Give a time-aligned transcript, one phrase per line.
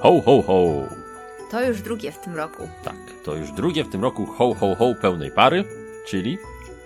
[0.00, 0.88] Ho, ho, ho!
[1.50, 2.68] To już drugie w tym roku.
[2.84, 5.64] Tak, to już drugie w tym roku ho, ho, ho pełnej pary,
[6.06, 6.38] czyli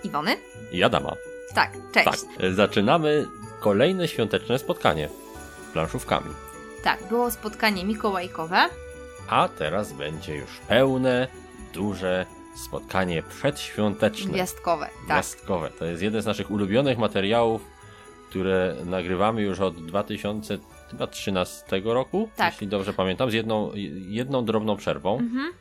[0.03, 0.37] Iwony?
[0.71, 1.15] i Adama.
[1.53, 2.05] Tak, cześć.
[2.05, 2.19] Tak,
[2.53, 3.27] zaczynamy
[3.59, 5.09] kolejne świąteczne spotkanie
[5.73, 6.29] planszówkami.
[6.83, 8.69] Tak, było spotkanie mikołajkowe.
[9.29, 11.27] A teraz będzie już pełne,
[11.73, 12.25] duże
[12.65, 14.31] spotkanie przedświąteczne.
[14.31, 15.05] Gwiazdkowe, tak.
[15.05, 15.69] Gwiazdkowe.
[15.69, 17.61] To jest jeden z naszych ulubionych materiałów,
[18.29, 19.75] które nagrywamy już od
[20.93, 22.53] 2013 roku, Tak.
[22.53, 23.71] jeśli dobrze pamiętam, z jedną,
[24.09, 25.17] jedną drobną przerwą.
[25.19, 25.51] Mhm.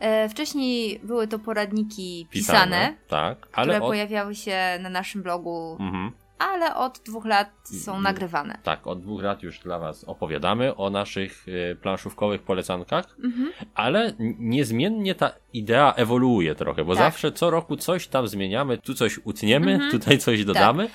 [0.00, 5.76] E, wcześniej były to poradniki pisane, tak, które ale od, pojawiały się na naszym blogu,
[5.80, 7.50] mhm, ale od dwóch lat
[7.84, 8.58] są nagrywane.
[8.62, 13.52] tak, od dwóch lat już dla Was opowiadamy o naszych e, planszówkowych polecankach, Mhm.
[13.74, 17.04] ale niezmiennie ta idea ewoluuje trochę, bo Tak.
[17.04, 19.90] zawsze co roku coś tam zmieniamy, tu coś utniemy, Mhm.
[19.90, 20.84] tutaj coś dodamy.
[20.88, 20.92] Tak.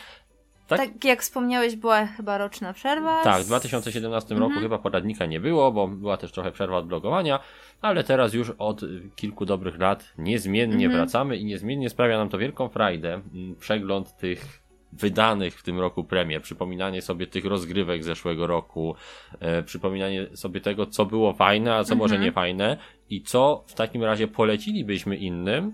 [0.77, 3.23] Tak jak wspomniałeś, była chyba roczna przerwa.
[3.23, 4.51] Tak, w z- 2017 Mhm.
[4.51, 7.39] roku chyba poradnika nie było, bo była też trochę przerwa od blogowania,
[7.81, 8.81] ale teraz już od
[9.15, 10.91] kilku dobrych lat niezmiennie Mhm.
[10.91, 13.13] wracamy i niezmiennie sprawia nam to wielką frajdę.
[13.13, 14.59] mm, Przegląd tych
[14.93, 18.95] wydanych w tym roku premier, przypominanie sobie tych rozgrywek zeszłego roku,
[19.39, 22.25] e, przypominanie sobie tego, co było fajne, a co może Mhm.
[22.25, 22.77] nie fajne
[23.09, 25.73] i co w takim razie polecilibyśmy innym,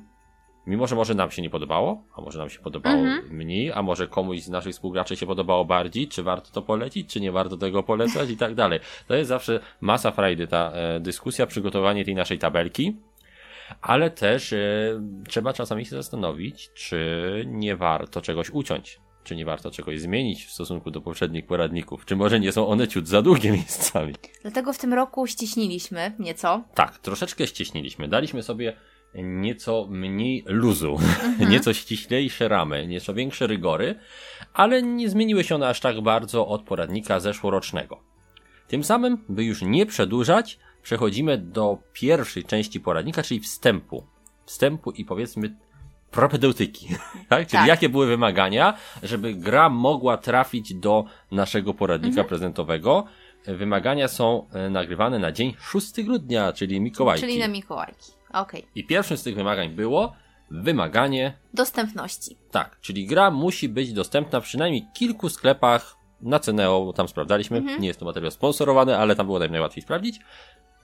[0.68, 3.36] mimo że może nam się nie podobało, a może nam się podobało Mhm.
[3.36, 7.22] mniej, a może komuś z naszych współgraczy się podobało bardziej, czy warto to polecić, czy
[7.22, 8.80] nie warto tego polecać i tak dalej.
[9.08, 12.96] To jest zawsze masa frajdy ta e, dyskusja, przygotowanie tej naszej tabelki.
[13.82, 14.58] Ale też e,
[15.28, 20.52] trzeba czasami się zastanowić, czy nie warto czegoś uciąć, czy nie warto czegoś zmienić w
[20.52, 24.14] stosunku do poprzednich poradników, czy może nie są one ciut za długie miejscami.
[24.42, 26.64] Dlatego w tym roku ściśniliśmy nieco.
[26.74, 28.08] Tak, troszeczkę ścieśniliśmy.
[28.08, 28.74] Daliśmy sobie
[29.24, 30.98] nieco mniej luzu,
[31.50, 33.96] nieco ściślejsze ramy, nieco większe rygory,
[34.54, 38.00] ale nie zmieniły się one aż tak bardzo od poradnika zeszłorocznego.
[38.68, 44.04] Tym samym, by już nie przedłużać, przechodzimy do pierwszej części poradnika, czyli wstępu.
[44.46, 45.56] Wstępu i powiedzmy
[46.12, 46.88] propedeutyki.
[47.30, 47.48] Tak?
[47.48, 47.68] Czyli Tak.
[47.68, 53.06] jakie były wymagania, żeby gra mogła trafić do naszego poradnika prezentowego.
[53.48, 57.26] Wymagania są e, nagrywane na dzień 6 grudnia, czyli Mikołajki.
[57.28, 58.12] Czyli na Mikołajki.
[58.42, 58.66] Okej.
[58.76, 60.14] I pierwszym z tych wymagań było
[60.52, 62.38] wymaganie, Dostępności.
[62.52, 67.58] tak, czyli gra musi być dostępna w przynajmniej kilku sklepach na Ceneo, bo tam sprawdzaliśmy,
[67.58, 67.82] Mhm.
[67.82, 70.20] nie jest to materiał sponsorowany, ale tam było naj- najłatwiej sprawdzić,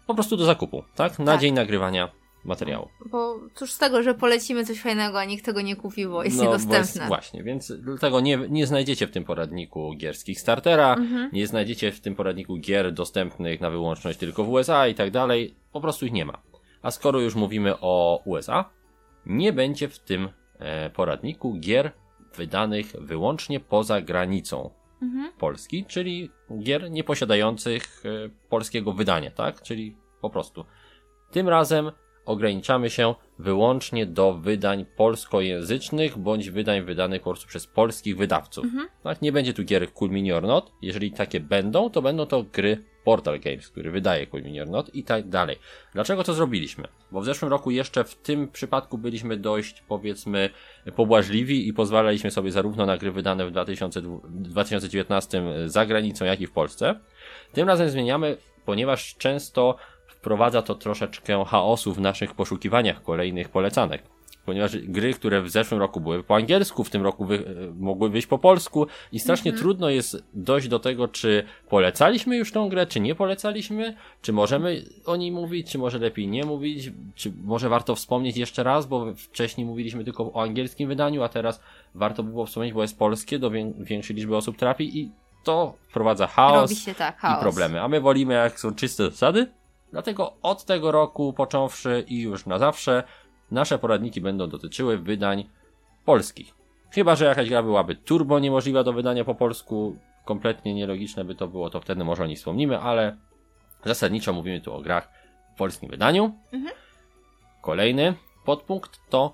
[0.07, 1.41] po prostu do zakupu, tak, na Tak.
[1.41, 2.11] dzień nagrywania
[2.43, 2.87] materiału.
[3.11, 6.37] Bo cóż z tego, że polecimy coś fajnego, a nikt tego nie kupi, bo jest
[6.37, 7.07] No, bo niedostępne.
[7.07, 11.29] właśnie, więc dlatego nie, nie znajdziecie w tym poradniku gier z Kickstartera, Mhm.
[11.33, 15.55] nie znajdziecie w tym poradniku gier dostępnych na wyłączność tylko w USA i tak dalej,
[15.71, 16.41] po prostu ich nie ma.
[16.81, 18.69] A skoro już mówimy o USA,
[19.25, 21.91] nie będzie w tym e, poradniku gier
[22.35, 24.69] wydanych wyłącznie poza granicą
[25.01, 25.31] Mhm.
[25.37, 29.61] Polski, czyli gier nieposiadających e, polskiego wydania, tak?
[29.61, 30.65] Czyli po prostu.
[31.31, 31.91] Tym razem
[32.25, 38.65] ograniczamy się wyłącznie do wydań polskojęzycznych bądź wydań wydanych po prostu przez polskich wydawców.
[38.65, 38.87] Mhm.
[39.03, 39.21] Tak?
[39.21, 40.71] Nie będzie tu gier Cool Mini or Not.
[40.81, 44.95] Jeżeli takie będą, to będą to gry Portal Games, który wydaje Cool Mini or Not
[44.95, 45.57] i tak dalej.
[45.93, 46.87] Dlaczego to zrobiliśmy?
[47.11, 50.49] Bo w zeszłym roku jeszcze w tym przypadku byliśmy dość, powiedzmy,
[50.95, 56.47] pobłażliwi i pozwalaliśmy sobie zarówno na gry wydane w 2000 2019 za granicą, jak i
[56.47, 56.99] w Polsce.
[57.53, 64.03] Tym razem zmieniamy, ponieważ często wprowadza to troszeczkę chaosu w naszych poszukiwaniach kolejnych polecanek.
[64.45, 68.09] Ponieważ gry, które w zeszłym roku były po angielsku, w tym roku wy, e, mogły
[68.09, 72.87] wyjść po polsku i strasznie trudno jest dojść do tego, czy polecaliśmy już tą grę,
[72.87, 77.69] czy nie polecaliśmy, czy możemy o niej mówić, czy może lepiej nie mówić, czy może
[77.69, 81.61] warto wspomnieć jeszcze raz, bo wcześniej mówiliśmy tylko o angielskim wydaniu, a teraz
[81.95, 85.11] warto by było wspomnieć, bo jest polskie, do wię- większej liczby osób trafi i
[85.43, 87.41] to wprowadza chaos tak, i chaos.
[87.41, 87.81] problemy.
[87.81, 89.47] A my wolimy, jak są czyste zasady.
[89.91, 93.03] Dlatego od tego roku począwszy i już na zawsze
[93.51, 95.49] nasze poradniki będą dotyczyły wydań
[96.05, 96.53] polskich.
[96.91, 101.47] Chyba, że jakaś gra byłaby turbo niemożliwa do wydania po polsku, kompletnie nielogiczne by to
[101.47, 103.17] było, to wtedy może o niej wspomnimy, ale
[103.85, 105.09] zasadniczo mówimy tu o grach
[105.55, 106.31] w polskim wydaniu.
[106.51, 106.73] Mhm.
[107.61, 108.13] Kolejny
[108.45, 109.33] podpunkt to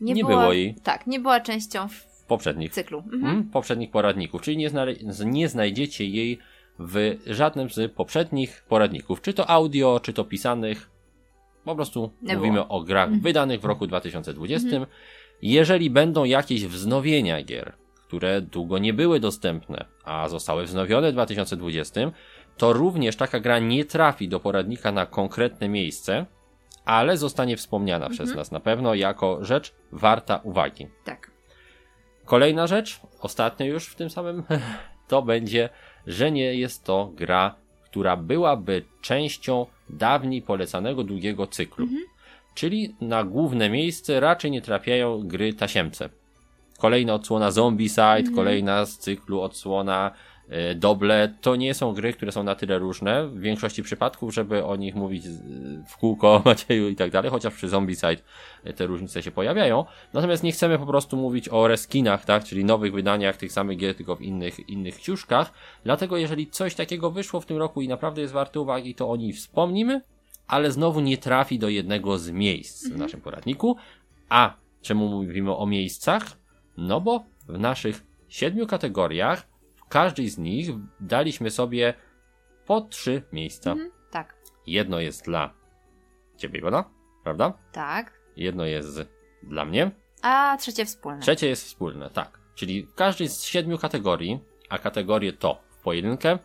[0.00, 0.74] nie była, było jej.
[0.74, 2.98] Tak, nie była częścią w poprzednich cyklu.
[2.98, 3.24] Mhm.
[3.24, 4.70] mm, poprzednich poradników, czyli nie,
[5.24, 6.38] nie znajdziecie jej
[6.78, 10.90] w żadnym z poprzednich poradników, czy to audio, czy to pisanych.
[11.70, 12.68] Po prostu Nie mówimy było.
[12.68, 13.20] o grach Mhm.
[13.22, 14.68] wydanych w roku 2020.
[15.42, 17.72] Jeżeli będą jakieś wznowienia gier,
[18.06, 22.00] które długo nie były dostępne, a zostały wznowione w 2020,
[22.56, 26.26] to również taka gra nie trafi do poradnika na konkretne miejsce,
[26.84, 28.12] ale zostanie wspomniana Mhm.
[28.12, 30.86] przez nas na pewno jako rzecz warta uwagi.
[31.04, 31.30] Tak.
[32.24, 34.42] Kolejna rzecz, ostatnia już w tym samym,
[35.08, 35.68] to będzie,
[36.06, 41.86] że nie jest to gra, która byłaby częścią dawniej polecanego długiego cyklu.
[42.54, 46.10] Czyli na główne miejsce raczej nie trafiają gry tasiemce.
[46.78, 50.10] Kolejna odsłona Zombicide, kolejna z cyklu odsłona
[50.76, 54.76] Doble, to nie są gry, które są na tyle różne w większości przypadków, żeby o
[54.76, 55.42] nich mówić z-
[55.90, 58.16] w kółko, Macieju i tak dalej, chociaż przy Zombicide
[58.64, 59.84] e, te różnice się pojawiają.
[60.12, 63.94] Natomiast nie chcemy po prostu mówić o reskinach, tak, czyli nowych wydaniach tych samych gier,
[63.94, 65.52] tylko w innych, innych ciuszkach.
[65.84, 69.16] Dlatego jeżeli coś takiego wyszło w tym roku i naprawdę jest warte uwagi, to o
[69.16, 70.00] niej wspomnimy,
[70.46, 73.76] ale znowu nie trafi do jednego z miejsc w naszym poradniku.
[74.28, 76.26] A czemu mówimy o miejscach?
[76.76, 79.49] No bo w naszych siedmiu kategoriach,
[79.90, 80.68] każdej z nich
[81.00, 81.94] daliśmy sobie
[82.66, 83.72] po trzy miejsca.
[83.72, 83.90] Mhm.
[84.10, 84.34] Tak,
[84.66, 85.54] Jedno jest dla
[86.36, 86.84] ciebie, Iwona,
[87.24, 87.52] prawda?
[87.72, 88.20] tak.
[88.36, 89.00] Jedno jest
[89.42, 89.90] dla mnie.
[90.22, 91.20] A trzecie wspólne.
[91.20, 92.40] Trzecie jest wspólne, tak.
[92.54, 96.38] Czyli w każdej z siedmiu kategorii, a kategorie to w pojedynkę,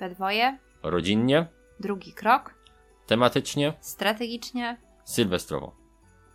[0.00, 1.46] We dwoje, rodzinnie,
[1.80, 2.54] drugi krok,
[3.06, 4.76] tematycznie, strategicznie.
[5.04, 5.76] sylwestrowo.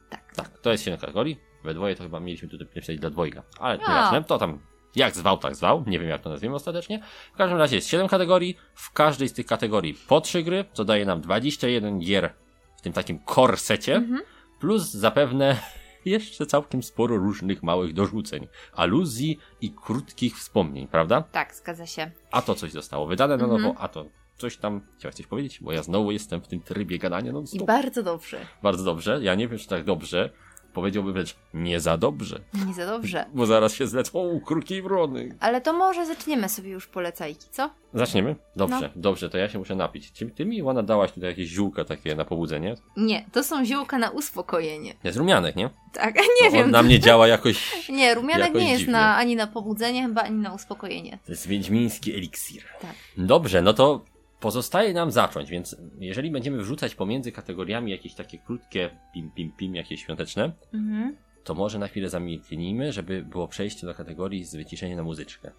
[0.10, 0.34] Tak.
[0.36, 1.40] Tak, to jest siedem kategorii.
[1.64, 3.44] We dwoje to chyba mieliśmy tutaj napisać dla dwojga.
[3.60, 3.78] Ale A.
[3.78, 4.60] nieważne, to tam
[4.98, 5.84] jak zwał, tak zwał.
[5.88, 7.02] Nie wiem jak to nazwiemy ostatecznie.
[7.34, 8.58] W każdym razie jest 7 kategorii.
[8.74, 12.34] W każdej z tych kategorii po 3 gry, co daje nam 21 gier
[12.78, 13.96] w tym takim korsecie.
[13.96, 14.22] Mhm.
[14.60, 15.58] Plus zapewne
[16.06, 21.22] jeszcze całkiem sporo różnych małych dorzuceń, aluzji i krótkich wspomnień, prawda?
[21.22, 22.12] Tak, zgadza się.
[22.32, 23.62] A to coś zostało wydane na Mhm.
[23.62, 24.06] nowo, a to
[24.38, 27.66] coś tam chciałaś coś powiedzieć, bo ja znowu jestem w tym trybie gadania non I
[27.66, 28.38] bardzo dobrze.
[28.64, 29.20] Bardzo dobrze.
[29.22, 30.30] Ja nie wiem, czy tak dobrze.
[30.78, 32.40] Powiedziałbym wręcz nie za dobrze.
[32.68, 33.26] Nie za dobrze.
[33.34, 35.36] Bo zaraz się zlecą kruki i wrony.
[35.40, 37.70] Ale to może zaczniemy sobie już polecajki, co?
[37.94, 38.36] Zaczniemy?
[38.56, 38.90] Dobrze, No.
[38.96, 40.12] dobrze, to ja się muszę napić.
[40.12, 42.76] Czy ty mi, Iwana, dałaś tutaj jakieś ziółka takie na pobudzenie?
[42.98, 44.94] Nie, to są ziółka na uspokojenie.
[45.04, 45.70] Jest rumianek, nie?
[45.94, 46.66] Tak, nie To wiem.
[46.66, 47.74] On na mnie działa jakoś...
[47.90, 48.94] Nie, rumianek jakoś nie jest dziwnie.
[48.94, 51.20] na, ani na pobudzenie, chyba ani na uspokojenie.
[51.26, 52.64] To jest wiedźmiński eliksir.
[52.82, 52.92] Tak.
[53.18, 54.02] Dobrze, no to
[54.40, 59.76] pozostaje nam zacząć, więc jeżeli będziemy wrzucać pomiędzy kategoriami jakieś takie krótkie pim pim pim,
[59.76, 61.16] jakieś świąteczne, Mhm.
[61.44, 65.52] to może na chwilę zamilknijmy, żeby było przejście do kategorii z wyciszeniem na muzyczkę.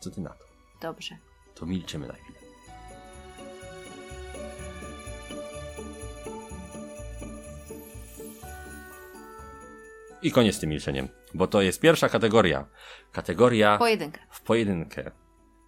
[0.00, 0.44] Co ty na to?
[0.82, 1.16] Dobrze.
[1.54, 2.38] To milczymy na chwilę.
[10.22, 12.66] I koniec z tym milczeniem, bo to jest pierwsza kategoria.
[13.12, 14.20] Kategoria Pojedynkę.
[14.30, 15.10] w pojedynkę.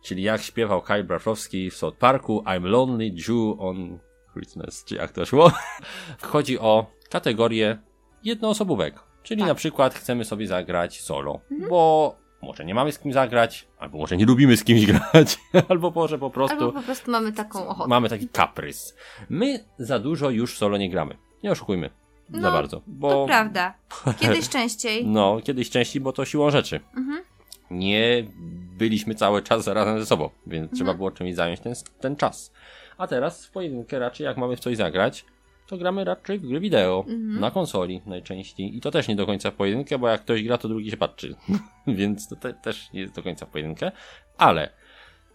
[0.07, 3.99] Czyli jak śpiewał Kyle Brafowski w South Parku I'm Lonely Jew on
[4.33, 5.53] Christmas, czy jak to szło.
[6.23, 7.79] Chodzi o kategorię
[8.25, 8.95] jednoosobówek.
[9.23, 9.49] Czyli Tak.
[9.49, 14.17] na przykład chcemy sobie zagrać solo, bo może nie mamy z kim zagrać, albo może
[14.17, 15.39] nie lubimy z kimś grać,
[15.69, 17.89] albo może po prostu Albo po prostu mamy taką ochotę.
[17.89, 18.97] mamy taki kaprys.
[19.31, 21.17] My za dużo już solo nie gramy.
[21.43, 21.91] Nie oszukujmy.
[22.31, 22.83] za No, bardzo.
[22.87, 23.75] Bo To prawda.
[24.21, 25.07] Kiedyś częściej.
[25.07, 26.81] no, kiedyś częściej, bo to siłą rzeczy.
[26.97, 27.25] Mhm.
[27.71, 28.25] Nie
[28.79, 30.77] byliśmy cały czas razem ze sobą, więc Mhm.
[30.77, 32.53] trzeba było czymś zająć ten, ten czas.
[32.99, 35.25] A teraz w pojedynkę raczej jak mamy w coś zagrać,
[35.67, 37.41] to gramy raczej w gry wideo, Mhm.
[37.41, 38.77] na konsoli najczęściej.
[38.77, 40.97] I to też nie do końca w pojedynkę, bo jak ktoś gra, to drugi się
[40.97, 41.35] patrzy.
[41.87, 43.93] więc to te, też nie jest do końca w pojedynkę.
[44.39, 44.69] Ale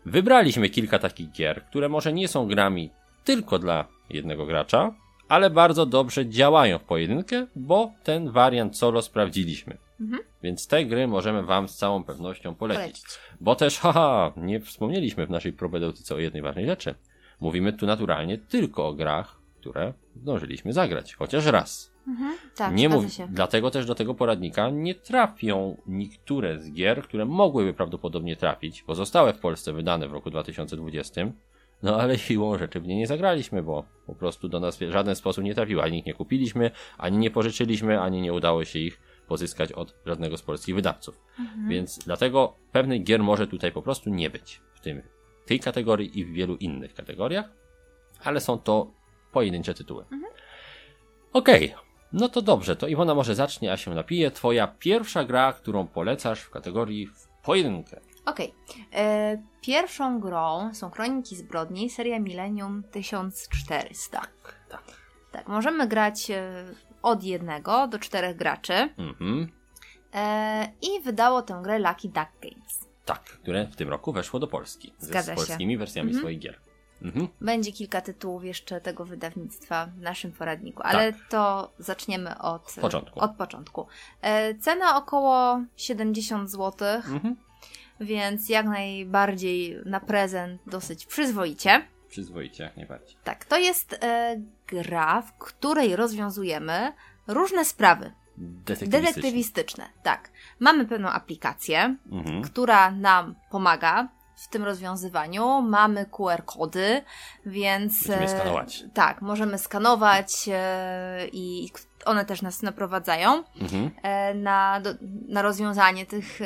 [0.05, 2.89] wybraliśmy kilka takich gier, które może nie są grami
[3.23, 4.93] tylko dla jednego gracza,
[5.29, 9.77] ale bardzo dobrze działają w pojedynkę, bo ten wariant solo sprawdziliśmy.
[10.01, 10.21] Mhm.
[10.43, 12.81] Więc te gry możemy Wam z całą pewnością polecić.
[12.81, 13.19] Polecić.
[13.41, 16.95] Bo też, haha, nie wspomnieliśmy w naszej probedeutyce o jednej ważnej rzeczy.
[17.39, 21.91] Mówimy tu naturalnie tylko o grach, które zdążyliśmy zagrać, chociaż raz.
[22.07, 22.37] Mhm.
[22.55, 23.27] Tak, nie mów, się.
[23.31, 28.95] dlatego też do tego poradnika nie trafią niektóre z gier, które mogłyby prawdopodobnie trafić, bo
[28.95, 31.21] zostały w Polsce wydane w roku 2020.
[31.83, 35.15] No ale siłą rzeczy w nie nie zagraliśmy, bo po prostu do nas w żaden
[35.15, 35.83] sposób nie trafiły.
[35.83, 39.01] Ani ich nie kupiliśmy, ani nie pożyczyliśmy, ani nie udało się ich
[39.31, 41.21] pozyskać od żadnego z polskich wydawców.
[41.39, 41.69] Mhm.
[41.69, 45.01] Więc dlatego pewnych gier może tutaj po prostu nie być w tym,
[45.45, 47.45] tej kategorii i w wielu innych kategoriach,
[48.23, 48.91] ale są to
[49.31, 50.05] pojedyncze tytuły.
[51.33, 51.75] Okej,
[52.13, 54.31] no to dobrze, to Iwona może zacznie, a się napije.
[54.31, 57.99] Twoja pierwsza gra, którą polecasz w kategorii w pojedynkę.
[58.25, 58.53] Okej.
[58.93, 64.21] E, Pierwszą grą są Kroniki Zbrodni, seria Millennium 1400.
[64.69, 64.83] Tak.
[65.31, 66.65] Tak, możemy grać e,
[67.01, 68.73] od jednego do czterech graczy.
[68.97, 69.51] Mhm.
[70.13, 72.87] E, I wydało tę grę Lucky Duck Games.
[73.05, 74.93] Tak, które w tym roku weszło do Polski.
[74.97, 75.35] Zgadza z się.
[75.35, 76.21] polskimi wersjami Mhm.
[76.21, 76.59] swoich gier.
[77.01, 77.27] Mhm.
[77.41, 83.19] Będzie kilka tytułów jeszcze tego wydawnictwa w naszym poradniku, ale to zaczniemy od Początku.
[83.19, 83.87] Od początku.
[84.21, 87.01] E, cena około 70 zł,
[87.99, 91.87] więc jak najbardziej na prezent dosyć przyzwoicie.
[92.11, 93.17] Przyzwoicie, jak najbardziej.
[93.23, 94.35] Tak, to jest e,
[94.67, 96.93] gra, w której rozwiązujemy
[97.27, 99.01] różne sprawy Detektywistyczne.
[99.07, 99.89] detektywistyczne.
[100.03, 102.41] Tak, mamy pewną aplikację, Mhm.
[102.41, 105.61] która nam pomaga w tym rozwiązywaniu.
[105.61, 107.01] Mamy QR-kody,
[107.45, 108.07] więc.
[108.07, 108.83] Będziemy skanować.
[108.93, 111.71] Tak, możemy skanować e, i
[112.05, 113.91] one też nas naprowadzają Mhm.
[114.03, 114.89] e, na, do,
[115.27, 116.45] na rozwiązanie tych, e,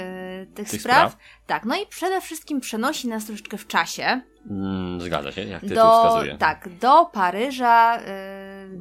[0.55, 1.11] tych, Tych spraw.
[1.11, 1.17] spraw.
[1.47, 4.21] Tak, no i przede wszystkim przenosi nas troszeczkę w czasie
[4.51, 6.37] Mm, zgadza się, jak tytuł do, wskazuje.
[6.37, 7.97] tak, do Paryża.
[7.97, 8.01] e,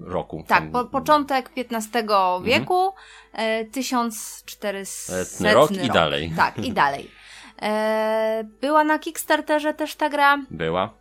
[0.07, 0.45] Roku.
[0.49, 2.03] tak, po, początek XV
[2.45, 2.93] wieku,
[3.33, 6.33] e, 1400 Setny rok i dalej.
[6.37, 7.11] Tak, i dalej.
[8.61, 10.39] Była na Kickstarterze też ta gra.
[10.51, 10.95] Była,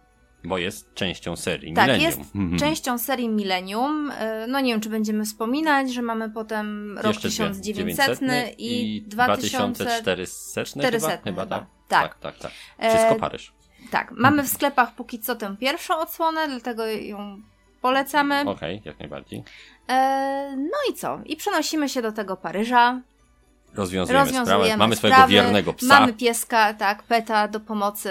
[0.44, 2.10] bo jest częścią serii Tak, Millennium.
[2.20, 2.60] jest Mhm.
[2.60, 4.12] częścią serii Millennium.
[4.12, 7.74] E, No nie wiem, czy będziemy wspominać, że mamy potem rok Jeszcze dwie.
[7.74, 9.84] 1900 i 2000.
[9.86, 10.66] 2400 chyba?
[10.82, 11.46] 400 chyba chyba.
[11.46, 11.66] tak.
[11.88, 12.02] Tak.
[12.16, 12.52] tak, tak, tak.
[12.78, 13.54] E, Wszystko Paryż.
[13.92, 17.42] Tak, mamy w sklepach póki co tę pierwszą odsłonę, dlatego ją
[17.82, 18.44] polecamy.
[18.50, 19.44] Okej, jak najbardziej.
[19.90, 21.20] E, no i co?
[21.26, 23.02] I przenosimy się do tego Paryża.
[23.76, 24.40] Rozwiązujemy, sprawę.
[24.42, 26.00] Rozwiązujemy Mamy swojego sprawy, wiernego psa.
[26.00, 28.10] Mamy pieska, tak, peta do pomocy.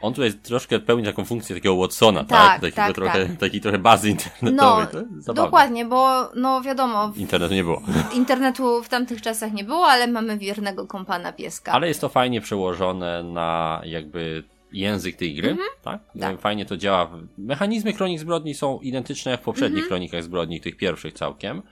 [0.00, 2.30] On tutaj troszkę pełni taką funkcję takiego Watsona, tak?
[2.30, 3.36] Tak, Takiego tak, trochę, tak.
[3.38, 4.86] Takiej trochę bazy internetowej.
[5.26, 7.82] No, dokładnie, bo no wiadomo, Internetu nie było.
[8.14, 11.72] internetu w tamtych czasach nie było, ale mamy wiernego kompana pieska.
[11.72, 16.00] Ale jest to fajnie przełożone na jakby język tej gry, tak?
[16.20, 16.40] Tak.
[16.40, 17.10] Fajnie to działa.
[17.38, 19.88] Mechanizmy Kronik Zbrodni są identyczne jak w poprzednich Mhm.
[19.88, 21.62] Kronikach Zbrodni, tych pierwszych całkiem.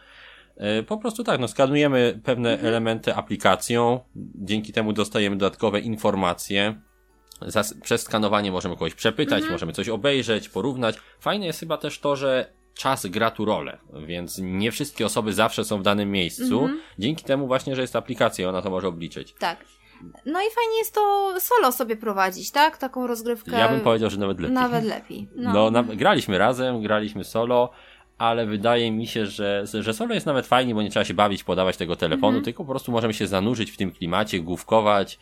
[0.61, 2.69] E, Po prostu tak, no skanujemy pewne Mhm.
[2.69, 4.01] elementy aplikacją,
[4.35, 6.81] dzięki temu dostajemy dodatkowe informacje.
[7.47, 9.53] Zas- przez skanowanie możemy kogoś przepytać, Mhm.
[9.53, 10.97] możemy coś obejrzeć, porównać.
[11.21, 15.65] Fajne jest chyba też to, że czas gra tu rolę, więc nie wszystkie osoby zawsze
[15.65, 16.61] są w danym miejscu.
[16.61, 16.81] Mhm.
[16.99, 19.35] Dzięki temu właśnie, że jest aplikacja, ona to może obliczyć.
[19.39, 19.65] Tak.
[20.27, 22.79] No i fajnie jest to solo sobie prowadzić, tak?
[22.79, 23.59] Taką rozgrywkę.
[23.59, 24.55] Ja bym powiedział, że nawet lepiej.
[24.55, 25.29] Nawet lepiej.
[25.37, 27.71] No, No, na, graliśmy razem, graliśmy solo,
[28.21, 31.45] ale wydaje mi się, że, że solo jest nawet fajnie, bo nie trzeba się bawić,
[31.45, 32.45] podawać tego telefonu, Mhm.
[32.45, 35.19] tylko po prostu możemy się zanurzyć w tym klimacie, główkować.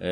[0.00, 0.06] Yy,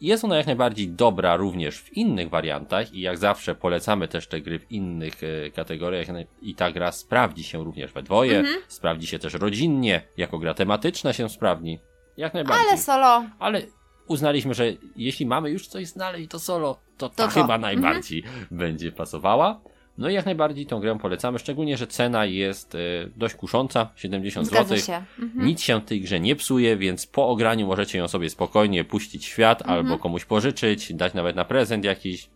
[0.00, 4.40] Jest ona jak najbardziej dobra również w innych wariantach i jak zawsze polecamy też te
[4.40, 5.14] gry w innych
[5.46, 8.56] e, kategoriach naj- i ta gra sprawdzi się również we dwoje, Mhm.
[8.68, 11.78] sprawdzi się też rodzinnie, jako gra tematyczna się sprawdzi.
[12.16, 12.66] Jak najbardziej.
[12.68, 13.24] ale solo.
[13.38, 13.62] Ale
[14.06, 14.64] uznaliśmy, że
[14.96, 17.28] jeśli mamy już coś znaleźć, to solo, to ta To to.
[17.34, 17.60] chyba Mhm.
[17.60, 19.60] najbardziej będzie pasowała.
[20.00, 22.78] No i jak najbardziej tą grę polecamy, szczególnie, że cena jest e,
[23.16, 24.78] dość kusząca, 70 Zgadza zł.
[24.86, 25.02] się.
[25.24, 25.46] Mhm.
[25.46, 29.28] Nic się tej grze nie psuje, więc po ograniu możecie ją sobie spokojnie puścić w
[29.28, 29.78] świat Mhm.
[29.78, 32.30] albo komuś pożyczyć, dać nawet na prezent jakiś.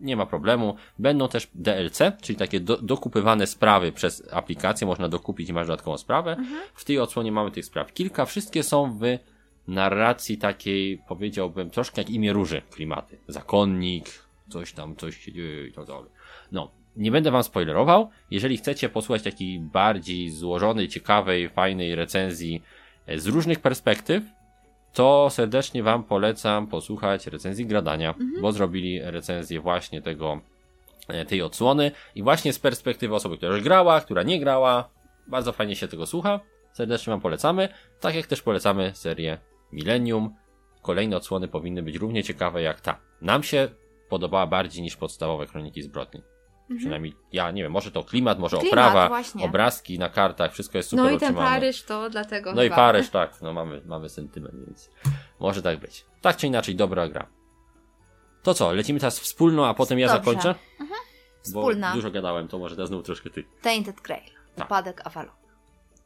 [0.00, 0.76] Nie ma problemu.
[0.98, 4.86] Będą też DLC, czyli takie do, dokupywane sprawy przez aplikację.
[4.86, 6.30] Można dokupić i masz dodatkową sprawę.
[6.32, 6.62] Mhm.
[6.74, 8.24] W tej odsłonie mamy tych spraw kilka.
[8.24, 9.02] Wszystkie są w
[9.68, 13.18] narracji takiej, powiedziałbym, troszkę jak imię róży klimaty.
[13.28, 14.06] Zakonnik,
[14.48, 16.10] coś tam, coś się dzieje i tak dalej.
[16.52, 18.10] No, nie będę wam spoilerował.
[18.30, 22.62] Jeżeli chcecie posłuchać takiej bardziej złożonej, ciekawej, fajnej recenzji
[23.06, 24.24] e, z różnych perspektyw,
[24.92, 30.40] to serdecznie wam polecam posłuchać recenzji Gradania, bo zrobili recenzję właśnie tego,
[31.08, 34.88] e, tej odsłony i właśnie z perspektywy osoby, która już grała, która nie grała,
[35.26, 36.40] bardzo fajnie się tego słucha.
[36.72, 37.68] Serdecznie wam polecamy,
[38.00, 39.38] tak jak też polecamy serię
[39.72, 40.34] Millennium.
[40.82, 43.00] Kolejne odsłony powinny być równie ciekawe jak ta.
[43.20, 43.68] Nam się
[44.08, 46.35] podobała bardziej niż podstawowe Kroniki Zbrodni.
[46.78, 48.70] Przynajmniej ja nie wiem, może to klimat, może Mhm.
[48.70, 49.44] Klimat, oprawa, właśnie.
[49.44, 51.50] obrazki na kartach, wszystko jest super No i ten utrzymane.
[51.56, 52.52] Paryż to dlatego.
[52.54, 52.76] No i chyba.
[52.76, 54.90] Paryż, tak, no mamy, mamy sentyment, więc
[55.40, 56.04] może tak być.
[56.20, 57.26] Tak czy inaczej, dobra gra.
[58.42, 60.18] To co, lecimy teraz wspólną, a potem ja Dobrze.
[60.24, 60.54] zakończę?
[60.78, 61.92] Bo Wspólna.
[61.94, 63.44] dużo gadałem, to może teraz znów troszkę ty.
[63.62, 64.30] Tainted Grail.
[64.56, 64.66] Tak.
[64.66, 65.34] Upadek Avalon.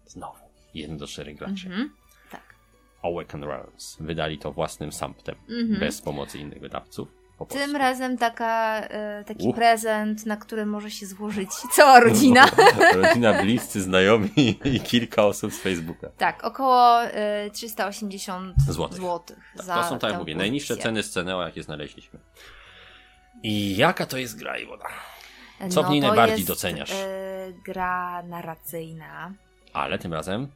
[0.07, 0.38] Znowu.
[0.75, 1.67] Jeden do czterech graczy.
[1.67, 1.93] Mhm.
[2.31, 2.55] Tak.
[3.02, 3.97] Awaken Realms.
[4.00, 5.81] Wydali to własnym samptem, Mhm.
[5.81, 7.09] bez pomocy innych wydawców.
[7.41, 7.79] Po Tym polsku.
[7.79, 12.47] razem taka, e, taki prezent, na który może się złożyć cała rodzina.
[13.03, 16.09] Rodzina, bliscy, znajomi i kilka osób z Facebooka.
[16.19, 18.97] tak, około e, 380 Złotych.
[18.99, 19.39] złotych.
[19.57, 22.19] Tak, za to są, tak jak mówię, najniższe ceny z Ceneo, jakie znaleźliśmy.
[23.43, 24.85] I jaka to jest gra, Iwona?
[25.71, 26.91] Co w No niej to najbardziej jest, doceniasz?
[26.93, 27.07] E,
[27.65, 29.33] gra narracyjna,
[29.73, 30.49] Ale tym razem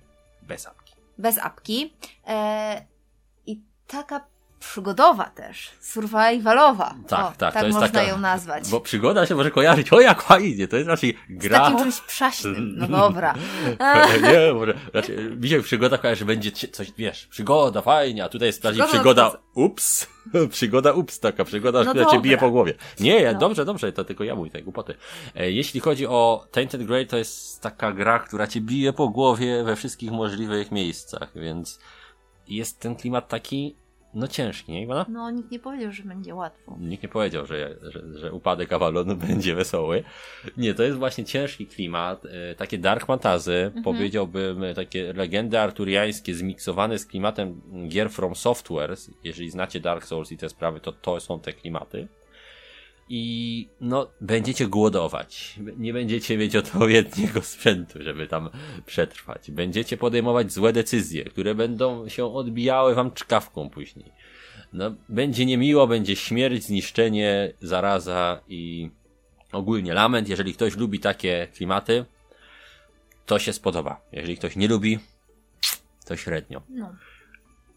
[0.43, 0.95] bez apki.
[1.19, 1.93] bez apki.
[2.27, 2.85] E,
[3.47, 4.25] I taka
[4.71, 6.95] przygodowa też, survivalowa.
[7.09, 8.69] Tak, o, tak, tak to jest można taka- ją nazwać.
[8.69, 11.59] Bo przygoda się może kojarzyć, o jak fajnie, to jest raczej Z gra...
[11.61, 12.75] takim czymś przaśnym.
[12.79, 13.35] No dobra.
[14.23, 18.47] nie, może raczej, mi się przygoda kojarzy, że będzie coś, wiesz, przygoda, fajnie, a tutaj
[18.47, 20.07] jest bardziej Przygoda przygoda, ups,
[20.51, 22.75] przygoda ups, taka przygoda, No która cię bije po głowie.
[23.01, 23.39] Nie, No.
[23.39, 24.95] dobrze, dobrze, to tylko ja mówię tej głupoty.
[25.35, 29.65] E, jeśli chodzi o Tainted Grail, to jest taka gra, która cię bije po głowie
[29.65, 31.79] we wszystkich możliwych miejscach, więc
[32.49, 33.77] jest ten klimat taki
[34.15, 35.07] no ciężki, nie Iwana?
[35.09, 36.77] No, nikt nie powiedział, że będzie łatwo.
[36.81, 40.05] Nikt nie powiedział, że, że, że upadek Avalonu będzie wesoły.
[40.57, 43.85] Nie, to jest właśnie ciężki klimat, e, takie dark fantasy, Mhm.
[43.85, 48.95] powiedziałbym, e, takie legendy arturiańskie zmiksowane z klimatem gier From Software.
[49.25, 52.09] Jeżeli znacie Dark Souls i te sprawy, to to są te klimaty.
[53.09, 55.59] I no, będziecie głodować.
[55.77, 58.51] Nie będziecie mieć odpowiedniego sprzętu, żeby tam
[58.87, 59.51] przetrwać.
[59.51, 64.13] Będziecie podejmować złe decyzje, które będą się odbijały wam czkawką później.
[64.73, 68.91] No, będzie niemiło, będzie śmierć, zniszczenie, zaraza i
[69.53, 70.29] ogólnie lament.
[70.29, 72.05] Jeżeli ktoś lubi takie klimaty,
[73.27, 74.01] to się spodoba.
[74.13, 74.99] Jeżeli ktoś nie lubi,
[76.07, 76.63] to średnio.
[76.69, 76.95] No.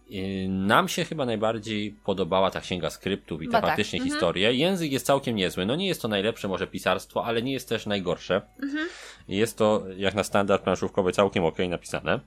[0.10, 3.70] Yy, Nam się chyba najbardziej podobała ta księga skryptów i te Chyba tak.
[3.70, 4.12] faktycznie Mhm.
[4.12, 4.54] historie.
[4.54, 5.66] Język jest całkiem niezły.
[5.66, 8.42] No nie jest to najlepsze może pisarstwo, ale nie jest też najgorsze.
[8.64, 8.88] Mhm.
[9.28, 12.20] Jest to jak na standard planszówkowy całkiem ok napisane.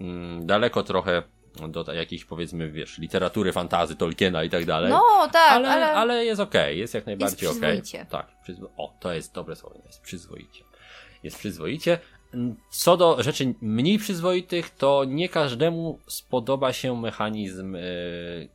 [0.00, 1.22] Mm, Daleko trochę
[1.68, 4.90] do jakiejś powiedzmy, wiesz, literatury, fantazy, Tolkiena i tak dalej.
[4.90, 6.24] No, tak, ale, ale, ale...
[6.24, 7.60] jest okej, jest jak najbardziej okej.
[7.60, 8.06] przyzwoicie.
[8.10, 8.70] Tak, przyzwo...
[8.76, 10.64] o, to jest dobre słowo, jest przyzwoicie.
[11.22, 11.98] Jest przyzwoicie.
[12.70, 18.48] Co do rzeczy mniej przyzwoitych, to nie każdemu spodoba się mechanizm yy,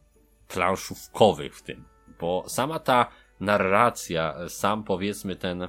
[1.53, 1.85] w tym,
[2.19, 5.67] bo sama ta narracja, sam powiedzmy ten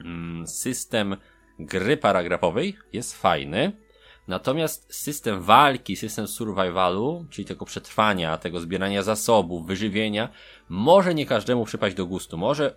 [0.00, 1.16] mm, system
[1.58, 3.72] gry paragrafowej jest fajny,
[4.30, 10.28] Natomiast system walki, system survivalu, czyli tego przetrwania, tego zbierania zasobów, wyżywienia,
[10.68, 12.38] może nie każdemu przypaść do gustu.
[12.38, 12.74] Może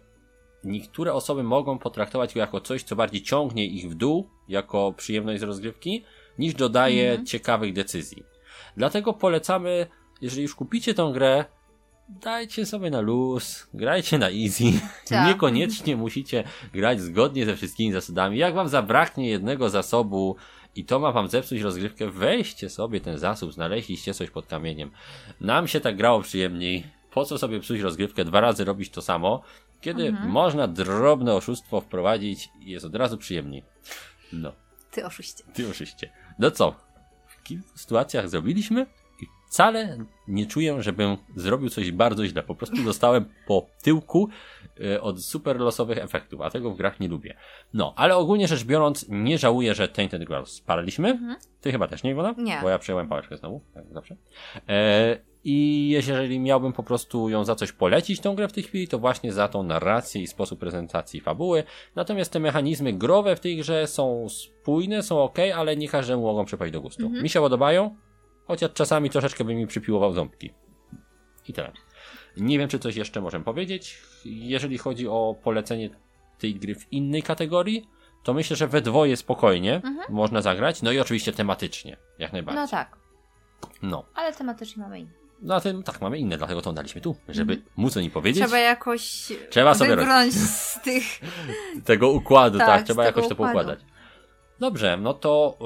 [0.63, 5.39] niektóre osoby mogą potraktować go jako coś, co bardziej ciągnie ich w dół, jako przyjemność
[5.39, 6.03] z rozgrywki,
[6.39, 7.25] niż dodaje Mhm.
[7.25, 8.24] ciekawych decyzji.
[8.77, 9.88] Dlatego polecamy,
[10.22, 11.46] jeżeli już kupicie tą grę,
[12.10, 14.63] dajcie sobie na luz, grajcie na easy.
[15.10, 15.27] Tak.
[15.27, 16.43] Niekoniecznie musicie
[16.74, 18.38] grać zgodnie ze wszystkimi zasadami.
[18.38, 20.36] Jak wam zabraknie jednego zasobu
[20.75, 24.91] i to ma wam zepsuć rozgrywkę, weźcie sobie ten zasób, znaleźliście coś pod kamieniem.
[25.41, 26.84] Nam się tak grało przyjemniej.
[27.12, 29.41] Po co sobie psuć rozgrywkę, dwa razy robić to samo,
[29.84, 30.30] kiedy Mhm.
[30.32, 33.63] można drobne oszustwo wprowadzić i jest od razu przyjemniej.
[34.34, 34.52] No.
[34.92, 35.44] Ty oszuście.
[35.54, 36.10] Ty oczywiście.
[36.40, 36.75] No co?
[37.28, 38.86] W kilku sytuacjach zrobiliśmy
[39.22, 39.98] i wcale
[40.28, 42.44] nie czuję, żebym zrobił coś bardzo źle.
[42.44, 44.29] Po prostu dostałem po tyłku
[44.84, 47.38] e, od super losowych efektów, a tego w grach nie lubię.
[47.74, 51.38] No, ale ogólnie rzecz biorąc, nie żałuję, że Tainted Grail sparliśmy.
[51.62, 52.36] Ty chyba też nie, Iwona?
[52.38, 52.60] Nie.
[52.62, 54.16] Bo ja przejąłem pałeczkę znowu, jak zawsze.
[54.70, 58.88] E, I jeżeli miałbym po prostu ją za coś polecić, tą grę w tej chwili,
[58.88, 61.64] to właśnie za tą narrację i sposób prezentacji fabuły.
[61.96, 66.46] Natomiast te mechanizmy growe w tej grze są spójne, są ok, ale nie każdemu mogą
[66.46, 67.10] przypaść do gustu.
[67.10, 67.96] Mi się podobają,
[68.48, 70.51] chociaż czasami troszeczkę by mi przypiłował ząbki.
[71.48, 71.72] I tyle.
[72.38, 73.98] Nie wiem, czy coś jeszcze możemy powiedzieć.
[74.25, 75.90] Jeżeli chodzi o polecenie
[76.40, 77.88] tej gry w innej kategorii,
[78.24, 80.82] to myślę, że we dwoje spokojnie można zagrać.
[80.82, 82.62] No i oczywiście tematycznie, jak najbardziej.
[82.64, 82.98] No tak,
[83.82, 84.06] No.
[84.16, 85.23] ale tematycznie mamy inne.
[85.44, 88.44] No a tym tak, mamy inne, dlatego to daliśmy tu, żeby móc o nim powiedzieć.
[88.44, 91.03] Trzeba jakoś Trzeba sobie wybrnąć z tych...
[91.86, 93.53] Tego układu, tak, Tak, trzeba jakoś to układu.
[93.53, 93.79] poukładać.
[94.60, 95.58] Dobrze, no to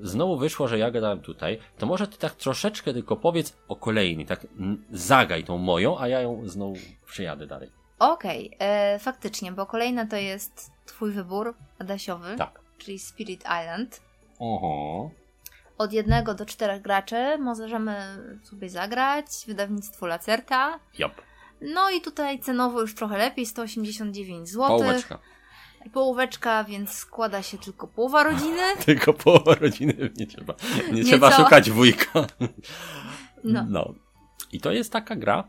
[0.00, 1.58] yy, znowu wyszło, że ja gadałem tutaj.
[1.78, 4.46] To może ty tak troszeczkę tylko powiedz o kolejnej, tak
[4.92, 6.74] zagaj tą moją, a ja ją znowu
[7.06, 7.70] przyjadę dalej.
[7.98, 12.60] Okej, e, faktycznie, bo kolejna to jest twój wybór, Adasiowy, Tak.
[12.78, 14.00] czyli Spirit Island.
[14.38, 15.10] Oho.
[15.78, 17.96] Od jednego do czterech graczy możemy
[18.42, 20.80] sobie zagrać, wydawnictwo Lacerta.
[20.98, 21.12] Jop.
[21.60, 24.68] No i tutaj cenowo już trochę lepiej, 189 zł.
[24.68, 25.18] Połóweczka.
[25.92, 28.62] Połóweczka, więc składa się tylko połowa rodziny.
[28.86, 30.54] Tylko połowa rodziny nie trzeba.
[30.86, 31.08] Nie Nieco.
[31.08, 32.26] trzeba szukać wujka.
[33.44, 33.94] No.
[34.52, 35.44] I to jest taka gra,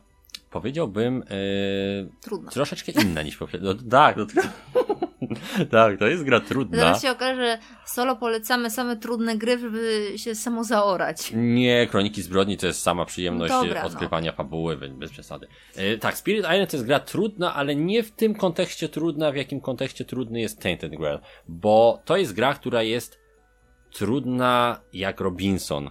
[0.50, 2.52] powiedziałbym, yy, Trudno.
[2.52, 3.70] troszeczkę inna niż poprzednia.
[3.74, 4.26] No, tak, no,
[5.72, 6.78] tak, to jest gra trudna.
[6.78, 11.32] Zaraz się okaże, że solo polecamy same trudne gry, żeby się samo zaorać.
[11.36, 13.88] Nie, Kroniki Zbrodni to jest sama przyjemność No dobra, no.
[13.88, 15.48] odkrywania fabuły, bez- bez przesady.
[15.76, 19.36] E, tak, Spirit Island to jest gra trudna, ale nie w tym kontekście trudna, w
[19.36, 23.20] jakim kontekście trudny jest Tainted Grail, bo to jest gra, która jest
[23.94, 25.90] trudna jak Robinson.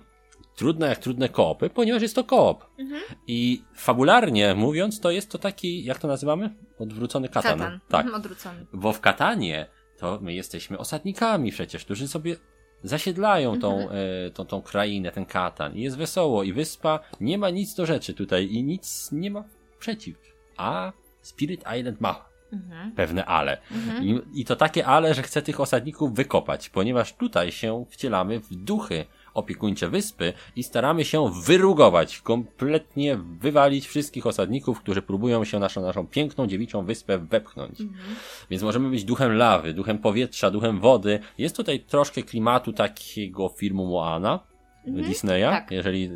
[0.59, 2.64] Trudna jak trudne koopy, ponieważ jest to koop.
[2.79, 3.03] Mhm.
[3.27, 6.55] I fabularnie mówiąc, to jest to taki, jak to nazywamy?
[6.79, 7.59] Odwrócony katan.
[7.59, 7.81] Katan.
[7.88, 8.01] Tak.
[8.07, 8.66] Mhm, Odwrócony.
[8.73, 9.66] Bo w Katanie
[9.99, 12.37] to my jesteśmy osadnikami przecież, którzy sobie
[12.83, 14.01] zasiedlają tą, Mhm.
[14.27, 15.77] e, tą, tą krainę, ten Katan.
[15.77, 19.44] I jest wesoło i wyspa, nie ma nic do rzeczy tutaj i nic nie ma
[19.79, 20.16] przeciw.
[20.57, 20.92] A
[21.23, 22.92] Spirit Island ma Mhm.
[22.92, 23.59] pewne ale.
[23.71, 24.05] Mhm.
[24.05, 28.55] I, I to takie ale, że chce tych osadników wykopać, ponieważ tutaj się wcielamy w
[28.55, 29.05] duchy
[29.38, 36.07] opiekuńcze wyspy i staramy się wyrugować, kompletnie wywalić wszystkich osadników, którzy próbują się naszą, naszą
[36.07, 37.81] piękną dziewiczą wyspę wepchnąć.
[37.81, 38.16] Mhm.
[38.51, 41.20] Więc możemy być duchem lawy, duchem powietrza, duchem wody.
[41.38, 44.40] Jest tutaj troszkę klimatu takiego filmu Moana.
[44.87, 45.70] Mhm, Disneya, tak.
[45.70, 46.11] jeżeli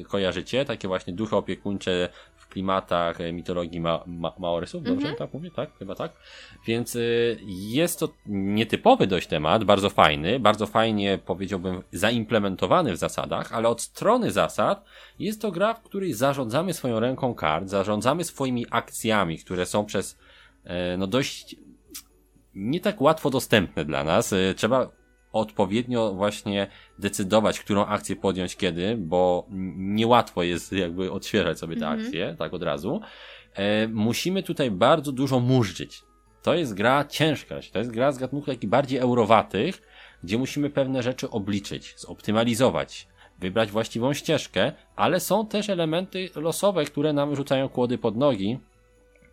[0.00, 2.08] y, kojarzycie, takie właśnie duchy opiekuńcze
[2.48, 5.16] w klimatach e, mitologii ma, ma, Maorysów, dobrze Mhm.
[5.16, 5.50] tak mówię?
[5.50, 6.12] Tak, chyba tak.
[6.66, 13.52] Więc y, jest to nietypowy dość temat, bardzo fajny, bardzo fajnie powiedziałbym zaimplementowany w zasadach,
[13.52, 14.84] ale od strony zasad
[15.18, 20.18] jest to gra, w której zarządzamy swoją ręką kart, zarządzamy swoimi akcjami, które są przez
[20.64, 21.56] e, no dość
[22.54, 24.34] nie tak łatwo dostępne dla nas.
[24.56, 24.97] Trzeba
[25.38, 26.66] odpowiednio właśnie
[26.98, 29.46] decydować, którą akcję podjąć kiedy, bo
[29.76, 32.00] niełatwo jest jakby odświeżać sobie te Mhm.
[32.00, 33.00] akcje, tak od razu.
[33.54, 36.02] E, musimy tutaj bardzo dużo murzyć.
[36.42, 39.82] To jest gra ciężka, to jest gra z gatunków takich bardziej eurowatych,
[40.24, 47.12] gdzie musimy pewne rzeczy obliczyć, zoptymalizować, wybrać właściwą ścieżkę, ale są też elementy losowe, które
[47.12, 48.58] nam rzucają kłody pod nogi,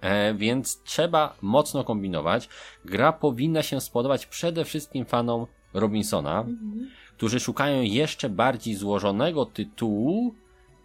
[0.05, 2.49] E, więc trzeba mocno kombinować.
[2.85, 5.47] Gra powinna się spodobać przede wszystkim fanom
[5.79, 6.89] Robinsona, Mhm.
[7.17, 10.35] którzy szukają jeszcze bardziej złożonego tytułu,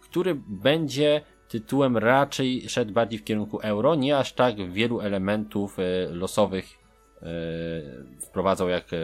[0.01, 5.83] który będzie tytułem raczej szedł bardziej w kierunku euro, nie aż tak wielu elementów e,
[6.11, 6.65] losowych
[7.21, 7.25] e,
[8.21, 8.97] wprowadzał jak e,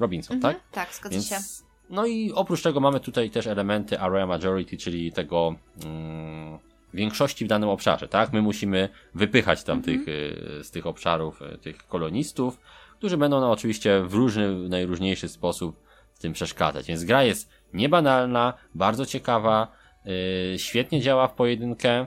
[0.00, 0.54] Robinson, Mhm.
[0.54, 0.64] tak?
[0.72, 1.36] Tak, zgadza Więc, się.
[1.90, 6.58] no i oprócz tego mamy tutaj też elementy area majority, czyli tego mm,
[6.94, 8.32] większości w danym obszarze, tak?
[8.32, 9.98] My musimy wypychać tam Mhm.
[10.04, 10.14] tych,
[10.66, 12.60] z tych obszarów tych kolonistów,
[12.98, 15.82] którzy będą no, oczywiście w różny, najróżniejszy sposób
[16.14, 16.86] w tym przeszkadzać.
[16.86, 19.72] Więc gra jest niebanalna, bardzo ciekawa,
[20.54, 22.06] y, świetnie działa w pojedynkę.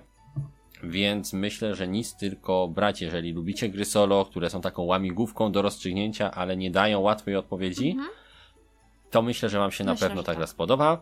[0.84, 5.62] Więc myślę, że nic tylko brać, jeżeli lubicie gry solo, które są taką łamigłówką do
[5.62, 8.10] rozstrzygnięcia, ale nie dają łatwej odpowiedzi, Mhm.
[9.12, 10.38] to myślę, że Wam się na Myślę, pewno ta tak.
[10.38, 11.02] gra spodoba.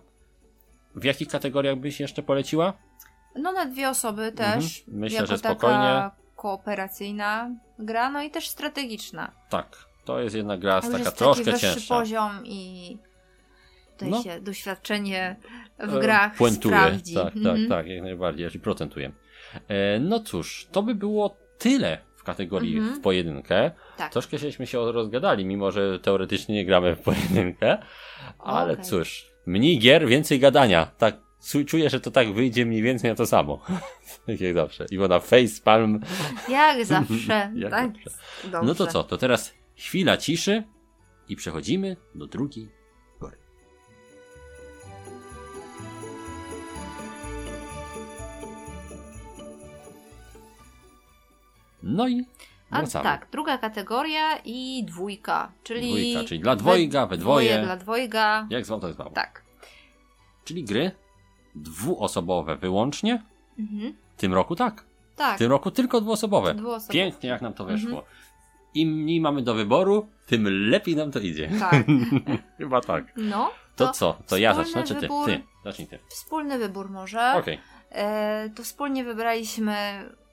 [0.95, 2.73] W jakich kategoriach byś jeszcze poleciła?
[3.35, 4.79] No na dwie osoby też.
[4.79, 4.99] Mhm.
[4.99, 5.75] Myślę, że spokojnie.
[5.77, 7.49] taka kooperacyjna
[7.79, 9.31] gra, no i też strategiczna.
[9.49, 11.95] Tak, to jest jedna gra z taka troszkę taki cięższa.
[11.99, 12.97] poziom i
[13.93, 14.23] tutaj No.
[14.23, 15.35] się doświadczenie
[15.79, 16.75] w E, grach Puentuje.
[16.75, 17.13] sprawdzi.
[17.15, 17.69] Tak, tak, Mhm.
[17.69, 19.11] tak, jak najbardziej, jeżeli procentuje.
[19.99, 22.95] No cóż, to by było tyle w kategorii Mhm.
[22.95, 23.71] w pojedynkę.
[23.97, 24.11] Tak.
[24.11, 27.77] Troszkę żeśmy się rozgadali, mimo że teoretycznie nie gramy w pojedynkę.
[28.39, 28.85] Ale Okej.
[28.85, 30.85] cóż, mniej gier, więcej gadania.
[30.97, 31.15] Tak,
[31.67, 33.59] czuję, że to tak wyjdzie mniej więcej na to samo.
[34.25, 34.85] tak jak zawsze.
[34.91, 35.99] Iwona Facepalm.
[36.49, 37.51] Jak zawsze.
[37.55, 37.91] Jak tak.
[38.43, 38.65] zawsze.
[38.67, 40.63] No to co, to teraz chwila ciszy
[41.29, 42.69] i przechodzimy do drugiej
[43.19, 43.37] gory.
[51.83, 52.25] No i
[52.69, 53.03] A, wracamy.
[53.03, 55.87] tak, druga kategoria i dwójka, czyli...
[55.89, 57.63] Dwójka, czyli dla dwojga, we dwoje.
[57.63, 58.47] dla dwojga.
[58.49, 59.11] Jak zwał, to jest zwał.
[59.11, 59.43] Tak.
[60.45, 60.91] Czyli gry
[61.55, 63.23] dwuosobowe wyłącznie.
[63.59, 63.93] Mhm.
[64.17, 64.83] W tym roku tak.
[65.15, 66.53] Tak, W tym roku tylko dwuosobowe.
[66.53, 66.93] dwuosobowe.
[66.93, 67.89] Pięknie jak nam to weszło.
[67.99, 68.05] Mhm.
[68.73, 71.49] Im mniej mamy do wyboru, tym lepiej nam to idzie.
[71.59, 71.75] Tak.
[72.57, 73.03] Chyba tak.
[73.17, 74.17] No, To co?
[74.27, 75.01] To ja zacznę, czy ty?
[75.01, 75.25] wybór.
[75.25, 75.99] Ty, zacznij ty.
[76.09, 77.33] Wspólny wybór może.
[77.37, 77.59] Okej.
[77.91, 79.75] E, to wspólnie wybraliśmy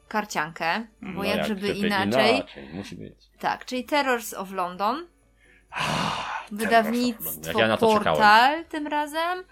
[0.08, 2.36] karciankę, bo No jak żeby żeby inaczej.
[2.36, 2.68] inaczej.
[2.74, 3.14] Musi być.
[3.38, 5.06] Tak, czyli Terrors of London.
[5.78, 8.04] Of Wydawnictwo ja na to czekałem.
[8.18, 9.44] Portal tym razem.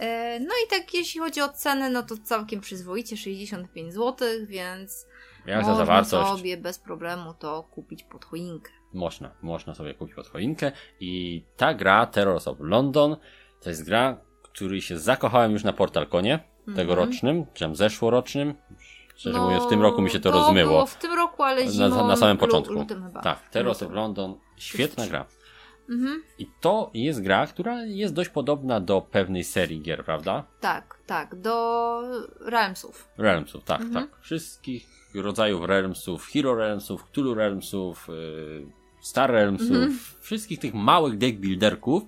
[0.00, 5.06] E, No i tak jeśli chodzi o cenę, no to całkiem przyzwoicie, 65 zł, więc
[5.46, 6.30] Jak za można zawartość.
[6.30, 8.70] sobie bez problemu to kupić pod choinkę.
[8.92, 10.72] Można, można sobie kupić pod choinkę.
[11.00, 13.16] I ta gra, Terrors of London,
[13.60, 16.38] to jest gra, której się zakochałem już na Portalkonie
[16.76, 18.54] tegorocznym, czy tam zeszłorocznym.
[19.16, 19.44] Szczerze Mhm.
[19.44, 20.70] No, mówiąc, w tym roku mi się to, to rozmyło.
[20.70, 22.72] było w tym roku, ale Na- zimą, na samym lu- początku.
[22.74, 23.22] Lutym chyba.
[23.22, 23.92] Tak, Terrors of.
[23.92, 25.26] London, świetna gra.
[25.90, 26.22] Mhm.
[26.38, 30.44] I to jest gra, która jest dość podobna do pewnej serii gier, prawda?
[30.60, 32.00] Tak, tak, do
[32.40, 33.08] Realmsów.
[33.18, 34.06] Realmsów, tak, Mhm.
[34.08, 34.20] tak.
[34.20, 38.66] Wszystkich rodzajów Realmsów, Hero Realmsów, Cthulhu Realmsów, yy,
[39.00, 39.98] Star Realmsów, Mhm.
[40.20, 42.02] wszystkich tych małych deck builderków,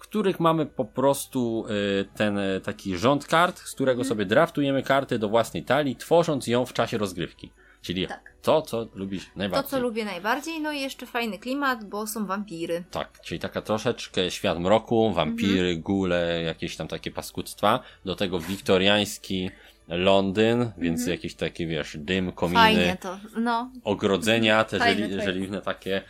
[0.00, 4.08] których mamy po prostu yy, ten yy, taki rząd kart, z którego Mhm.
[4.08, 7.52] sobie draftujemy karty do własnej talii, tworząc ją w czasie rozgrywki.
[7.86, 8.32] Czyli Tak.
[8.42, 9.70] to, co lubisz To, najbardziej.
[9.70, 12.84] co lubię najbardziej, no i jeszcze fajny klimat, bo są wampiry.
[12.90, 15.82] Tak, czyli taka troszeczkę świat mroku, wampiry, Mhm.
[15.82, 17.80] góle, jakieś tam takie paskudztwa.
[18.04, 19.50] Do tego wiktoriański
[19.88, 22.76] Londyn, więc jakieś takie, wiesz, dym, kominy, Mhm.
[22.76, 23.70] Fajnie to, no.
[23.84, 26.02] ogrodzenia, te Fajne to żeliwne takie,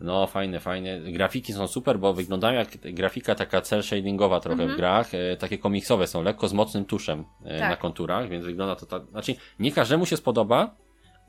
[0.00, 1.00] no fajne, fajne.
[1.00, 4.78] Grafiki są super, bo wyglądają jak grafika taka cel shadingowa trochę w Mhm.
[4.78, 7.70] grach, e, takie komiksowe są, lekko z mocnym tuszem e, Tak.
[7.70, 10.76] na konturach, więc wygląda to tak, znaczy nie każdemu się spodoba,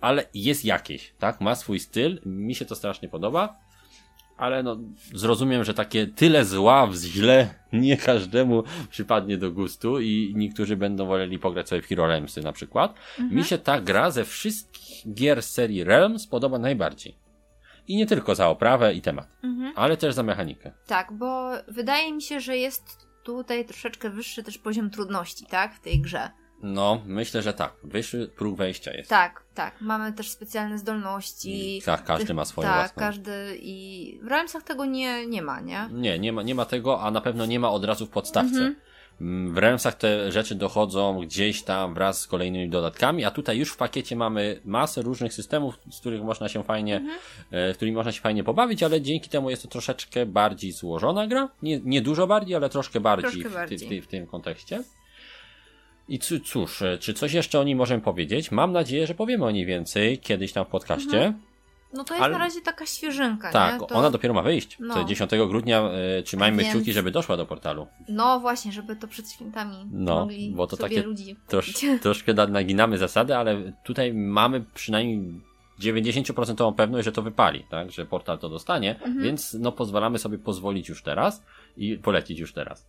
[0.04, 1.42] ale jest jakieś, tak?
[1.42, 3.56] Ma swój styl, mi się to strasznie podoba,
[4.38, 4.78] ale no
[5.14, 11.06] zrozumiem, że takie tyle zła w źle nie każdemu przypadnie do gustu i niektórzy będą
[11.06, 12.96] woleli pograć sobie w Hero Realmsy na przykład.
[13.20, 13.36] Mhm.
[13.38, 17.16] Mi się ta gra ze wszystkich gier z serii Realms podoba najbardziej.
[17.88, 19.74] I nie tylko za oprawę i temat, Mhm.
[19.76, 20.72] ale też za mechanikę.
[20.88, 25.76] Tak, bo wydaje mi się, że jest tutaj troszeczkę wyższy też poziom trudności, tak?
[25.76, 26.30] W tej grze.
[26.64, 27.74] No, myślę, że tak.
[27.84, 29.10] Wyższy próg wejścia jest.
[29.10, 29.82] Tak, tak.
[29.82, 31.82] Mamy też specjalne zdolności.
[31.86, 33.00] Ka- każdy Tych- ma swoją Tak, własną.
[33.00, 35.90] każdy i w Realmsach tego nie, nie ma, nie?
[35.92, 38.56] Nie, nie ma, nie ma tego, a na pewno nie ma od razu w podstawce.
[38.58, 38.76] Mhm.
[39.22, 43.72] Mm, W Realmsach te rzeczy dochodzą gdzieś tam wraz z kolejnymi dodatkami, a tutaj już
[43.72, 47.20] w pakiecie mamy masę różnych systemów, z których można się fajnie, Mhm.
[47.52, 51.50] e, którymi można się fajnie pobawić, ale dzięki temu jest to troszeczkę bardziej złożona gra.
[51.62, 53.90] Nie, nie dużo bardziej, ale troszkę bardziej, Troszkę w, bardziej.
[53.90, 54.84] Ty, w tym kontekście.
[56.08, 58.52] I cóż, e, czy coś jeszcze o niej możemy powiedzieć?
[58.52, 61.34] Mam nadzieję, że powiemy o niej więcej kiedyś tam w podcaście.
[61.94, 63.80] No to jest Ale- na razie taka świeżynka, Tak?
[63.80, 63.88] To...
[63.88, 64.78] ona dopiero ma wyjść.
[64.80, 64.94] No.
[64.94, 65.82] To 10 grudnia
[66.20, 67.88] e, trzymajmy Więc- kciuki, żeby doszła do portalu.
[68.10, 72.48] No właśnie, żeby to przed świętami No, mogli bo to takie ludzi Trosz, troszkę na-
[72.48, 75.42] naginamy zasady, ale tutaj mamy przynajmniej
[75.80, 77.92] 90% pewność, że to wypali, tak?
[77.92, 79.22] Że portal to dostanie, Mhm.
[79.24, 81.44] więc no pozwalamy sobie pozwolić już teraz
[81.78, 82.88] i polecić już teraz.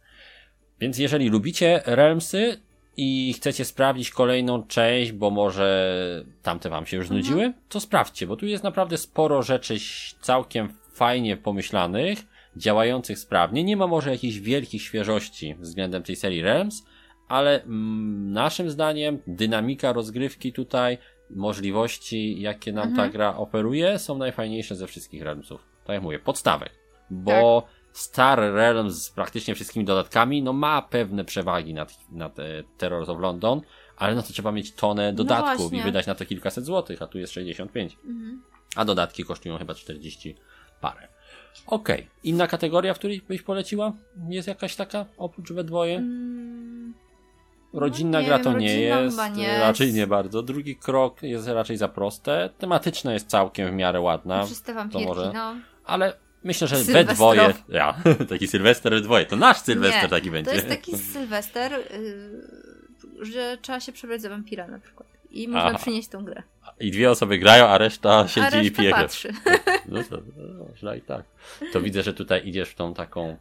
[0.80, 2.60] Więc jeżeli lubicie Realmsy
[2.96, 7.22] i chcecie sprawdzić kolejną część, bo może tamte wam się już Mhm.
[7.22, 9.76] znudziły, to sprawdźcie, bo tu jest naprawdę sporo rzeczy
[10.20, 12.18] całkiem fajnie pomyślanych,
[12.56, 13.64] działających sprawnie.
[13.64, 16.86] Nie ma może jakichś wielkich świeżości względem tej serii Realms,
[17.28, 20.98] ale mm, naszym zdaniem dynamika rozgrywki tutaj,
[21.30, 23.10] możliwości, jakie nam Mhm.
[23.10, 25.60] ta gra oferuje, są najfajniejsze ze wszystkich Realmsów.
[25.86, 26.70] Tak jak mówię, podstawek.
[27.10, 32.44] Bo Star Realms z praktycznie wszystkimi dodatkami, no ma pewne przewagi nad, nad e,
[32.78, 33.60] Terror of London,
[33.96, 35.82] ale no to trzeba mieć tonę dodatków i właśnie.
[35.82, 37.98] wydać na to kilkaset złotych, a tu jest 65.
[38.04, 38.42] Mhm.
[38.76, 40.36] A dodatki kosztują chyba 40
[40.80, 41.08] parę.
[41.66, 42.06] Okej.
[42.24, 43.92] Inna kategoria, w której byś poleciła?
[44.28, 45.96] Jest jakaś taka, oprócz we dwoje?
[45.96, 46.94] Mm,
[47.72, 49.96] Rodzinna no gra wiem, to nie jest, nie raczej jest.
[49.96, 50.42] nie bardzo.
[50.42, 52.50] Drugi krok jest raczej za proste.
[52.58, 55.32] Tematyczna jest całkiem w miarę ładna, Czyste wampirki, może.
[55.34, 55.54] no.
[55.84, 57.54] ale myślę, że we dwoje.
[57.68, 57.94] Ja,
[58.28, 59.26] taki Sylwester we dwoje.
[59.26, 60.50] To nasz Sylwester Nie, taki będzie.
[60.50, 65.08] To jest taki Sylwester, yy, że trzeba się przebrać za wampira na przykład.
[65.30, 65.78] I można Aha.
[65.78, 66.42] przynieść tą grę.
[66.80, 69.02] I dwie osoby grają, a reszta siedzi A reszta i pije krew.
[69.02, 69.32] patrzy.
[69.88, 71.24] No to, no, źle i tak.
[71.72, 73.36] To widzę, że tutaj idziesz w tą taką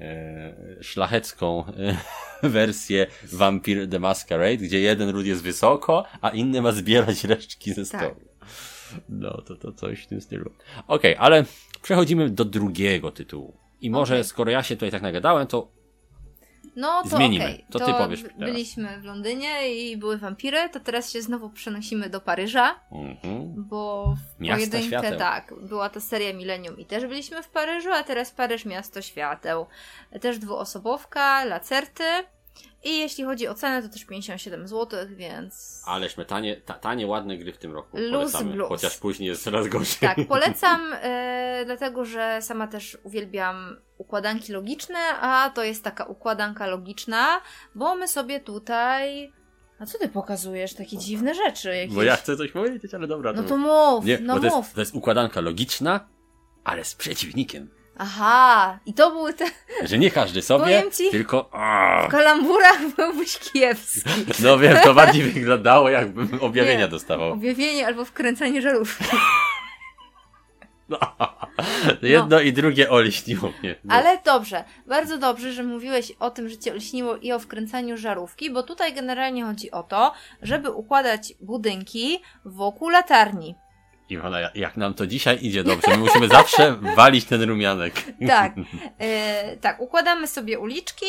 [0.00, 1.96] e, szlachecką e,
[2.48, 7.86] wersję Vampire the Masquerade, gdzie jeden ród jest wysoko, a inny ma zbierać resztki ze
[7.86, 8.00] Tak.
[8.00, 8.20] stołu.
[9.08, 10.50] No, to, to coś w tym stylu.
[10.88, 11.44] Okej, ale
[11.82, 13.56] przechodzimy do drugiego tytułu.
[13.80, 14.24] I może, Okej.
[14.24, 15.68] skoro ja się tutaj tak nagadałem, to
[16.76, 17.44] No to Zmienimy.
[17.44, 17.64] okej.
[17.70, 18.38] To ty powiesz teraz.
[18.38, 23.54] Byliśmy w Londynie i były wampiry, to teraz się znowu przenosimy do Paryża, mhm.
[23.56, 25.18] bo w Miasta pojedynkę, świateł.
[25.18, 29.66] tak, była to seria Millennium i też byliśmy w Paryżu, a teraz Paryż Miasto Świateł.
[30.20, 32.04] Też dwuosobowka, lacerty
[32.84, 37.38] i jeśli chodzi o cenę, to też 57 zł, więc aleśmy tanie, ta, tanie, ładne
[37.38, 38.68] gry w tym roku Luz polecamy, blues.
[38.68, 39.98] chociaż później jest coraz gorzej.
[40.00, 46.66] tak, polecam, e, dlatego że sama też uwielbiam układanki logiczne, a to jest taka układanka
[46.66, 47.40] logiczna,
[47.74, 49.32] bo my sobie tutaj...
[49.78, 50.74] A co ty pokazujesz?
[50.74, 51.94] Takie dziwne rzeczy jakieś.
[51.94, 53.32] Bo ja chcę coś powiedzieć, ale dobra.
[53.32, 54.54] No to mów, Nie, no to mów.
[54.54, 56.08] jest, to jest układanka logiczna,
[56.64, 57.70] ale z przeciwnikiem.
[58.02, 59.44] Aha, i to były te...
[59.82, 61.50] Że nie każdy sobie, ci- tylko...
[62.06, 64.10] W kalamburach byłbyś kiepski.
[64.44, 66.88] No wiem, to bardziej wyglądało jakbym objawienia Nie.
[66.88, 67.32] dostawał.
[67.32, 69.04] Objawienie albo wkręcanie żarówki.
[70.88, 70.98] No.
[72.02, 73.74] Jedno i drugie oliśniło mnie.
[73.84, 73.94] No.
[73.94, 78.50] Ale dobrze, bardzo dobrze, że mówiłeś o tym, że cię olśniło i o wkręcaniu żarówki,
[78.50, 83.54] bo tutaj generalnie chodzi o to, żeby układać budynki wokół latarni.
[84.10, 87.94] Iwona, jak- nam to dzisiaj idzie dobrze, my musimy zawsze walić ten rumianek.
[88.26, 88.52] Tak,
[88.98, 91.06] e, tak, układamy sobie uliczki,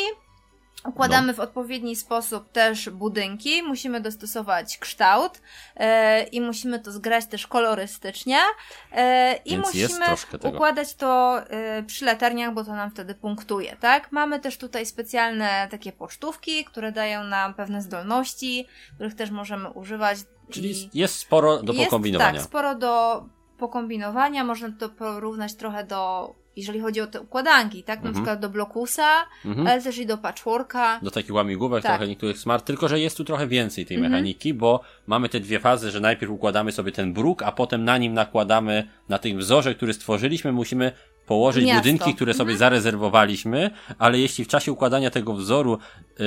[0.86, 1.34] układamy No.
[1.34, 5.42] w odpowiedni sposób też budynki, musimy dostosować kształt
[5.76, 8.38] e, i musimy to zgrać też kolorystycznie
[8.92, 10.06] e, i Więc musimy
[10.44, 14.12] układać to e, przy latarniach, bo to nam wtedy punktuje, tak?
[14.12, 20.18] Mamy też tutaj specjalne takie pocztówki, które dają nam pewne zdolności, których też możemy używać.
[20.52, 22.32] Czyli jest- jest sporo do jest, pokombinowania.
[22.34, 23.24] Tak, sporo do
[23.58, 24.44] pokombinowania.
[24.44, 28.00] Można to porównać trochę do, jeżeli chodzi o te układanki, tak?
[28.04, 28.14] Na Mhm.
[28.16, 29.08] przykład do blokusa,
[29.46, 29.68] Mhm.
[29.68, 31.00] ale też i do patchworka.
[31.04, 31.92] do takich łamigłówek, Tak.
[31.92, 34.12] trochę niektórych smart, tylko że jest tu trochę więcej tej Mhm.
[34.12, 37.98] mechaniki, bo mamy te dwie fazy, że najpierw układamy sobie ten bruk, a potem na
[37.98, 40.92] nim nakładamy, na tym wzorze, który stworzyliśmy, musimy
[41.26, 41.80] położyć Miasto.
[41.82, 45.78] budynki, które sobie zarezerwowaliśmy, ale jeśli w czasie układania tego wzoru
[46.20, 46.26] yy,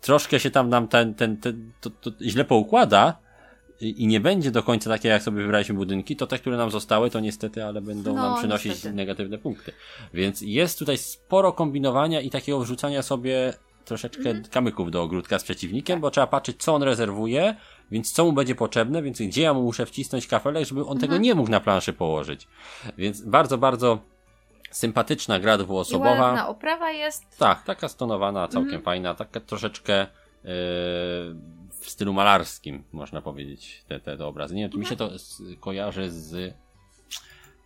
[0.00, 3.18] troszkę się tam nam ten, ten, ten to, to źle poukłada,
[3.80, 6.70] i i nie będzie do końca takie, jak sobie wybraliśmy budynki, to te, które nam
[6.70, 8.94] zostały, to niestety, ale będą No, nam przynosić niestety.
[8.94, 9.72] negatywne punkty.
[10.14, 13.52] Więc jest tutaj sporo kombinowania i takiego wrzucania sobie
[13.84, 14.44] troszeczkę Mhm.
[14.44, 15.44] kamyków do ogródka z Tak.
[15.44, 17.56] przeciwnikiem, bo trzeba patrzeć, co on rezerwuje,
[17.90, 21.00] więc co mu będzie potrzebne, więc gdzie ja mu muszę wcisnąć kafelek, żeby on Mhm.
[21.00, 22.48] tego nie mógł na planszy położyć.
[22.98, 23.98] Więc bardzo, bardzo
[24.70, 26.10] Sympatyczna gra I dwuosobowa.
[26.22, 27.24] ładna oprawa jest.
[27.38, 28.82] Tak, taka stonowana, całkiem Mhm.
[28.82, 30.06] fajna, taka troszeczkę
[30.44, 30.50] yy,
[31.84, 34.54] w stylu malarskim, można powiedzieć, te, te, te obrazy.
[34.54, 36.54] Nie wiem, czy mi się to z, kojarzy z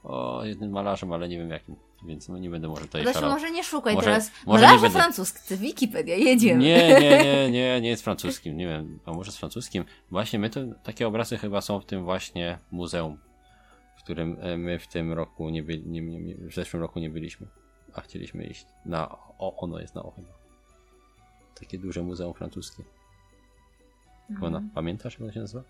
[0.05, 1.77] o, jednym malarzem, ale nie wiem jakim,
[2.07, 4.31] więc no nie będę może tutaj Zresztą może nie szukaj Może- teraz.
[4.47, 4.99] może nie Malarze będę.
[4.99, 6.65] francuscy, Wikipedia, jedziemy.
[6.65, 9.85] Nie, nie, nie, nie, nie jest francuskim, nie wiem, a może z francuskim.
[10.11, 13.19] Właśnie my to, takie obrazy chyba są w tym właśnie muzeum,
[13.99, 16.99] w którym e, my w tym roku nie byli, nie, nie, nie, w zeszłym roku
[17.01, 17.47] nie byliśmy,
[17.95, 20.29] a chcieliśmy iść na, o, ono jest na O chyba.
[21.61, 22.83] Takie duże muzeum francuskie.
[24.31, 24.45] Mhm.
[24.55, 25.63] Ona, pamiętasz jak ono się nazywa?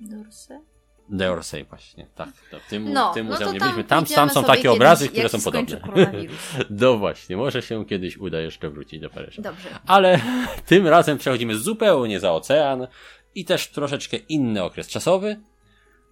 [0.00, 0.58] Dorsey?
[1.10, 2.28] D'Orsay właśnie, tak.
[2.50, 3.84] To w tym, No, w tym no muzeum nie tam byliśmy.
[3.88, 5.80] Tam, tam są takie kiedyś, obrazy, które są podobne.
[6.70, 9.42] No właśnie, może się kiedyś uda jeszcze wrócić do Paryża.
[9.42, 9.68] Dobrze.
[9.86, 10.20] Ale
[10.66, 12.86] tym razem przechodzimy zupełnie za ocean
[13.34, 15.40] i też troszeczkę inny okres czasowy,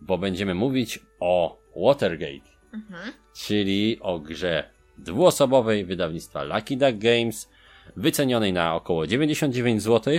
[0.00, 3.12] bo będziemy mówić o Watergate, Mhm.
[3.36, 7.48] czyli o grze dwuosobowej wydawnictwa Lucky Duck Games,
[7.96, 10.14] wycenionej na około 99 zł,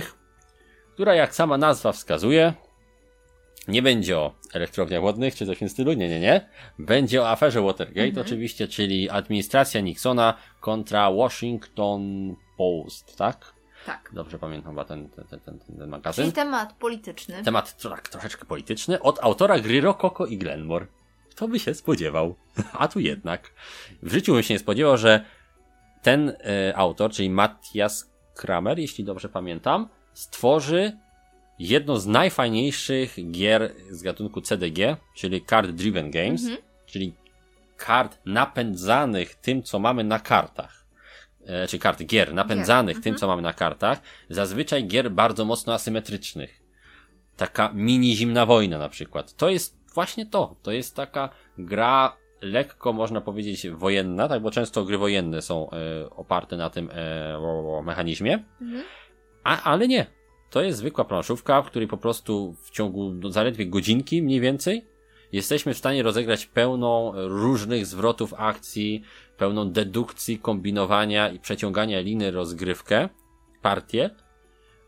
[0.94, 2.54] która jak sama nazwa wskazuje,
[3.68, 6.48] nie będzie o elektrowniach wodnych czy coś w tym stylu, nie, nie, nie.
[6.78, 8.26] Będzie o aferze Watergate Mhm.
[8.26, 13.52] oczywiście, czyli administracja Nixona kontra Washington Post, tak?
[13.86, 14.10] Tak.
[14.12, 16.24] Dobrze pamiętam chyba ten, ten, ten, ten, magazyn.
[16.24, 17.42] Czyli temat polityczny.
[17.42, 20.86] Temat tak, troszeczkę polityczny od autora gry Rococo i Glenmore.
[21.30, 22.34] Kto by się spodziewał?
[22.72, 23.52] A tu jednak.
[24.02, 25.24] W życiu bym się nie spodziewał, że
[26.02, 30.98] ten e, autor, czyli Matthias Kramer, jeśli dobrze pamiętam, stworzy
[31.58, 36.62] jedno z najfajniejszych gier z gatunku CDG, czyli Card Driven Games, Mhm.
[36.86, 37.14] czyli
[37.76, 40.86] kart napędzanych tym, co mamy na kartach.
[41.46, 43.20] E, czy kart gier napędzanych Gier, tym, mhm.
[43.20, 44.00] co mamy na kartach.
[44.30, 46.62] Zazwyczaj gier bardzo mocno asymetrycznych.
[47.36, 49.36] Taka mini zimna wojna na przykład.
[49.36, 50.56] To jest właśnie to.
[50.62, 56.10] To jest taka gra lekko można powiedzieć wojenna, tak, bo często gry wojenne są e,
[56.10, 58.44] oparte na tym e, o, o mechanizmie.
[58.60, 58.82] Mhm.
[59.44, 60.06] A, ale nie.
[60.50, 64.92] To jest zwykła planszówka, w której po prostu w ciągu no, zaledwie godzinki mniej więcej
[65.32, 69.02] jesteśmy w stanie rozegrać pełną różnych zwrotów akcji,
[69.36, 73.08] pełną dedukcji, kombinowania i przeciągania liny rozgrywkę,
[73.62, 74.10] partię,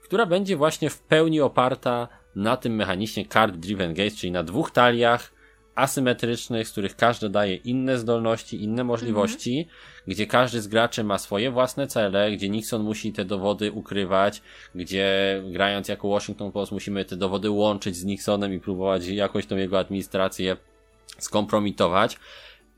[0.03, 4.71] która będzie właśnie w pełni oparta na tym mechanizmie card driven games, czyli na dwóch
[4.71, 5.34] taliach
[5.75, 9.69] asymetrycznych, z których każdy daje inne zdolności, inne możliwości,
[10.07, 14.43] gdzie każdy z graczy ma swoje własne cele, gdzie Nixon musi te dowody ukrywać,
[14.75, 19.57] gdzie grając jako Washington Post musimy te dowody łączyć z Nixonem i próbować jakoś tą
[19.57, 20.57] jego administrację
[21.19, 22.19] skompromitować.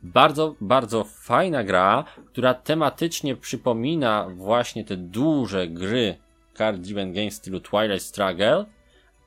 [0.02, 6.16] Bardzo, bardzo fajna gra, która tematycznie przypomina właśnie te duże gry
[6.54, 8.64] card driven games w stylu Twilight Struggle,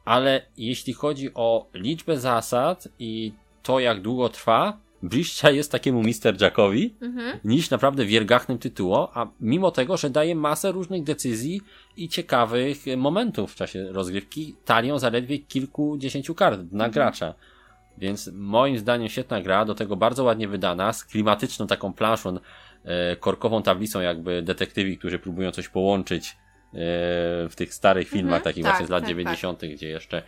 [0.05, 6.41] ale jeśli chodzi o liczbę zasad i to jak długo trwa, bliższa jest takiemu Mr.
[6.41, 7.39] Jackowi Mhm.
[7.43, 11.61] niż naprawdę wielgachnym tytułu, a mimo tego, że daje masę różnych decyzji
[11.97, 17.33] i ciekawych momentów w czasie rozgrywki, talią zaledwie kilkudziesięciu kart na gracza.
[17.97, 22.37] Więc moim zdaniem świetna gra, do tego bardzo ładnie wydana, z klimatyczną taką planszą,
[22.83, 26.35] e, korkową tablicą jakby detektywi, którzy próbują coś połączyć e,
[27.49, 30.23] w tych starych filmach, Mhm, takich tak, właśnie z lat tak, 90., gdzie jeszcze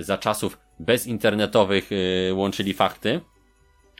[0.00, 3.20] za czasów bezinternetowych e, łączyli fakty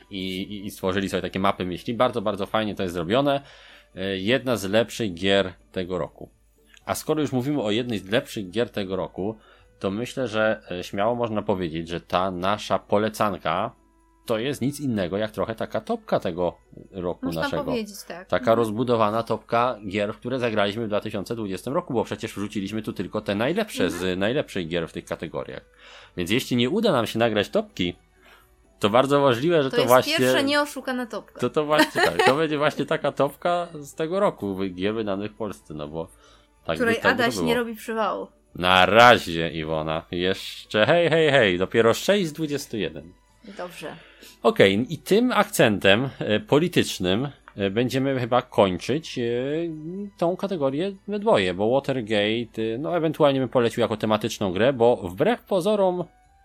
[0.09, 1.93] i, i, stworzyli sobie takie mapy myśli.
[1.93, 3.41] Bardzo, bardzo fajnie to jest zrobione.
[3.95, 6.29] E, Jedna z lepszych gier tego roku.
[6.85, 9.37] A skoro już mówimy o jednej z lepszych gier tego roku,
[9.79, 13.75] to myślę, że śmiało można powiedzieć, że ta nasza polecanka
[14.25, 16.57] to jest nic innego jak trochę taka topka tego
[16.91, 17.63] roku Można naszego.
[17.63, 18.27] powiedzieć tak.
[18.27, 23.35] Taka rozbudowana topka gier, które zagraliśmy w 2020 roku, bo przecież wrzuciliśmy tu tylko te
[23.35, 25.61] najlepsze z najlepszych gier w tych kategoriach.
[26.17, 27.95] Więc jeśli nie uda nam się nagrać topki,
[28.79, 30.17] to bardzo możliwe, że To to, jest właśnie.
[30.17, 31.39] pierwsza nieoszukana topka.
[31.39, 32.25] To to właśnie tak.
[32.25, 36.07] To będzie właśnie taka topka z tego roku gier wydanych w Polsce, no bo
[36.65, 37.47] tak której by, tak by Adaś to było.
[37.47, 38.27] nie robi przywału.
[38.55, 40.05] Na razie, Iwona.
[40.11, 41.57] Jeszcze hej, hej, hej.
[41.57, 43.13] Dopiero 6 z 21.
[43.57, 43.95] Dobrze.
[44.43, 49.23] Okej, i tym akcentem e, politycznym e, będziemy chyba kończyć e,
[50.17, 55.43] tą kategorię we dwoje, bo Watergate, no ewentualnie bym polecił jako tematyczną grę, bo wbrew
[55.43, 56.03] pozorom,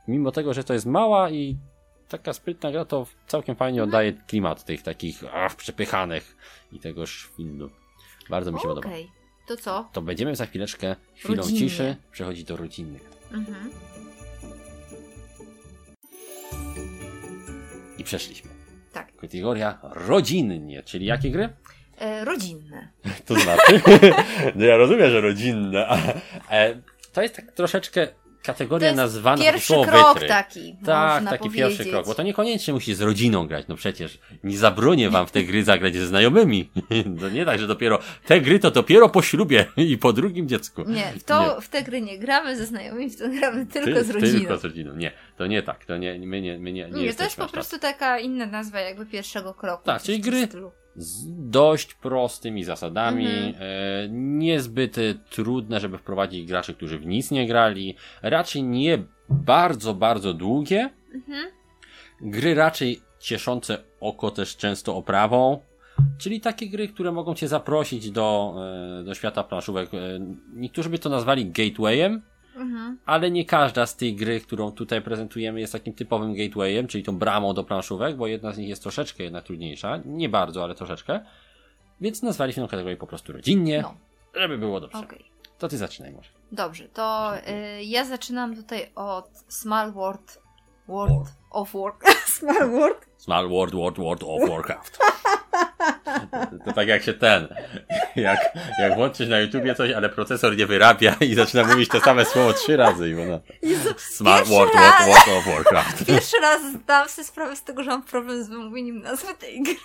[0.09, 1.57] mimo tego, że to jest mała i
[2.09, 6.37] taka sprytna gra, to całkiem fajnie oddaje klimat tych takich ach, przepychanych
[6.73, 7.71] i tego szwindu.
[8.31, 8.89] Bardzo mi się podoba.
[8.89, 9.09] Okej.
[9.49, 9.89] To co?
[9.93, 11.61] To będziemy za chwileczkę chwilą Rodzinnie.
[11.61, 13.11] ciszy przechodzić do rodzinnych.
[13.33, 13.71] Mhm.
[18.09, 18.51] Przeszliśmy.
[18.93, 19.17] Tak.
[19.17, 21.49] Kategoria rodzinnie, czyli jakie gry?
[21.99, 22.89] E, rodzinne.
[23.27, 23.81] To znaczy?
[24.57, 26.15] no ja rozumiem, że rodzinne, ale
[26.51, 26.83] e,
[27.13, 28.09] to jest tak troszeczkę
[28.43, 30.29] kategoria nazwana Pierwszy krok wytry.
[30.29, 31.57] taki, Tak, taki powiedzieć.
[31.59, 35.31] pierwszy krok, bo to niekoniecznie musi z rodziną grać, no przecież nie zabronię wam w
[35.31, 36.71] te gry zagrać ze znajomymi.
[37.21, 40.85] To nie tak, że dopiero te gry to dopiero po ślubie i po drugim dziecku.
[40.87, 41.61] Nie, w, to, Nie.
[41.61, 44.39] w te gry nie gramy ze znajomymi, w to gramy tylko Ty- z rodziną.
[44.39, 44.97] Tylko z rodziną.
[44.97, 47.47] Nie, to nie tak, to nie, my nie, my nie, nie, Nie, to jest po
[47.49, 49.83] prostu taka inna nazwa jakby pierwszego kroku.
[49.85, 50.49] Tak, czyli gry-.
[50.99, 53.55] Z dość prostymi zasadami, Mhm.
[53.55, 54.97] e, niezbyt
[55.31, 58.99] trudne, żeby wprowadzić graczy, którzy w nic nie grali, raczej nie
[59.31, 61.45] bardzo, bardzo długie, Mhm.
[62.21, 65.61] gry raczej cieszące oko też często oprawą,
[66.19, 68.55] czyli takie gry, które mogą cię zaprosić do,
[69.01, 69.95] e, do świata planszówek.
[69.95, 69.99] E,
[70.55, 72.23] Niektórzy by to nazwali gatewayem,
[72.59, 72.99] Mhm.
[73.07, 77.19] ale nie każda z tych gry, którą tutaj prezentujemy, jest takim typowym gatewayem, czyli tą
[77.19, 80.01] bramą do planszówek, bo jedna z nich jest troszeczkę jednak trudniejsza.
[80.05, 81.21] Nie bardzo, ale troszeczkę.
[82.01, 83.95] Więc nazwaliśmy tę kategorię po prostu rodzinnie, No,
[84.41, 84.99] żeby było dobrze.
[84.99, 85.25] okej.
[85.59, 86.31] To ty zaczynaj może.
[86.53, 90.43] Dobrze, to y, ja zaczynam tutaj od Small World,
[90.89, 91.27] World War.
[91.51, 91.95] Of War.
[92.27, 93.07] Small World?
[93.19, 94.99] Small World, World, World of Warcraft.
[94.99, 97.49] To, to tak jak się ten,
[98.17, 98.39] jak,
[98.79, 102.53] jak włączysz na YouTubie coś, ale procesor nie wyrabia i zaczyna mówić to same słowo
[102.53, 103.41] trzy razy i ona...
[103.63, 104.49] Pierwszy World.
[104.49, 104.73] World,
[105.07, 106.07] World of Warcraft.
[106.07, 109.77] Pierwszy raz zdałam sobie sprawę z tego, że mam problem z wymówieniem nazwy tej gry.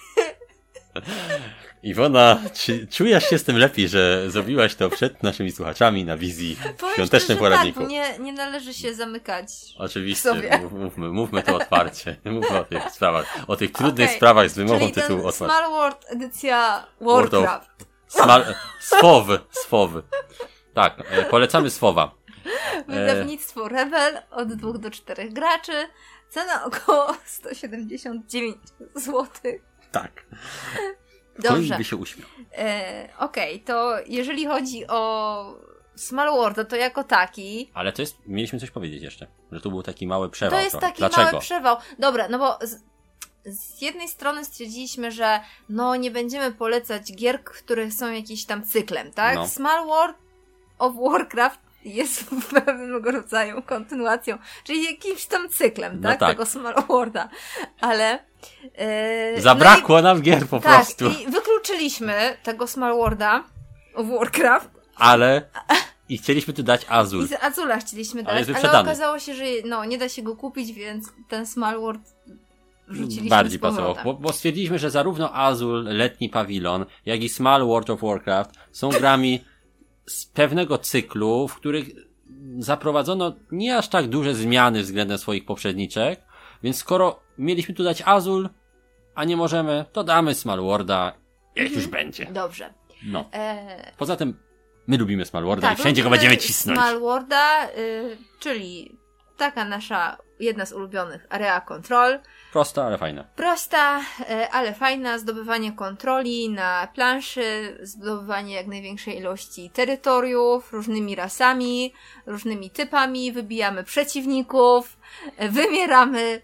[1.84, 6.56] Iwona, czy czujesz się z tym lepiej, że zrobiłaś to przed naszymi słuchaczami na wizji
[6.56, 7.80] w Powiem świątecznym szczerze, poradniku?
[7.80, 9.48] Tak, nie, nie należy się zamykać.
[9.78, 10.58] Oczywiście, sobie.
[10.58, 12.16] mów- mówmy, mówmy to otwarcie.
[12.26, 15.56] Mówmy o tych sprawach, o tych trudnych Okej, sprawach z wymową Czyli tytułu otwarcie.
[15.56, 17.70] Small World edycja Warcraft.
[18.08, 20.04] Smal, swowy, swowy.
[20.74, 22.12] Tak, e, polecamy słowa.
[22.88, 25.72] Wydawnictwo Rebel od 2 do 4 graczy.
[26.30, 28.56] Cena około 179
[28.96, 29.24] zł.
[29.94, 30.26] Tak.
[31.40, 31.66] Dobrze.
[31.66, 32.28] Ktoś by się uśmiał.
[32.58, 35.64] E, Okej, to jeżeli chodzi o
[35.96, 37.72] Small World, to jako taki.
[37.74, 40.60] Ale to jest, mieliśmy coś powiedzieć jeszcze, że tu był taki mały przewał.
[40.60, 40.88] To jest trochę.
[40.88, 41.32] taki Dlaczego?
[41.32, 41.78] mały przewał.
[42.00, 42.80] Dobra, no bo z,
[43.46, 45.40] z jednej strony stwierdziliśmy, że
[45.70, 49.36] no nie będziemy polecać gier, które są jakimś tam cyklem, tak?
[49.36, 49.48] No.
[49.48, 50.16] Small World
[50.80, 52.26] of Warcraft jest
[52.66, 56.20] pewnego rodzaju kontynuacją, czyli jakimś tam cyklem, No tak?
[56.20, 56.30] tak.
[56.30, 57.30] Tego Small Worlda.
[57.82, 58.20] Ale.
[58.76, 61.06] e, Zabrakło nam gier po no i, tak, prostu.
[61.10, 63.44] i wykluczyliśmy tego Small Worlda
[63.96, 65.42] of Warcraft Ale
[66.10, 67.26] i chcieliśmy tu dać Azul.
[67.26, 68.80] i z Azula chcieliśmy Ale dać, ale, wyprzedany.
[68.90, 72.02] okazało się, że no, nie da się go kupić, więc ten Small World
[72.88, 77.90] wrzuciliśmy Bardziej pasował, bo, bo stwierdziliśmy, że zarówno Azul, letni pawilon, jak i Small World
[77.90, 79.44] of Warcraft są grami
[80.06, 81.86] z pewnego cyklu, w których
[82.60, 86.22] zaprowadzono nie aż tak duże zmiany względem swoich poprzedniczek,
[86.64, 88.50] więc skoro mieliśmy tu dać Azul,
[89.16, 91.14] a nie możemy, to damy Small Worlda,
[91.56, 91.82] jak Mhm.
[91.82, 92.26] już będzie.
[92.26, 92.74] Dobrze.
[93.06, 93.30] No.
[93.34, 94.40] E, Poza tym,
[94.88, 96.80] my lubimy Small Worlda tak, i wszędzie go będziemy cisnąć.
[96.80, 98.98] Small Worlda, y, czyli
[99.38, 102.20] taka nasza, jedna z ulubionych area control.
[102.54, 103.24] Prosta, ale fajna.
[103.36, 111.94] Prosta, e, ale fajna, zdobywanie kontroli na planszy, zdobywanie jak największej ilości terytoriów, różnymi rasami,
[112.26, 114.98] różnymi typami, wybijamy przeciwników,
[115.38, 116.42] e, wymieramy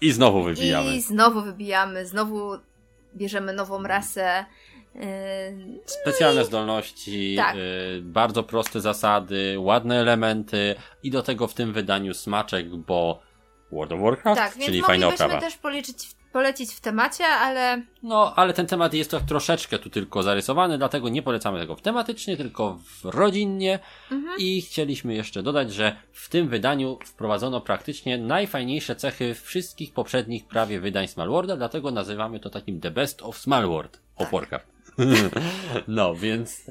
[0.00, 0.96] I znowu wybijamy.
[0.96, 2.50] i znowu wybijamy, znowu
[3.16, 4.44] bierzemy nową rasę.
[4.96, 5.52] E,
[5.86, 7.56] Specjalne zdolności, Tak.
[8.02, 13.27] bardzo proste zasady, ładne elementy i do tego w tym wydaniu smaczek, bo
[13.72, 15.40] World of Warcraft, Tak, czyli fajna moglibyśmy oprawa.
[15.46, 15.96] też policzyć,
[16.32, 21.08] polecić w temacie, ale No, ale ten temat jest to troszeczkę tu tylko zarysowany, dlatego
[21.08, 23.78] nie polecamy tego w tematycznie, tylko w rodzinnie
[24.10, 24.38] Mhm.
[24.38, 30.80] i chcieliśmy jeszcze dodać, że w tym wydaniu wprowadzono praktycznie najfajniejsze cechy wszystkich poprzednich prawie
[30.80, 34.32] wydań Small Worlda, dlatego nazywamy to takim The Best of Small World of Tak.
[34.32, 34.66] Warcraft.
[35.88, 36.62] no, więc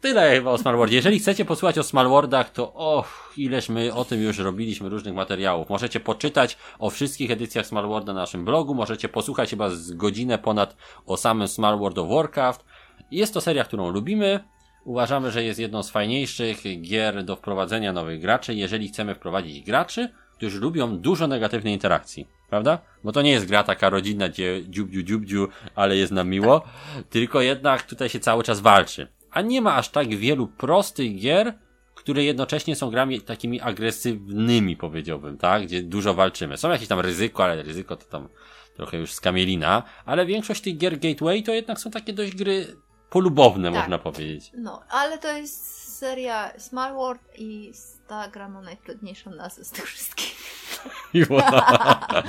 [0.00, 0.96] tyle o Small Worldzie.
[0.96, 5.14] Jeżeli chcecie posłuchać o Small Worldach, to och, ileż my o tym już robiliśmy różnych
[5.14, 5.68] materiałów.
[5.68, 10.38] Możecie poczytać o wszystkich edycjach Small Worlda na naszym blogu, możecie posłuchać chyba z godzinę
[10.38, 10.76] ponad
[11.06, 12.64] o samym Small World of Warcraft.
[13.10, 14.40] Jest to seria, którą lubimy.
[14.84, 20.08] Uważamy, że jest jedną z fajniejszych gier do wprowadzenia nowych graczy, jeżeli chcemy wprowadzić graczy,
[20.36, 22.28] którzy lubią dużo negatywnej interakcji.
[22.50, 22.78] Prawda?
[23.04, 26.62] Bo to nie jest gra taka rodzinna, gdzie dziubdziu dziubdziu, ale jest nam miło,
[27.10, 29.08] tylko jednak tutaj się cały czas walczy.
[29.30, 31.58] A nie ma aż tak wielu prostych gier,
[31.94, 35.62] które jednocześnie są grami takimi agresywnymi, powiedziałbym, tak?
[35.62, 36.56] Gdzie dużo walczymy.
[36.56, 38.28] Są jakieś tam ryzyko, ale ryzyko to tam
[38.76, 42.76] trochę już skamielina, ale większość tych gier Gateway to jednak są takie dość gry
[43.10, 43.80] polubowne, Tak.
[43.80, 44.50] można powiedzieć.
[44.54, 47.72] no, ale to jest seria Small World i
[48.08, 50.35] ta gra ma najtrudniejszą nazwę z tych wszystkich.
[51.14, 52.22] Iwona,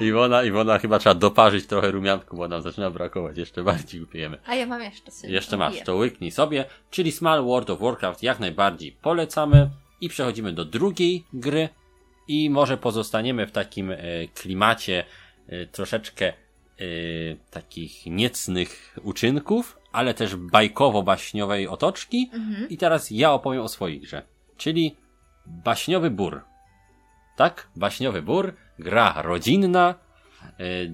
[0.00, 3.36] Iwona, Iwona chyba trzeba doparzyć trochę rumianku, bo nam zaczyna brakować.
[3.36, 4.38] Jeszcze bardziej głupiejemy.
[4.46, 5.32] A ja mam jeszcze sobie.
[5.32, 6.64] Jeszcze masz, to łyknij sobie.
[6.90, 9.70] Czyli Small World of Warcraft jak najbardziej polecamy.
[10.00, 11.68] I przechodzimy do drugiej gry
[12.28, 13.96] i może pozostaniemy w takim e,
[14.34, 15.04] klimacie
[15.46, 16.32] e, troszeczkę e,
[17.50, 22.30] takich niecnych uczynków, ale też bajkowo-baśniowej otoczki.
[22.32, 22.68] Mhm.
[22.68, 24.22] I teraz ja opowiem o swojej grze,
[24.56, 24.96] czyli
[25.46, 26.53] Baśniowy Bór.
[27.36, 27.68] Tak?
[27.76, 29.94] Baśniowy Bór, gra rodzinna,
[30.60, 30.92] y,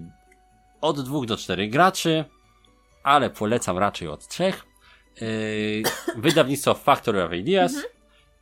[0.81, 2.25] od dwóch do czterech graczy,
[3.03, 4.67] ale polecam raczej od trzech.
[5.23, 5.83] Y,
[6.17, 7.73] wydawnictwo Factory of Ideas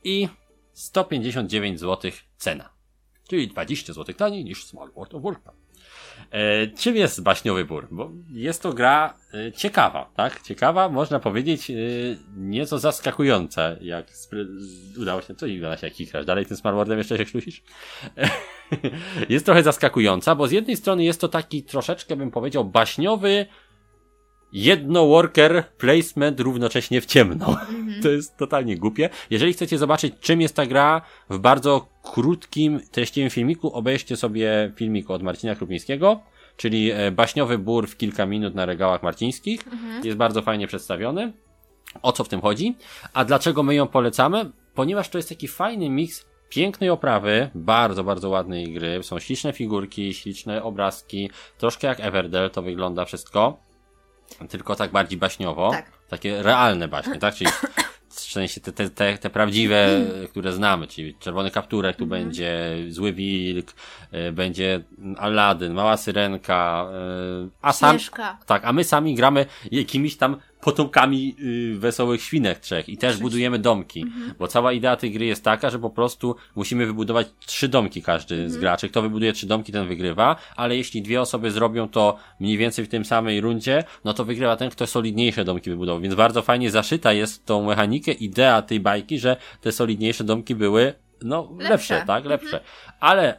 [0.03, 0.27] i
[0.73, 2.69] 159 zł cena.
[3.29, 5.68] Czyli 20 zł taniej niż Small World of Warcraft.
[6.31, 7.87] E, czym jest Baśniowy Bór?
[7.91, 10.41] Bo jest to gra e, ciekawa, tak?
[10.41, 11.73] Ciekawa, można powiedzieć, e,
[12.37, 14.07] nieco zaskakująca, jak
[14.97, 17.63] udało się, co Iwana się jak kikrasz, dalej tym Smartwordem jeszcze się ślusisz?
[19.29, 23.45] jest trochę zaskakująca, bo z jednej strony jest to taki troszeczkę, bym powiedział, baśniowy
[24.53, 27.57] jedno-worker placement równocześnie w ciemno.
[28.03, 29.09] To jest totalnie głupie.
[29.29, 35.09] Jeżeli chcecie zobaczyć, czym jest ta gra, w bardzo krótkim, treściwym filmiku obejrzcie sobie filmik
[35.09, 36.19] od Marcina Krupińskiego,
[36.57, 39.61] czyli e, baśniowy bór w kilka minut na regałach marcińskich.
[40.03, 41.33] Jest bardzo fajnie przedstawiony.
[42.01, 42.75] O co w tym chodzi?
[43.13, 44.51] A dlaczego my ją polecamy?
[44.75, 49.03] Ponieważ to jest taki fajny miks pięknej oprawy, bardzo, bardzo ładnej gry.
[49.03, 53.68] Są śliczne figurki, śliczne obrazki, troszkę jak Everdell to wygląda wszystko.
[54.49, 55.71] Tylko tak bardziej baśniowo.
[55.71, 55.91] Tak.
[56.09, 57.35] Takie realne baśnie, tak?
[57.35, 57.51] Czyli
[58.09, 63.13] w sensie te, te, te, te prawdziwe, które znamy, czyli czerwony kapturek, tu będzie zły
[63.13, 63.73] wilk,
[64.13, 64.83] y, będzie
[65.17, 66.85] Aladdin, mała syrenka,
[67.45, 68.37] y, a sam, Śnieżka.
[68.45, 71.35] tak, a my sami gramy jakimiś tam potomkami
[71.75, 74.05] y, wesołych świnek trzech i też budujemy domki,
[74.39, 78.49] bo cała idea tej gry jest taka, że po prostu musimy wybudować trzy domki każdy
[78.49, 78.89] z graczy.
[78.89, 82.89] Kto wybuduje trzy domki, ten wygrywa, ale jeśli dwie osoby zrobią to mniej więcej w
[82.89, 86.01] tym samej rundzie, no to wygrywa ten, kto solidniejsze domki wybudował.
[86.01, 90.93] Więc bardzo fajnie zaszyta jest tą mechanikę idea tej bajki, że te solidniejsze domki były
[91.21, 92.03] no lepsze, Lepsze.
[92.07, 92.59] tak, lepsze.
[92.99, 93.37] Ale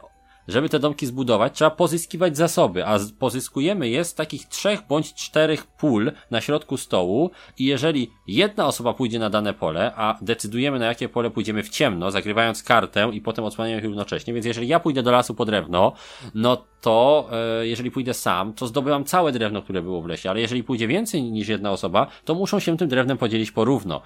[0.51, 5.67] żeby te domki zbudować, trzeba pozyskiwać zasoby, a pozyskujemy je z takich trzech bądź czterech
[5.67, 10.85] pól na środku stołu i jeżeli jedna osoba pójdzie na dane pole, a decydujemy na
[10.85, 15.03] jakie pole pójdziemy w ciemno, zagrywając kartę i potem odsłaniając równocześnie, więc jeżeli ja pójdę
[15.03, 15.93] do lasu po drewno,
[16.35, 17.29] no to
[17.61, 20.87] e, jeżeli pójdę sam, to zdobywam całe drewno, które było w lesie, ale jeżeli pójdzie
[20.87, 24.01] więcej niż jedna osoba, to muszą się tym drewnem podzielić porówno.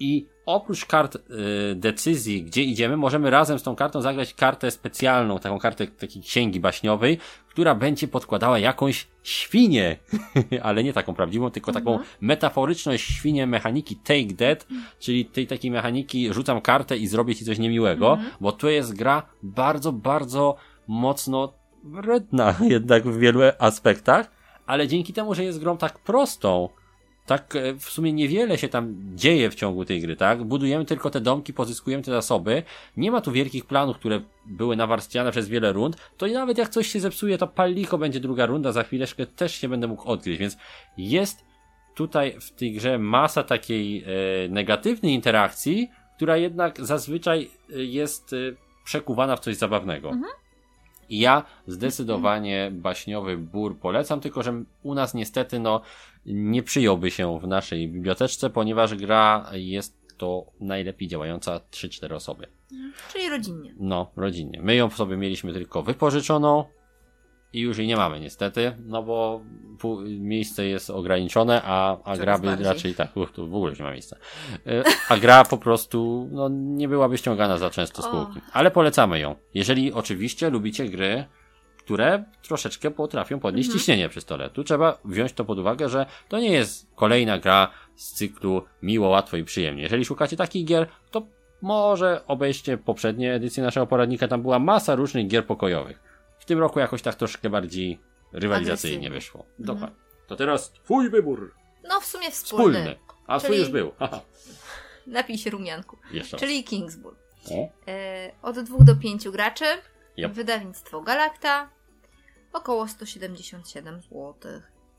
[0.00, 1.20] I oprócz kart y,
[1.74, 6.60] decyzji, gdzie idziemy, możemy razem z tą kartą zagrać kartę specjalną, taką kartę takiej księgi
[6.60, 9.96] baśniowej, która będzie podkładała jakąś świnię,
[10.62, 14.66] ale nie taką prawdziwą, tylko taką metaforyczną świnię mechaniki Take That,
[14.98, 19.22] czyli tej takiej mechaniki rzucam kartę i zrobię ci coś niemiłego, bo to jest gra
[19.42, 20.56] bardzo, bardzo
[20.88, 21.52] mocno
[21.84, 24.30] wredna jednak w wielu aspektach,
[24.66, 26.68] ale dzięki temu, że jest grą tak prostą,
[27.30, 30.44] tak e, w sumie niewiele się tam dzieje w ciągu tej gry, tak?
[30.44, 32.62] Budujemy tylko te domki, pozyskujemy te zasoby.
[32.96, 35.96] Nie ma tu wielkich planów, które były nawarstwiane przez wiele rund.
[36.16, 39.54] To i nawet jak coś się zepsuje, to paliko będzie druga runda, za chwileczkę też
[39.54, 40.56] się będę mógł odgryźć, więc
[40.96, 41.44] jest
[41.94, 44.06] tutaj w tej grze masa takiej e,
[44.48, 48.36] negatywnej interakcji, która jednak zazwyczaj e, jest e,
[48.84, 50.10] przekuwana w coś zabawnego.
[51.10, 55.80] I ja zdecydowanie baśniowy bór polecam, tylko że u nas niestety no
[56.26, 62.46] nie przyjąłby się w naszej biblioteczce, ponieważ gra jest to najlepiej działająca 3-4 osoby.
[63.12, 63.74] Czyli rodzinnie.
[63.76, 64.60] No, rodzinnie.
[64.62, 66.64] My ją sobie mieliśmy tylko wypożyczoną
[67.52, 69.40] i już jej nie mamy niestety, no bo
[70.18, 72.66] miejsce jest ograniczone, a, a gra by bardziej.
[72.66, 74.16] raczej tak, uch, tu w ogóle nie ma miejsca.
[74.66, 78.40] Y, A gra po prostu no, nie byłaby ściągana za często z półki.
[78.52, 79.34] Ale polecamy ją.
[79.54, 81.24] Jeżeli oczywiście lubicie gry,
[81.78, 83.78] które troszeczkę potrafią podnieść Mhm.
[83.78, 84.50] ciśnienie przy stole.
[84.50, 89.08] Tu trzeba wziąć to pod uwagę, że to nie jest kolejna gra z cyklu miło,
[89.08, 89.82] łatwo i przyjemnie.
[89.82, 91.26] Jeżeli szukacie takich gier, to
[91.62, 96.09] może obejście poprzednie edycje naszego poradnika, tam była masa różnych gier pokojowych.
[96.50, 98.00] Tym roku jakoś tak troszkę bardziej
[98.32, 99.10] rywalizacyjnie Agresywnie.
[99.10, 99.46] wyszło.
[99.58, 99.96] Dokładnie.
[100.26, 101.54] To teraz twój wybór.
[101.88, 102.78] No w sumie wspólny.
[102.78, 102.96] Wspólny.
[103.26, 103.92] A twój Czyli- już był.
[103.98, 104.20] Haha.
[105.06, 105.96] Napij się rumianku.
[106.12, 106.40] Jeszcze raz.
[106.40, 107.14] Czyli Kingsbull.
[107.50, 109.64] O, E, od dwóch do pięciu graczy.
[110.18, 110.32] Yep.
[110.32, 111.70] Wydawnictwo Galacta.
[112.52, 114.34] Około 177 zł.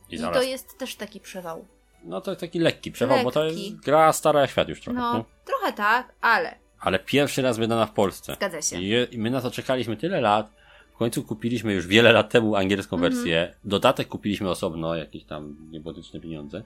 [0.09, 0.37] I I zaraz.
[0.37, 1.65] to jest też taki przewał.
[2.03, 3.69] No to taki lekki przewał, bo to Lekki.
[3.71, 4.99] jest gra stara jak świat już trochę.
[4.99, 5.23] No, nie?
[5.45, 8.35] trochę tak, ale Ale pierwszy raz wydana w Polsce.
[8.35, 8.81] zgadza się.
[9.11, 10.60] I my na to czekaliśmy tyle lat.
[11.01, 13.13] W końcu kupiliśmy już wiele lat temu angielską Mhm.
[13.13, 13.55] wersję.
[13.63, 16.63] Dodatek kupiliśmy osobno, jakieś tam niebotyczne pieniądze.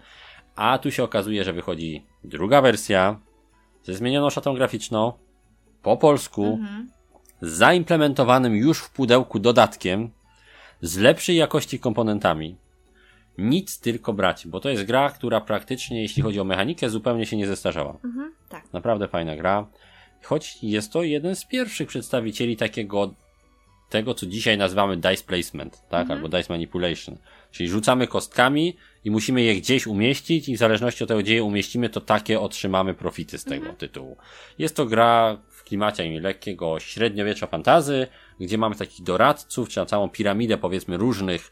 [0.55, 3.19] A tu się okazuje, że wychodzi druga wersja
[3.83, 5.13] ze zmienioną szatą graficzną,
[5.81, 6.89] po polsku, Mhm.
[7.41, 10.09] z zaimplementowanym już w pudełku dodatkiem,
[10.81, 12.55] z lepszej jakości komponentami.
[13.37, 17.37] Nic tylko brać, bo to jest gra, która praktycznie, jeśli chodzi o mechanikę, zupełnie się
[17.37, 17.97] nie zestarzała.
[18.03, 18.33] Mhm.
[18.49, 18.73] Tak.
[18.73, 19.67] Naprawdę fajna gra.
[20.23, 23.13] choć jest to jeden z pierwszych przedstawicieli takiego
[23.89, 26.11] tego, co dzisiaj nazywamy dice placement, tak, Mhm.
[26.19, 27.17] albo dice manipulation.
[27.51, 31.43] Czyli rzucamy kostkami i musimy je gdzieś umieścić i w zależności od tego, gdzie je
[31.43, 33.75] umieścimy, to takie otrzymamy profity z tego Mhm.
[33.75, 34.17] tytułu.
[34.59, 38.07] Jest to gra w klimacie lekkiego średniowiecza fantazy,
[38.39, 41.51] gdzie mamy takich doradców, czy na całą piramidę powiedzmy różnych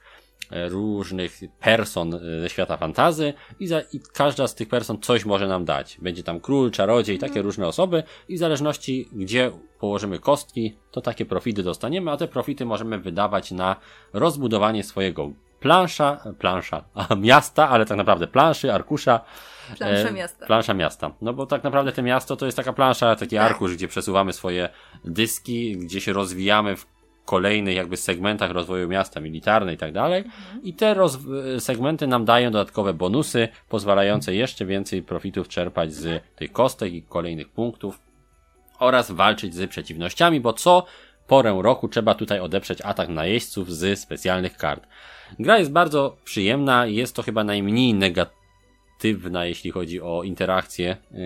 [0.70, 5.48] różnych person e, ze świata fantazy i, za, i każda z tych person coś może
[5.48, 5.98] nam dać.
[6.02, 11.26] Będzie tam król, czarodziej, takie różne osoby i w zależności gdzie położymy kostki, to takie
[11.26, 13.76] profity dostaniemy, a te profity możemy wydawać na
[14.14, 19.20] rozbudowanie swojego plansza, plansza, a, miasta, ale tak naprawdę planszy, arkusza.
[19.78, 20.46] Plansza e, miasta.
[20.46, 21.12] Plansza miasta.
[21.22, 23.52] No bo tak naprawdę to miasto to jest taka plansza, taki Tak.
[23.52, 24.70] arkusz, gdzie przesuwamy swoje
[25.06, 26.93] dyski, gdzie się rozwijamy w
[27.26, 30.24] kolejnych jakby segmentach rozwoju miasta, militarne i tak dalej.
[30.64, 30.96] I te
[31.60, 37.50] segmenty nam dają dodatkowe bonusy, pozwalające jeszcze więcej profitów czerpać z tych kostek i kolejnych
[37.50, 38.00] punktów
[38.80, 40.86] oraz walczyć z przeciwnościami, bo co
[41.28, 44.88] porę roku trzeba tutaj odeprzeć atak najeźdźców z specjalnych kart.
[45.40, 50.98] Gra jest bardzo przyjemna, jest to chyba najmniej negatywna, jeśli chodzi o interakcję.
[51.12, 51.20] Yy,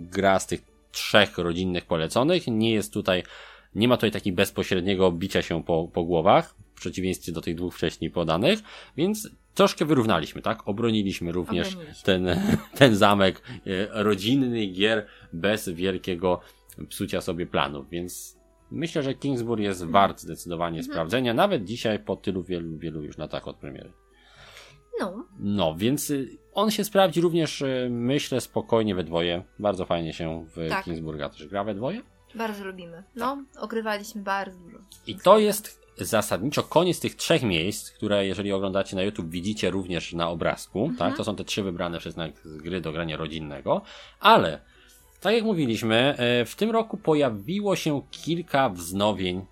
[0.00, 0.60] gra z tych
[0.92, 2.46] trzech rodzinnych poleconych.
[2.46, 3.22] Nie jest tutaj,
[3.74, 7.74] nie ma tutaj takiego bezpośredniego bicia się po, po głowach, w przeciwieństwie do tych dwóch
[7.74, 8.58] wcześniej podanych,
[8.96, 10.68] więc troszkę wyrównaliśmy, tak?
[10.68, 12.04] Obroniliśmy również Obroniliśmy.
[12.04, 12.26] ten,
[12.78, 16.40] ten zamek e, rodzinny gier bez wielkiego
[16.88, 18.38] psucia sobie planów, więc
[18.70, 23.48] myślę, że Kingsburg jest wart zdecydowanie sprawdzenia, nawet dzisiaj po tylu wielu, wielu już latach
[23.48, 23.92] od premiery.
[25.00, 29.42] No, No, więc y, on się sprawdzi również, y, myślę, spokojnie we dwoje.
[29.58, 30.84] Bardzo fajnie się w Tak.
[30.84, 32.02] Kingsburga też gra we dwoje.
[32.34, 33.02] Bardzo lubimy.
[33.16, 34.78] No, ogrywaliśmy bardzo dużo.
[35.06, 40.12] I to jest zasadniczo koniec tych trzech miejsc, które jeżeli oglądacie na YouTube widzicie również
[40.12, 41.16] na obrazku, tak?
[41.16, 43.82] To są te trzy wybrane przez nas z gry do grania rodzinnego,
[44.20, 44.60] ale
[45.20, 49.46] tak jak mówiliśmy, e, w tym roku pojawiło się kilka wznowień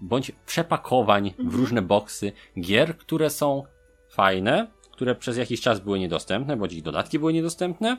[0.00, 3.64] bądź przepakowań w różne boksy gier, które są
[4.10, 7.96] fajne, które przez jakiś czas były niedostępne, bądź ich dodatki były niedostępne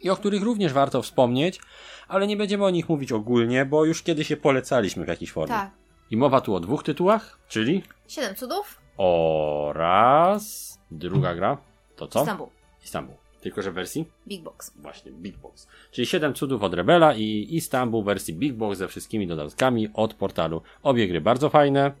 [0.00, 1.60] i o których również warto wspomnieć,
[2.08, 5.54] ale nie będziemy o nich mówić ogólnie, bo już kiedyś je polecaliśmy w jakiejś formie.
[5.54, 5.70] Tak.
[6.10, 8.80] I mowa tu o dwóch tytułach, czyli Siedem cudów?
[8.98, 11.58] oraz druga gra.
[11.96, 12.20] To co?
[12.20, 12.48] Istanbul.
[12.84, 13.14] Istanbul.
[13.40, 14.72] Tylko, że w wersji Big Box.
[14.76, 15.68] właśnie Big Box.
[15.90, 20.14] Czyli 7 cudów od Rebela i Istanbul w wersji Big Box ze wszystkimi dodatkami od
[20.14, 20.62] portalu.
[20.82, 21.92] Obie gry bardzo fajne.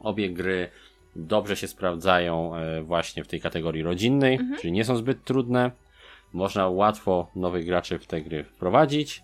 [0.00, 0.70] Obie gry
[1.16, 5.70] dobrze się sprawdzają e, właśnie w tej kategorii rodzinnej, czyli nie są zbyt trudne.
[6.32, 9.22] Można łatwo nowych graczy w te gry wprowadzić.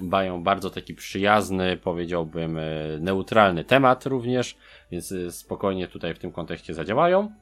[0.00, 2.62] Mają bardzo taki przyjazny, powiedziałbym, e,
[3.00, 4.56] neutralny temat również,
[4.90, 7.32] więc e, spokojnie tutaj w tym kontekście zadziałają.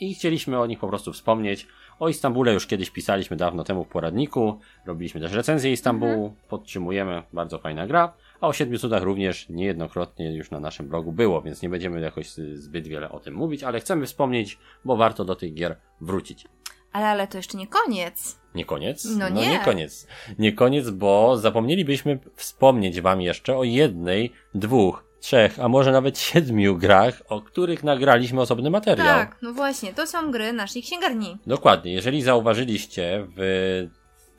[0.00, 1.66] I chcieliśmy o nich po prostu wspomnieć.
[1.98, 4.58] O Istambule już kiedyś pisaliśmy dawno temu w poradniku.
[4.86, 6.34] Robiliśmy też recenzję Istambułu.
[6.48, 7.22] Podtrzymujemy.
[7.32, 8.12] Bardzo fajna gra.
[8.40, 12.38] A o Siedmiu Cudach również niejednokrotnie już na naszym blogu było, więc nie będziemy jakoś
[12.38, 16.48] y, zbyt wiele o tym mówić, ale chcemy wspomnieć, bo warto do tych gier wrócić.
[16.92, 18.38] Ale, ale to jeszcze nie koniec.
[18.56, 19.04] Nie koniec?
[19.18, 19.50] No nie.
[19.50, 20.06] nie koniec.
[20.38, 26.76] Nie koniec, bo zapomnielibyśmy wspomnieć Wam jeszcze o jednej, dwóch, trzech, a może nawet siedmiu
[26.76, 29.06] grach, o których nagraliśmy osobny materiał.
[29.06, 31.38] Tak, no właśnie, to są gry naszej księgarni.
[31.46, 31.92] Dokładnie.
[31.92, 33.88] Jeżeli zauważyliście w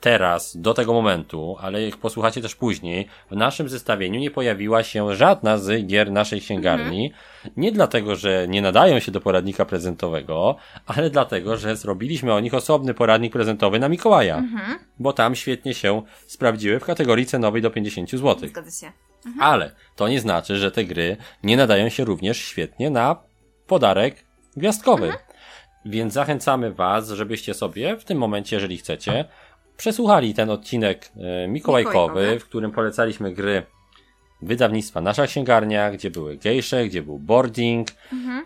[0.00, 5.14] teraz, do tego momentu, ale jak posłuchacie też później, w naszym zestawieniu nie pojawiła się
[5.14, 7.12] żadna z gier naszej księgarni.
[7.56, 12.54] Nie dlatego, że nie nadają się do poradnika prezentowego, ale dlatego, że zrobiliśmy o nich
[12.54, 14.42] osobny poradnik prezentowy na Mikołaja.
[14.98, 18.48] Bo tam świetnie się sprawdziły w kategorii cenowej do 50 zł.
[18.48, 18.92] Zgadza się.
[19.40, 23.16] Ale to nie znaczy, że te gry nie nadają się również świetnie na
[23.66, 24.24] podarek
[24.56, 25.12] gwiazdkowy.
[25.84, 29.24] Więc zachęcamy Was, żebyście sobie w tym momencie, jeżeli chcecie,
[29.78, 33.62] przesłuchali ten odcinek e, mikołajkowy, w którym polecaliśmy gry
[34.42, 37.88] wydawnictwa Nasza Księgarnia, gdzie były gejsze, gdzie był boarding,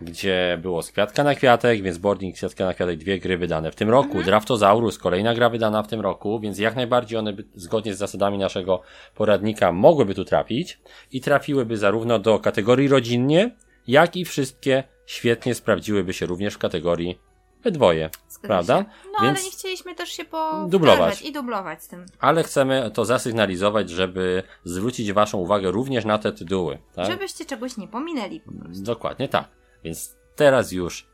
[0.01, 3.75] gdzie było z kwiatka na kwiatek, więc boarding, kwiatka na kwiatek, dwie gry wydane w
[3.75, 4.23] tym roku.
[4.23, 8.39] Draftozaurus, kolejna gra wydana w tym roku, więc jak najbardziej one by, zgodnie z zasadami
[8.39, 8.83] naszego
[9.15, 10.81] poradnika mogłyby tu trafić
[11.13, 13.51] i trafiłyby zarówno do kategorii rodzinnie,
[13.87, 17.19] jak i wszystkie świetnie sprawdziłyby się również w kategorii
[17.65, 18.11] we dwoje.
[18.43, 18.79] Zgadza Prawda?
[18.79, 18.99] Się.
[19.13, 21.23] No Więc- ale nie chcieliśmy też się po Dublować.
[21.23, 22.07] i dublować z tym.
[22.21, 26.79] Ale chcemy to zasygnalizować, żeby zwrócić Waszą uwagę również na te tytuły.
[26.95, 27.07] Tak?
[27.07, 28.83] Żebyście czegoś nie pominęli po prostu.
[28.83, 29.49] Dokładnie tak.
[29.85, 31.07] Więc teraz już,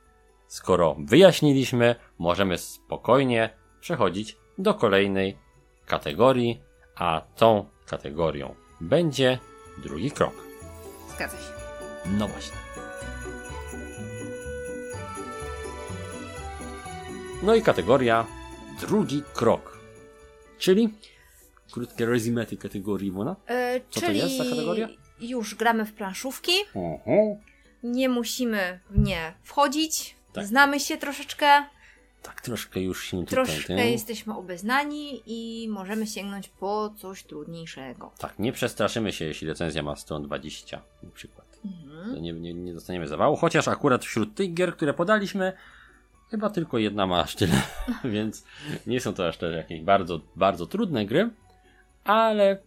[0.47, 3.51] skoro wyjaśniliśmy, możemy spokojnie
[3.81, 5.39] przechodzić do kolejnej
[5.87, 6.61] kategorii,
[6.97, 9.39] a tą kategorią będzie
[9.79, 10.35] drugi krok.
[11.17, 11.53] Zgadza się.
[12.07, 12.68] No właśnie.
[17.43, 18.27] No i kategoria
[18.81, 19.79] drugi krok.
[20.59, 20.95] Czyli
[21.71, 23.37] krótkie resume tej kategorii Iwona?
[23.47, 24.89] E, Co to czyli jest za kategoria?
[25.21, 27.37] już gramy w planszówki, Oho.
[27.83, 30.47] nie musimy w nie wchodzić, Tak.
[30.47, 31.47] znamy się troszeczkę,
[32.23, 33.45] Tak, troszkę już się tutaj...
[33.47, 33.91] troszkę nie?
[33.93, 38.13] jesteśmy obeznani i możemy sięgnąć po coś trudniejszego.
[38.19, 41.59] Tak, nie przestraszymy się, jeśli recenzja ma stron 20 na przykład.
[41.65, 42.15] Mhm.
[42.15, 45.53] To nie, nie, nie dostaniemy zawału, chociaż akurat wśród tych gier, które podaliśmy,
[46.31, 47.63] chyba tylko jedna ma aż tyle,
[48.05, 48.45] więc
[48.87, 51.31] nie są to aż też jakieś bardzo, bardzo trudne gry,
[52.05, 52.59] ale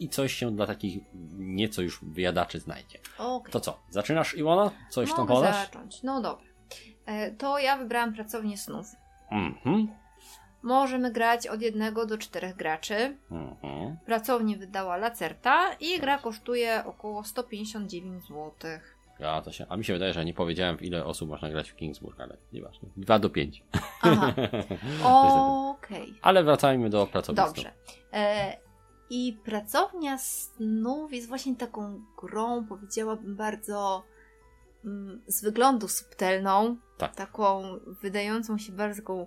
[0.00, 1.02] i coś się dla takich
[1.38, 2.98] nieco już wyjadaczy znajdzie.
[3.18, 3.52] Okej.
[3.52, 4.70] To co, zaczynasz Iwona?
[4.90, 5.56] Coś tam Mogę podasz?
[5.66, 6.02] zacząć.
[6.02, 6.46] No dobra.
[7.06, 8.86] E, to ja wybrałam pracownię snów.
[9.30, 9.88] Mhm,
[10.62, 13.16] Możemy grać od jednego do czterech graczy.
[13.30, 13.96] mhm.
[14.06, 18.52] Pracownię wydała Lacerta i gra kosztuje około 159 zł.
[19.20, 21.70] Ja to się, a mi się wydaje, że nie powiedziałem w ile osób można grać
[21.70, 22.88] w Kingsburg, ale nieważne.
[22.96, 23.64] 2 do 5.
[24.02, 24.34] Aha,
[25.70, 26.14] okej.
[26.22, 27.54] Ale wracajmy do pracownictwa.
[27.54, 27.72] Dobrze.
[28.12, 28.56] E,
[29.10, 34.04] I pracownia snów jest właśnie taką grą, powiedziałabym, bardzo
[34.84, 36.76] mm, z wyglądu subtelną.
[36.98, 37.14] Tak.
[37.14, 37.62] Taką
[38.02, 39.26] wydającą się bardzo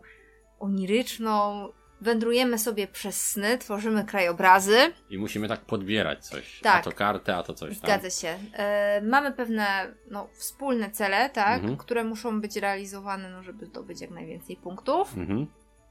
[0.59, 1.69] oniryczną.
[2.03, 4.77] Wędrujemy sobie przez sny, tworzymy krajobrazy.
[5.09, 6.59] I musimy tak podbierać coś.
[6.59, 6.79] Tak.
[6.79, 7.89] A to kartę, a to coś tam.
[7.89, 8.37] Zgadza się.
[8.53, 11.77] E, mamy pewne no, wspólne cele, tak, Mhm.
[11.77, 15.17] które muszą być realizowane, no, żeby zdobyć jak najwięcej punktów.
[15.17, 15.47] Mhm.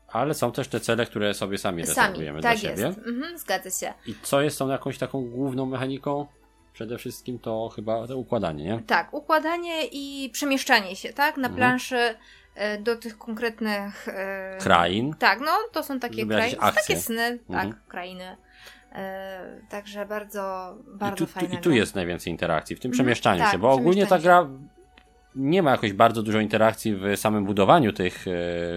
[0.09, 2.83] Ale są też te cele, które sobie sami rezerwujemy tak dla jest.
[2.83, 2.95] siebie.
[3.07, 3.95] Mhm, zgadza się.
[4.07, 6.27] I co jest tą jakąś taką główną mechaniką?
[6.73, 8.83] Przede wszystkim to chyba to układanie, nie?
[8.87, 11.57] Tak, układanie i przemieszczanie się, tak, na Mhm.
[11.57, 12.15] planszy
[12.81, 14.09] do tych konkretnych...
[14.09, 15.15] E, Krain.
[15.19, 17.75] Tak, no, to są takie krainy, takie sny, tak, Mhm.
[17.89, 18.37] krainy.
[18.93, 21.55] E, także bardzo, I bardzo tu, tu, fajne.
[21.55, 24.49] I tu jest najwięcej interakcji, w tym Mhm, przemieszczaniu tak, się, bo ogólnie ta gra
[25.35, 28.25] nie ma jakoś bardzo dużo interakcji w samym budowaniu tych,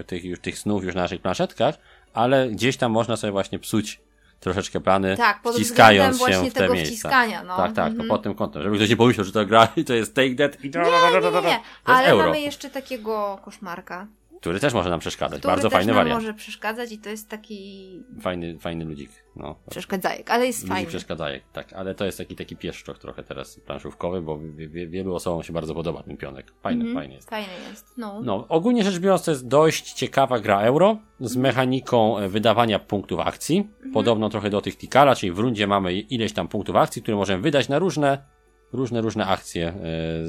[0.00, 1.74] e, tych, już, tych snów już na naszych planszetkach,
[2.14, 4.00] ale gdzieś tam można sobie właśnie psuć
[4.40, 6.92] troszeczkę plany, Tak, pod wciskając się w te tego miejsca.
[6.92, 7.56] wciskania, no.
[7.56, 8.08] Tak, tak, Mhm.
[8.08, 10.34] to pod tym kątem, żeby ktoś nie pomyślał, że to gra i to jest Take
[10.34, 11.60] That i Nie, nie, nie, nie.
[11.84, 12.26] Ale euro.
[12.26, 14.06] mamy jeszcze takiego koszmarka,
[14.46, 15.38] który też może nam przeszkadzać.
[15.38, 16.20] który Bardzo też fajny nam wariant.
[16.22, 19.10] może przeszkadzać i to jest taki Fajny, fajny ludzik.
[19.36, 19.54] No.
[19.70, 20.88] przeszkadzajek, ale jest Ludzik fajny.
[20.88, 25.14] przeszkadzaje, tak, ale to jest taki taki pieszczok trochę teraz planszówkowy, bo wie, wie, wielu
[25.14, 26.52] osobom się bardzo podoba ten pionek.
[26.62, 27.30] Fajny, Mhm, fajny jest.
[27.30, 28.20] Fajny jest, no.
[28.22, 33.20] No, ogólnie rzecz biorąc, to jest dość ciekawa gra euro z mechaniką e, wydawania punktów
[33.20, 33.58] akcji.
[33.58, 33.92] Mhm.
[33.92, 37.42] Podobno trochę do tych Tikala, czyli w rundzie mamy ileś tam punktów akcji, które możemy
[37.42, 38.18] wydać na różne,
[38.72, 39.74] różne, różne akcje e,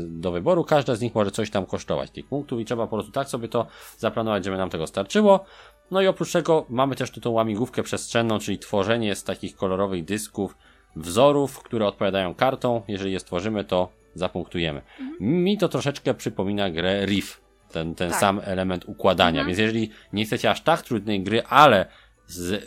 [0.08, 0.64] do wyboru.
[0.64, 3.48] Każda z nich może coś tam kosztować tych punktów i trzeba po prostu tak sobie
[3.48, 3.68] to
[3.98, 5.46] zaplanować, żeby nam tego starczyło.
[5.92, 10.06] No i oprócz tego mamy też tu tą łamigłówkę przestrzenną, czyli tworzenie z takich kolorowych
[10.06, 10.58] dysków
[10.96, 12.82] wzorów, które odpowiadają kartom.
[12.88, 14.82] Jeżeli je stworzymy, to zapunktujemy.
[15.20, 17.42] Mi to troszeczkę przypomina grę Riff.
[17.72, 18.20] Ten, ten Tak.
[18.20, 19.42] sam element układania.
[19.42, 19.48] Mhm.
[19.48, 21.86] Więc jeżeli nie chcecie aż tak trudnej gry, ale
[22.28, 22.62] z y,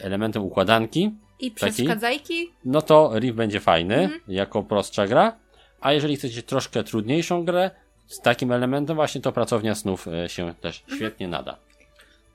[0.00, 2.52] elementem układanki, I przeszkadzajki?
[2.64, 4.20] no to Riff będzie fajny Mhm.
[4.28, 5.36] jako prostsza gra.
[5.80, 7.70] A jeżeli chcecie troszkę trudniejszą grę
[8.06, 11.56] z takim elementem, właśnie to pracownia snów y, się też świetnie nada.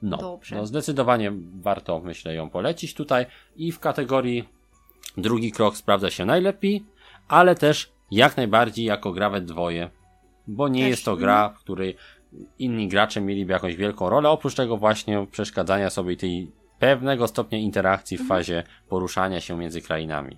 [0.01, 0.55] No, Dobrze.
[0.55, 1.31] no, zdecydowanie
[1.61, 3.25] warto, myślę, ją polecić tutaj.
[3.55, 4.49] I w kategorii
[5.17, 6.83] drugi krok sprawdza się najlepiej,
[7.27, 9.89] ale też jak najbardziej jako gra we dwoje,
[10.47, 11.23] bo nie Też, jest to mhm.
[11.23, 11.95] gra, w której
[12.59, 18.17] inni gracze mieliby jakąś wielką rolę, oprócz tego właśnie przeszkadzania sobie tej pewnego stopnia interakcji
[18.17, 20.37] w fazie poruszania się między krainami.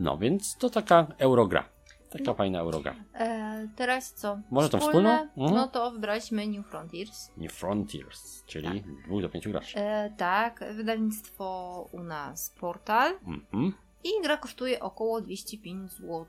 [0.00, 1.68] No, więc to taka eurogra.
[2.10, 2.34] Taka No.
[2.34, 2.94] fajna eurogra.
[3.14, 4.38] E, teraz co?
[4.50, 5.16] Może tą Wspólne?
[5.28, 5.44] wspólną?
[5.46, 5.54] Mhm.
[5.60, 7.30] No to wybraliśmy New Frontiers.
[7.36, 9.78] New Frontiers, czyli dwóch do pięciu graczy.
[9.78, 13.72] E, tak, wydawnictwo u nas Portal Mhm.
[14.04, 16.26] i gra kosztuje około 205 zł.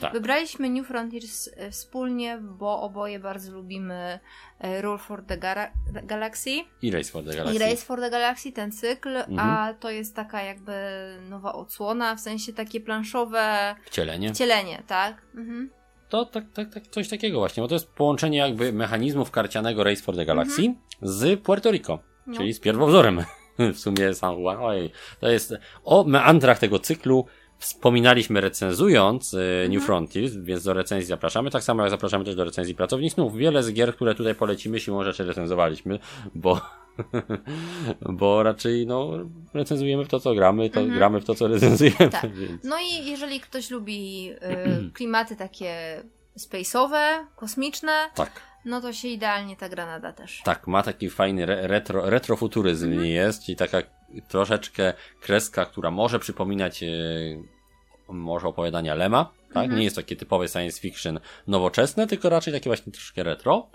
[0.00, 0.12] Tak.
[0.12, 4.18] Wybraliśmy New Frontiers e, wspólnie, bo oboje bardzo lubimy
[4.60, 5.38] e, Roll for the
[6.04, 6.50] Galaxy
[6.82, 7.58] I Race for the i Galaxy.
[7.58, 9.38] Race for the Galaxy, ten cykl, Mhm.
[9.40, 10.72] a to jest taka jakby
[11.28, 14.34] nowa odsłona, w sensie takie planszowe Wcielenie.
[14.34, 15.22] wcielenie, tak?
[15.36, 15.70] Mhm.
[16.08, 20.02] To tak, tak, tak, coś takiego właśnie, bo to jest połączenie jakby mechanizmów karcianego Race
[20.02, 22.02] for the Galaxy z Puerto Rico, Mhm.
[22.26, 22.36] No.
[22.36, 23.24] czyli z pierwowzorem.
[23.74, 24.56] w sumie San Juan.
[24.60, 27.26] Oj, to jest o meandrach tego cyklu
[27.60, 29.72] wspominaliśmy recenzując y, Mhm.
[29.72, 31.50] New Frontiers, więc do recenzji zapraszamy.
[31.50, 33.36] Tak samo jak zapraszamy też do recenzji pracowni snów.
[33.36, 35.98] Wiele z gier, które tutaj polecimy, siłą rzeczy recenzowaliśmy,
[36.34, 36.60] bo
[38.00, 39.10] bo raczej no
[39.54, 40.98] recenzujemy w to, co gramy, to Mhm.
[40.98, 42.08] gramy w to, co recenzujemy.
[42.10, 42.34] Tak.
[42.34, 42.64] Więc...
[42.64, 46.02] No i jeżeli ktoś lubi y, klimaty takie
[46.38, 48.40] space'owe, kosmiczne, Tak.
[48.64, 50.40] No to się idealnie ta gra nada też.
[50.44, 53.00] Tak, ma taki fajny re retro, retrofuturyzm Mhm.
[53.00, 53.82] w niej jest, czyli taka
[54.28, 56.86] troszeczkę kreska, która może przypominać e,
[58.08, 59.70] może opowiadania Lema, tak?
[59.72, 63.70] Nie jest takie typowe science fiction nowoczesne, tylko raczej takie właśnie troszkę retro.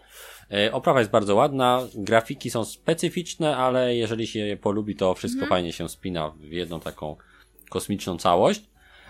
[0.52, 5.46] E, Oprawa jest bardzo ładna, grafiki są specyficzne, ale jeżeli się je polubi, to wszystko
[5.46, 7.16] fajnie się spina w jedną taką
[7.70, 8.62] kosmiczną całość.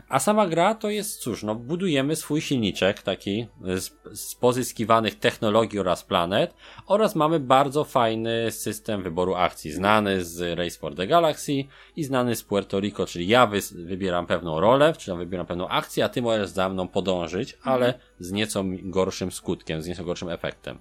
[0.09, 5.79] A sama gra to jest, cóż, no, budujemy swój silniczek taki z, z pozyskiwanych technologii
[5.79, 6.53] oraz planet
[6.87, 11.63] oraz mamy bardzo fajny system wyboru akcji, znany z Race for the Galaxy
[11.95, 15.67] i znany z Puerto Rico, czyli ja wy, wybieram pewną rolę, czyli ja wybieram pewną
[15.67, 20.29] akcję, a ty możesz za mną podążyć, ale z nieco gorszym skutkiem, z nieco gorszym
[20.29, 20.79] efektem.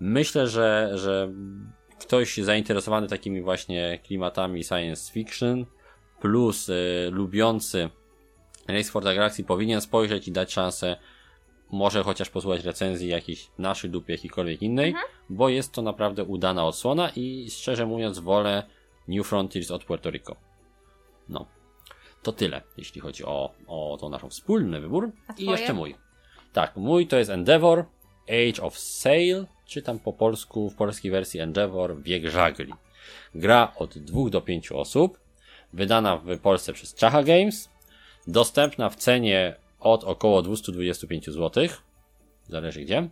[0.00, 1.32] Myślę, że, że
[2.00, 5.66] ktoś zainteresowany takimi właśnie klimatami science fiction
[6.20, 7.90] plus y, lubiący
[8.68, 10.96] Race for the Galaxy powinien spojrzeć i dać szansę
[11.72, 14.94] może chociaż posłuchać recenzji jakiejś naszej lub jakiejkolwiek innej,
[15.28, 18.62] bo jest to naprawdę udana odsłona i szczerze mówiąc wolę
[19.08, 20.36] New Frontiers od Puerto Rico.
[21.28, 21.46] No.
[22.22, 25.10] To tyle, jeśli chodzi o, o to naszą wspólny wybór.
[25.38, 25.94] I jeszcze mój.
[26.52, 27.84] Tak, mój to jest Endeavor,
[28.28, 32.72] Age of Sail, czytam po polsku, w polskiej wersji Endeavor, Wiek Żagli.
[33.34, 35.18] Gra od 2 do 5 osób,
[35.72, 37.71] wydana w Polsce przez Czacha Games,
[38.26, 41.68] dostępna w cenie od około 225 zł,
[42.48, 43.08] zależy gdzie.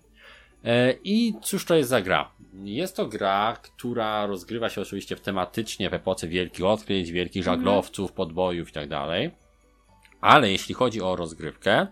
[0.65, 2.31] E, I cóż to jest za gra?
[2.65, 8.13] Jest to gra, która rozgrywa się oczywiście w tematycznie w epoce wielkich odkryć, wielkich żaglowców,
[8.13, 9.31] podbojów i tak dalej.
[10.21, 11.87] Ale jeśli chodzi o rozgrywkę,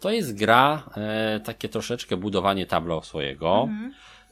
[0.00, 3.68] to jest gra, e, takie troszeczkę budowanie tableau swojego.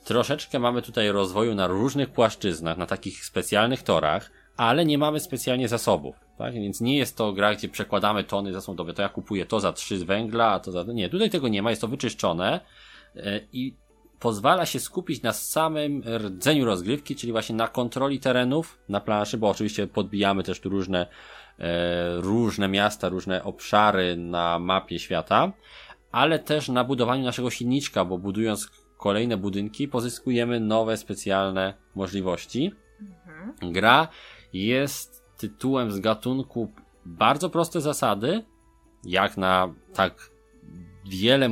[0.05, 5.69] Troszeczkę mamy tutaj rozwoju na różnych płaszczyznach, na takich specjalnych torach, ale nie mamy specjalnie
[5.69, 6.17] zasobów.
[6.39, 6.55] Tak?
[6.55, 8.95] Więc nie jest to gra, gdzie przekładamy tony zasobowe.
[8.95, 10.83] To ja kupuję to za 3 z węgla, a to za.
[10.83, 12.61] Nie, tutaj tego nie ma, jest to wyczyszczone
[13.17, 13.77] e, i
[14.21, 19.49] pozwala się skupić na samym rdzeniu rozgrywki, czyli właśnie na kontroli terenów na planszy, bo
[19.49, 21.07] oczywiście podbijamy też tu różne,
[21.59, 25.53] e, różne miasta, różne obszary na mapie świata,
[26.13, 32.73] ale też na budowaniu naszego silniczka, bo budując kolejne budynki pozyskujemy nowe specjalne możliwości.
[33.63, 34.09] Gra
[34.55, 36.73] jest tytułem z gatunku
[37.07, 38.45] bardzo proste zasady,
[39.05, 40.31] jak na tak
[41.05, 41.49] wiele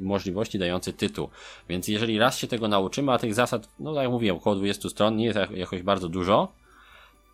[0.00, 1.28] możliwości, dający tytuł.
[1.68, 4.88] Więc jeżeli raz się tego nauczymy, a tych zasad, no tak jak mówiłem, około 20
[4.88, 6.52] stron, nie jest jak- jakoś bardzo dużo,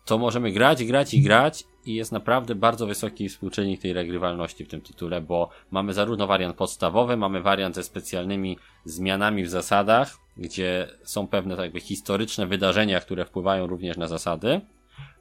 [0.05, 4.67] to możemy grać, grać i grać i jest naprawdę bardzo wysoki współczynnik tej regrywalności w
[4.67, 10.87] tym tytule, bo mamy zarówno wariant podstawowy, mamy wariant ze specjalnymi zmianami w zasadach, gdzie
[11.03, 14.61] są pewne tak jakby historyczne wydarzenia, które wpływają również na zasady,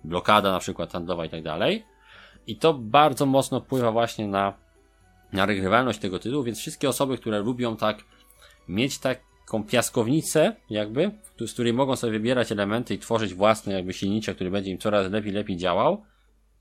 [0.05, 1.85] blokada na przykład handlowa i tak dalej.
[2.47, 4.55] I to bardzo mocno wpływa właśnie na,
[5.33, 8.05] na regrywalność tego tytułu, więc wszystkie osoby, które lubią tak
[8.69, 11.11] mieć taką piaskownicę, jakby,
[11.47, 15.11] z której mogą sobie wybierać elementy i tworzyć własny jakby silniczek, który będzie im coraz
[15.11, 16.03] lepiej, lepiej działał,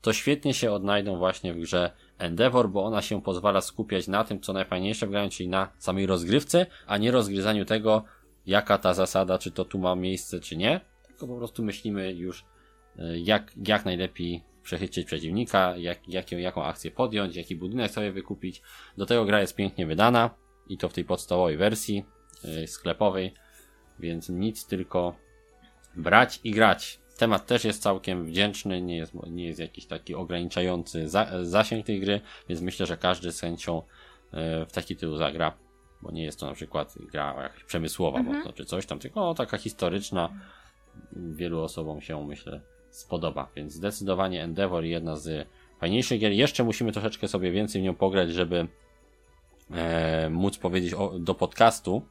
[0.02, 4.40] to świetnie się odnajdą właśnie w grze Endeavor, bo ona się pozwala skupiać na tym,
[4.40, 8.04] co najfajniejsze w czyli na samej rozgrywce, a nie rozgryzaniu tego,
[8.46, 12.44] jaka ta zasada, czy to tu ma miejsce, czy nie, tylko po prostu myślimy już,
[13.24, 18.62] jak, jak najlepiej przechycić przeciwnika, jak, jaką, jaką akcję podjąć, jaki budynek sobie wykupić.
[18.96, 20.30] Do tego gra jest pięknie wydana
[20.68, 22.04] i to w tej podstawowej wersji
[22.44, 23.32] yy, sklepowej,
[23.98, 25.16] więc nic tylko
[25.96, 27.00] brać i grać.
[27.18, 32.00] Temat też jest całkiem wdzięczny, nie jest, nie jest jakiś taki ograniczający za, zasięg tej
[32.00, 33.82] gry, więc myślę, że każdy z chęcią
[34.32, 35.52] yy, w taki tytuł zagra,
[36.02, 39.34] bo nie jest to na przykład gra jakaś przemysłowa mocno, czy coś tam, tylko no,
[39.34, 40.28] taka historyczna.
[41.12, 42.60] Wielu osobom się, myślę,
[42.92, 45.48] spodoba, więc zdecydowanie Endeavor jedna z
[45.80, 46.32] fajniejszych gier.
[46.32, 48.68] Jeszcze musimy troszeczkę sobie więcej w nią pograć, żeby
[49.70, 52.02] e, móc powiedzieć o, do podcastu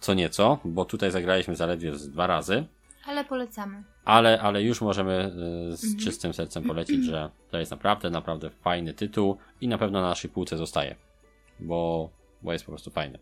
[0.00, 2.64] co nieco, bo tutaj zagraliśmy zaledwie z dwa razy,
[3.06, 3.84] Ale polecamy.
[4.04, 8.94] ale, ale już możemy e, z czystym sercem polecić, że to jest naprawdę, naprawdę fajny
[8.94, 10.96] tytuł i na pewno na naszej półce zostaje,
[11.60, 12.10] bo,
[12.42, 13.18] bo jest po prostu fajny.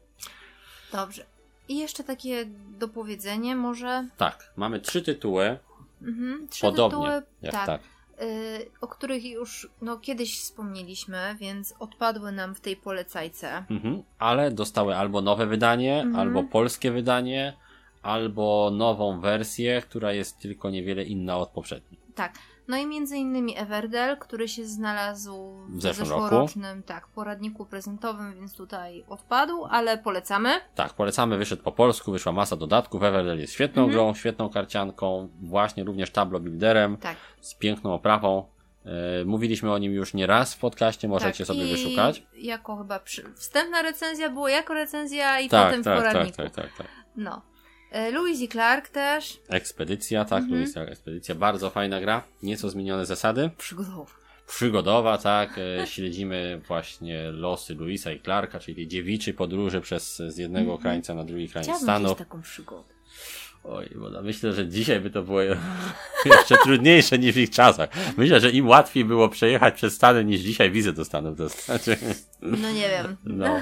[0.92, 1.24] Dobrze.
[1.68, 2.44] I jeszcze takie
[2.78, 4.08] dopowiedzenie może.
[4.16, 5.58] Tak, mamy trzy tytuły,
[6.06, 7.80] Mhm, trzy podobnie, tytuły, jak tak, tak.
[8.22, 13.64] y, o których już no, kiedyś wspomnieliśmy, więc odpadły nam w tej polecajce.
[13.70, 16.16] Mhm, ale dostały albo nowe wydanie, Mhm.
[16.16, 17.56] albo polskie wydanie,
[18.02, 22.00] albo nową wersję, która jest tylko niewiele inna od poprzedniej.
[22.14, 22.38] Tak.
[22.68, 26.22] No i między innymi Everdell, który się znalazł w, W zeszłym roku.
[26.22, 30.50] zeszłorocznym tak, poradniku prezentowym, więc tutaj odpadł, ale polecamy.
[30.74, 33.92] Tak, polecamy, wyszedł po polsku, wyszła masa dodatków, Everdell jest świetną Mhm.
[33.98, 37.16] grą, świetną karcianką, właśnie również tablo builderem, Tak.
[37.40, 38.46] z piękną oprawą.
[38.84, 41.46] E, mówiliśmy o nim już nie raz w podcaście, możecie tak.
[41.46, 42.22] sobie wyszukać.
[42.34, 43.32] Jako chyba przy...
[43.34, 46.36] wstępna recenzja było jako recenzja i Tak, potem w tak, tak, poradniku.
[46.36, 46.86] tak, tak, tak.
[47.16, 47.42] No.
[47.92, 49.40] E, Louis i Clark też.
[49.48, 50.60] Ekspedycja, tak, Mhm.
[50.60, 53.50] Louis Ekspedycja, bardzo fajna gra, nieco zmienione zasady.
[53.58, 54.06] Przygodowo.
[54.48, 55.58] przygodowa, tak.
[55.58, 61.14] E, śledzimy właśnie losy Louisa i Clarka, czyli tej dziewiczej podróży przez z jednego krańca
[61.14, 62.18] na drugi krańc Stanów.
[62.18, 62.94] taką przygodę.
[63.64, 65.40] Oj, bo no, myślę, że dzisiaj by to było
[66.24, 67.88] jeszcze trudniejsze niż w ich czasach.
[68.16, 71.82] Myślę, że im łatwiej było przejechać przez Stany niż dzisiaj wizę do Stanów dostać.
[72.42, 73.16] No nie wiem.
[73.24, 73.60] No,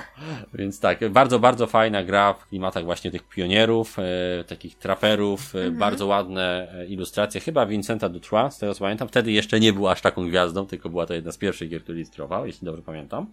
[0.54, 5.70] więc tak, bardzo, bardzo fajna gra w klimatach właśnie tych pionierów, e, takich traperów, e,
[5.70, 9.08] bardzo ładne e, ilustracje, chyba Vincenta Dutrois, z tego co pamiętam.
[9.08, 11.98] Wtedy jeszcze nie był aż taką gwiazdą, tylko była to jedna z pierwszych gier, które
[11.98, 13.26] ilustrował, jeśli dobrze pamiętam.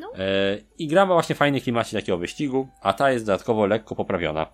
[0.00, 0.12] No.
[0.14, 4.46] E, I gra ma właśnie fajny klimacie takiego wyścigu, a ta jest dodatkowo lekko poprawiona.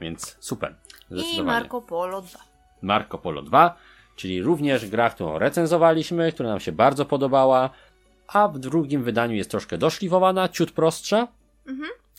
[0.00, 0.74] Więc super.
[1.10, 1.42] I.
[1.42, 2.38] Marco Polo 2.
[2.82, 3.76] Marco Polo 2,
[4.16, 7.70] czyli również gra, którą recenzowaliśmy, która nam się bardzo podobała,
[8.28, 11.28] a w drugim wydaniu jest troszkę doszlifowana, ciut prostsza.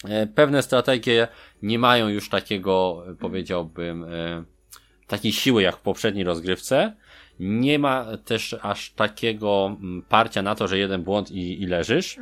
[0.10, 1.28] E, Pewne strategie
[1.62, 4.44] nie mają już takiego, e, powiedziałbym, e,
[5.08, 6.94] takiej siły jak w poprzedniej rozgrywce.
[7.40, 12.18] Nie ma też aż takiego mm, parcia na to, że jeden błąd i, i leżysz.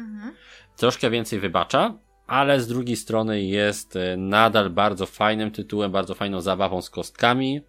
[0.78, 1.93] Troszkę więcej wybacza,
[2.28, 7.61] ale z drugiej strony jest e, nadal bardzo fajnym tytułem, bardzo fajną zabawą z kostkami.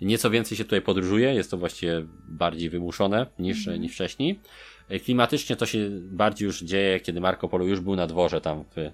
[0.00, 4.40] Nieco więcej się tutaj podróżuje, jest to właściwie bardziej wymuszone niż, niż wcześniej.
[4.88, 8.64] E, Klimatycznie to się bardziej już dzieje, kiedy Marco Polo już był na dworze tam
[8.76, 8.90] w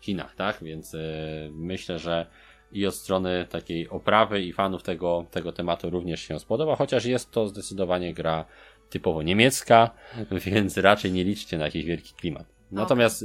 [0.00, 0.58] Chinach, tak?
[0.62, 0.98] Więc e,
[1.52, 2.26] myślę, że
[2.72, 7.30] i od strony takiej oprawy i fanów tego, tego tematu również się spodoba, chociaż jest
[7.30, 8.44] to zdecydowanie gra
[8.90, 9.90] typowo niemiecka,
[10.46, 12.46] więc raczej nie liczcie na jakiś wielki klimat.
[12.72, 13.24] Natomiast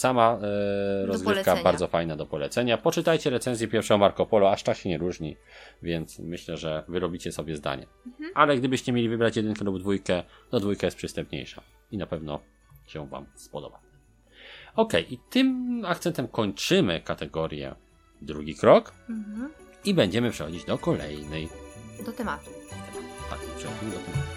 [0.00, 1.62] sama e, rozgrywka polecenia.
[1.64, 2.78] bardzo fajna do polecenia.
[2.78, 5.36] Poczytajcie recenzję pierwszego Marco Polo, aż tak się nie różni,
[5.82, 7.86] więc myślę, że wyrobicie sobie zdanie.
[8.34, 12.40] Ale gdybyście mieli wybrać jedynkę lub dwójkę, to dwójka jest przystępniejsza i na pewno
[12.86, 13.80] się Wam spodoba.
[14.76, 17.74] Ok, i tym akcentem kończymy kategorię
[18.22, 19.50] drugi krok Mhm.
[19.84, 21.48] i będziemy przechodzić do kolejnej.
[22.06, 22.50] Do tematu.
[23.30, 24.29] Tak, przechodzimy do tematu.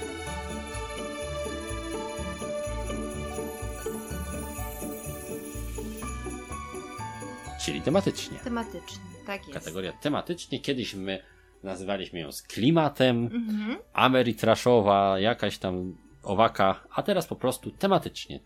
[7.65, 8.39] Czyli tematycznie.
[8.39, 9.53] Tematycznie, tak jest.
[9.59, 10.59] Kategoria tematycznie.
[10.59, 11.23] Kiedyś my
[11.63, 13.77] nazywaliśmy ją z klimatem, Mhm.
[13.93, 18.39] Ameritraszowa, jakaś tam owaka, a teraz po prostu tematycznie.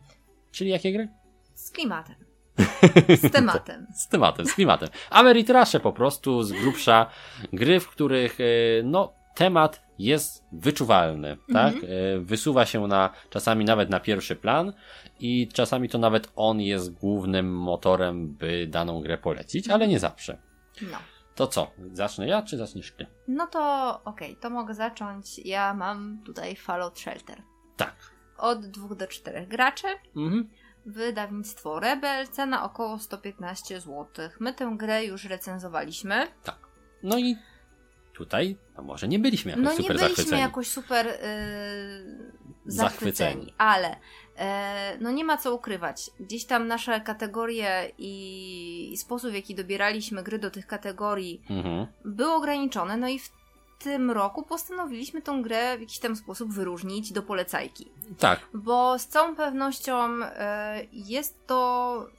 [0.51, 1.07] Czyli jakie gry?
[1.53, 2.15] Z klimatem.
[3.23, 3.87] Z tematem.
[3.95, 4.89] Z tematem, z klimatem.
[5.09, 7.09] Ameritrasze po prostu, z grubsza
[7.53, 8.43] gry, w których e,
[8.83, 11.73] no, temat jest wyczuwalny, tak?
[11.75, 14.73] E, Wysuwa się na, czasami nawet na pierwszy plan
[15.19, 20.37] i czasami to nawet on jest głównym motorem, by daną grę polecić, ale nie zawsze.
[20.81, 20.97] No.
[21.35, 21.71] To co?
[21.93, 23.05] Zacznę ja, czy zaczniesz ty?
[23.27, 23.61] No to
[24.05, 25.39] okej, to mogę zacząć.
[25.39, 27.41] Ja mam tutaj Fallout Shelter.
[27.77, 27.95] Tak.
[28.37, 29.87] Od 2 do 4 graczy.
[30.15, 30.49] Mhm.
[30.85, 34.05] Wydawnictwo Rebel, cena około 115 zł.
[34.39, 36.27] My tę grę już recenzowaliśmy.
[36.43, 36.59] Tak.
[37.03, 37.35] No i
[38.17, 40.41] tutaj, no może nie byliśmy jakoś No nie super byliśmy zachwyceni.
[40.41, 41.13] jakoś super yy,
[42.65, 42.65] Zachwyceni.
[42.65, 43.95] zachwyceni, ale
[44.37, 46.11] e, no nie ma co ukrywać.
[46.19, 51.87] Gdzieś tam nasze kategorie i, i sposób, w jaki dobieraliśmy gry do tych kategorii Mhm.
[52.05, 53.29] był ograniczony, no i w
[53.79, 57.91] tym roku postanowiliśmy tą grę w jakiś tam sposób wyróżnić do polecajki.
[58.19, 62.09] Tak, Bo z całą pewnością e, jest to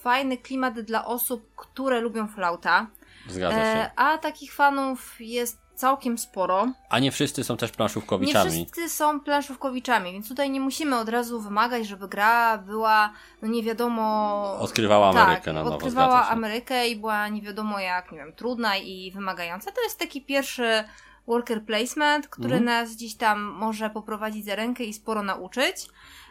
[0.00, 2.86] fajny klimat dla osób, które lubią Fallouta,
[3.28, 3.62] zgadza się.
[3.62, 6.66] e, a takich fanów jest całkiem sporo.
[6.90, 8.50] A nie wszyscy są też Nie planszówkowiczami.
[8.50, 13.12] wszyscy są planszówkowiczami, więc tutaj nie musimy od razu wymagać, żeby gra była,
[13.42, 14.56] no nie wiadomo...
[14.60, 16.28] Odkrywała Amerykę tak, na nowo, odkrywała.
[16.28, 19.72] Amerykę i była nie wiadomo jak, nie wiem, trudna i wymagająca.
[19.72, 20.84] To jest taki pierwszy
[21.26, 22.64] worker placement, który Mhm.
[22.64, 25.76] nas gdzieś tam może poprowadzić za rękę i sporo nauczyć.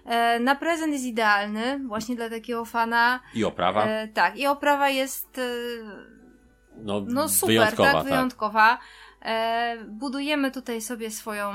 [0.06, 3.20] E, na prezent jest idealny, właśnie dla takiego fana.
[3.34, 5.41] I oprawa, E, tak, i oprawa jest e,
[6.78, 8.03] no, no super, wyjątkowa, tak, tak.
[8.03, 8.78] wyjątkowa.
[9.21, 11.53] E, budujemy tutaj sobie swoją,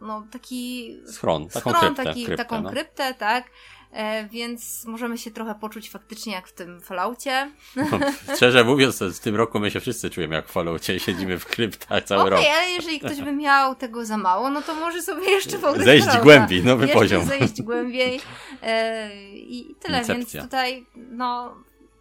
[0.00, 2.70] no taki Schron, taką schron, kryptę, taki, kryptę, taką no.
[2.70, 3.50] kryptę, tak.
[3.92, 7.50] E, więc możemy się trochę poczuć faktycznie jak w tym Falloutie.
[8.36, 11.46] Szczerze mówiąc, w tym roku my się wszyscy czujemy jak w Falloutie i siedzimy w
[11.46, 12.44] kryptach cały Okej, rok.
[12.56, 16.06] ale jeżeli ktoś by miał tego za mało, no to może sobie jeszcze pograć Zejść
[16.06, 16.24] Fallouta.
[16.24, 17.24] głębiej, nowy jeszcze poziom.
[17.24, 18.20] zejść głębiej.
[18.62, 20.14] E, I tyle, Incepcja.
[20.14, 21.54] więc tutaj no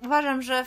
[0.06, 0.66] uważam, że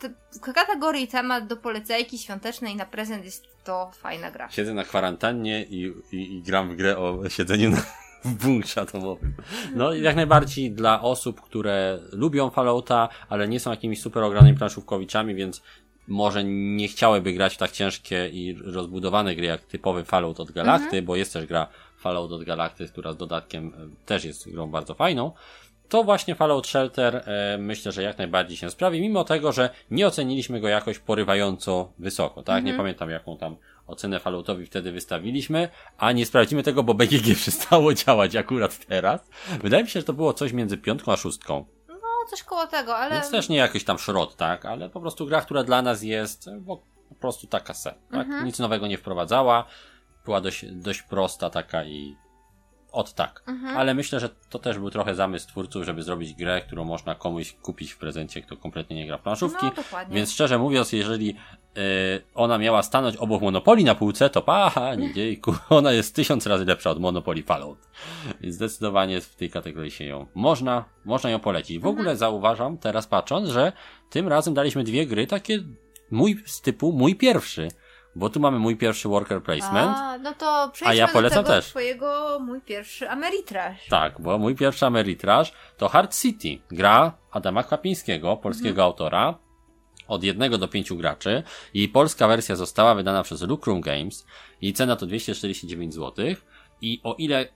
[0.00, 4.50] w, te, w kategorii temat do polecajki świątecznej na prezent jest to fajna gra.
[4.50, 7.82] Siedzę na kwarantannie i, i, i gram w grę o siedzeniu na,
[8.24, 9.34] w bunkrze atomowym.
[9.74, 14.58] No i jak najbardziej dla osób, które lubią Fallouta, ale nie są jakimiś super ogranymi
[14.58, 15.62] planszówkowiczami, więc
[16.08, 20.84] może nie chciałyby grać w tak ciężkie i rozbudowane gry jak typowy Fallout od Galakty,
[20.86, 21.04] Mhm.
[21.04, 21.66] bo jest też gra
[21.98, 25.32] Fallout od Galakty, która z dodatkiem e, też jest grą bardzo fajną.
[25.90, 30.06] To właśnie Fallout Shelter e, myślę, że jak najbardziej się sprawi, mimo tego, że nie
[30.06, 32.64] oceniliśmy go jakoś porywająco wysoko, tak?
[32.64, 35.68] Nie pamiętam jaką tam ocenę Falloutowi wtedy wystawiliśmy,
[35.98, 39.20] a nie sprawdzimy tego, bo BGG przestało działać akurat teraz.
[39.62, 41.64] Wydaje mi się, że to było coś między piątką a szóstką.
[41.88, 41.96] No,
[42.30, 43.14] coś koło tego, ale...
[43.14, 44.64] Więc też nie jakiś tam szrot, tak?
[44.64, 46.80] Ale po prostu gra, która dla nas jest e, po
[47.20, 48.26] prostu taka se, tak?
[48.26, 48.46] Mhm.
[48.46, 49.64] Nic nowego nie wprowadzała.
[50.24, 52.16] Była dość, dość prosta taka i
[52.92, 53.42] od tak.
[53.46, 53.76] Mhm.
[53.76, 57.52] Ale myślę, że to też był trochę zamysł twórców, żeby zrobić grę, którą można komuś
[57.52, 59.66] kupić w prezencie, kto kompletnie nie gra w planszówki.
[59.66, 60.16] No, dokładnie.
[60.16, 61.32] Więc szczerze mówiąc, jeżeli y,
[62.34, 66.64] ona miała stanąć obok Monopoli na półce, to paha, nie dziejku, ona jest tysiąc razy
[66.64, 67.78] lepsza od Monopoli Fallout.
[68.40, 71.78] Więc zdecydowanie w tej kategorii się ją można, można ją polecić.
[71.78, 73.72] W ogóle zauważam, teraz patrząc, że
[74.10, 75.58] tym razem daliśmy dwie gry takie
[76.10, 77.68] mój z typu mój pierwszy.
[78.14, 79.96] Bo tu mamy mój pierwszy worker placement.
[79.96, 81.66] A, no to przejdźmy ja polecam też.
[81.66, 83.88] twojego, mój pierwszy Ameritrash.
[83.88, 89.38] Tak, bo mój pierwszy Ameritrash to Hard City, gra Adama Kapińskiego, polskiego autora,
[90.08, 91.42] od jednego do pięciu graczy.
[91.74, 94.26] Jej polska wersja została wydana przez Lucrum Games.
[94.62, 96.26] Jej cena to 249 zł.
[96.82, 97.48] I o ile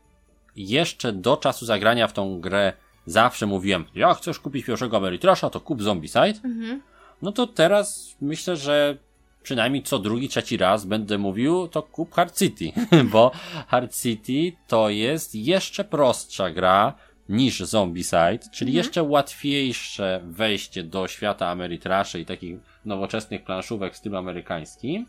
[0.56, 2.72] jeszcze do czasu zagrania w tą grę
[3.06, 6.82] zawsze mówiłem, jak chcesz kupić pierwszego Ameritrasha, to kup Zombicide, Mhm.
[7.22, 8.96] no to teraz myślę, że
[9.44, 12.72] przynajmniej co drugi, trzeci raz będę mówił, to kup Hard City,
[13.12, 13.30] bo
[13.66, 16.94] Hard City to jest jeszcze prostsza gra
[17.28, 24.16] niż Zombicide, czyli jeszcze łatwiejsze wejście do świata Ameritraszy i takich nowoczesnych planszówek w stylu
[24.16, 25.06] amerykańskim,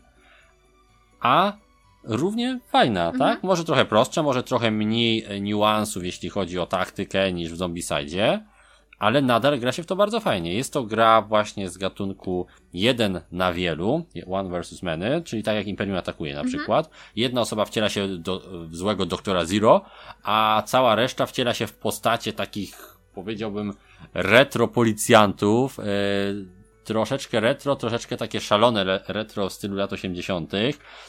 [1.20, 1.52] a
[2.04, 3.42] równie fajna, tak?
[3.42, 8.44] Może trochę prostsza, może trochę mniej e, niuansów, jeśli chodzi o taktykę niż w Zombicide,
[8.98, 10.54] ale nadal gra się w to bardzo fajnie.
[10.54, 15.66] Jest to gra właśnie z gatunku jeden na wielu, one versus many, czyli tak jak
[15.66, 16.90] Imperium atakuje na przykład.
[17.16, 19.84] Jedna osoba wciela się do złego doktora Zero,
[20.22, 23.72] a cała reszta wciela się w postacie takich, powiedziałbym,
[24.14, 25.84] retro policjantów, e,
[26.84, 30.52] troszeczkę retro, troszeczkę takie szalone retro w stylu lat 80.,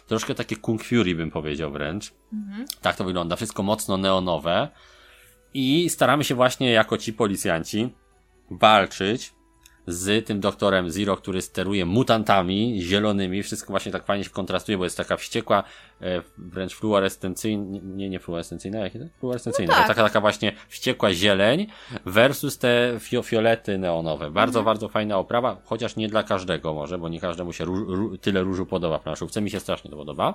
[0.08, 2.14] troszkę takie Kung Fury bym powiedział wręcz.
[2.34, 2.66] Mhm.
[2.82, 4.68] Tak to wygląda, wszystko mocno neonowe.
[5.60, 7.96] I staramy się właśnie jako ci policjanci
[8.52, 9.34] walczyć
[9.88, 13.44] z tym doktorem Zero, który steruje mutantami zielonymi.
[13.44, 15.64] Wszystko właśnie tak fajnie się kontrastuje, bo jest taka wściekła,
[16.02, 19.06] e, wręcz fluorescencyjna, nie, nie fluorescencyjna, jakie to?
[19.20, 19.74] Fluorescencyjna.
[19.74, 19.88] No tak.
[19.88, 21.68] taka, taka właśnie wściekła zieleń
[22.06, 24.32] versus te fio, fiolety neonowe.
[24.32, 28.18] Bardzo, bardzo fajna oprawa, chociaż nie dla każdego może, bo nie każdemu się ró, ró,
[28.22, 29.42] tyle różu podoba w planszówce.
[29.42, 30.34] Mi się strasznie to podoba.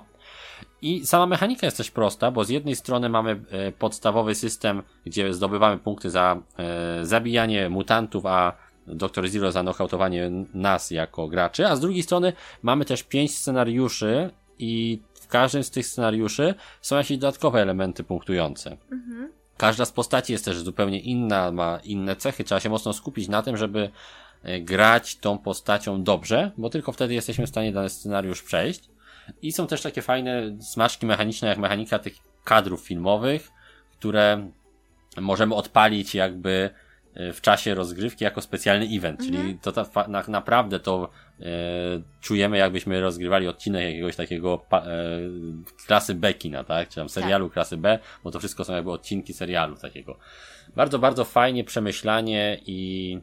[0.81, 5.33] I sama mechanika jest też prosta, bo z jednej strony mamy e, podstawowy system, gdzie
[5.33, 8.53] zdobywamy punkty za e, zabijanie mutantów, a
[8.87, 9.29] Dr.
[9.29, 14.29] Zero za nokautowanie nas jako graczy, a z drugiej strony mamy też pięć scenariuszy
[14.59, 18.77] i w każdym z tych scenariuszy są jakieś dodatkowe elementy punktujące.
[18.91, 19.31] Mhm.
[19.57, 22.43] Każda z postaci jest też zupełnie inna, ma inne cechy.
[22.43, 23.89] Trzeba się mocno skupić na tym, żeby
[24.43, 28.89] e, grać tą postacią dobrze, bo tylko wtedy jesteśmy w stanie dany scenariusz przejść.
[29.41, 32.13] I są też takie fajne smaczki mechaniczne, jak mechanika tych
[32.43, 33.51] kadrów filmowych,
[33.91, 34.49] które
[35.21, 36.69] możemy odpalić jakby
[37.15, 41.09] w czasie rozgrywki jako specjalny event, czyli to ta, na, naprawdę to
[41.39, 41.45] e,
[42.21, 45.19] czujemy jakbyśmy rozgrywali odcinek jakiegoś takiego pa, e,
[45.87, 46.89] klasy B kina, tak?
[46.89, 50.17] Czy tam serialu klasy B, bo to wszystko są jakby odcinki serialu takiego.
[50.75, 53.19] Bardzo, bardzo fajnie, przemyślanie i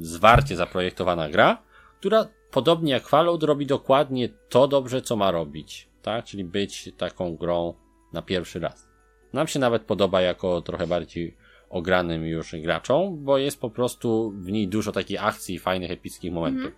[0.00, 1.62] zwarcie zaprojektowana gra,
[1.98, 6.24] która podobnie jak Fallout robi dokładnie to dobrze, co ma robić, tak?
[6.24, 7.74] Czyli być taką grą
[8.12, 8.88] na pierwszy raz.
[9.32, 11.36] Nam się nawet podoba jako trochę bardziej
[11.70, 16.32] ogranym już graczom, bo jest po prostu w niej dużo takiej akcji i fajnych, epickich
[16.32, 16.72] momentów.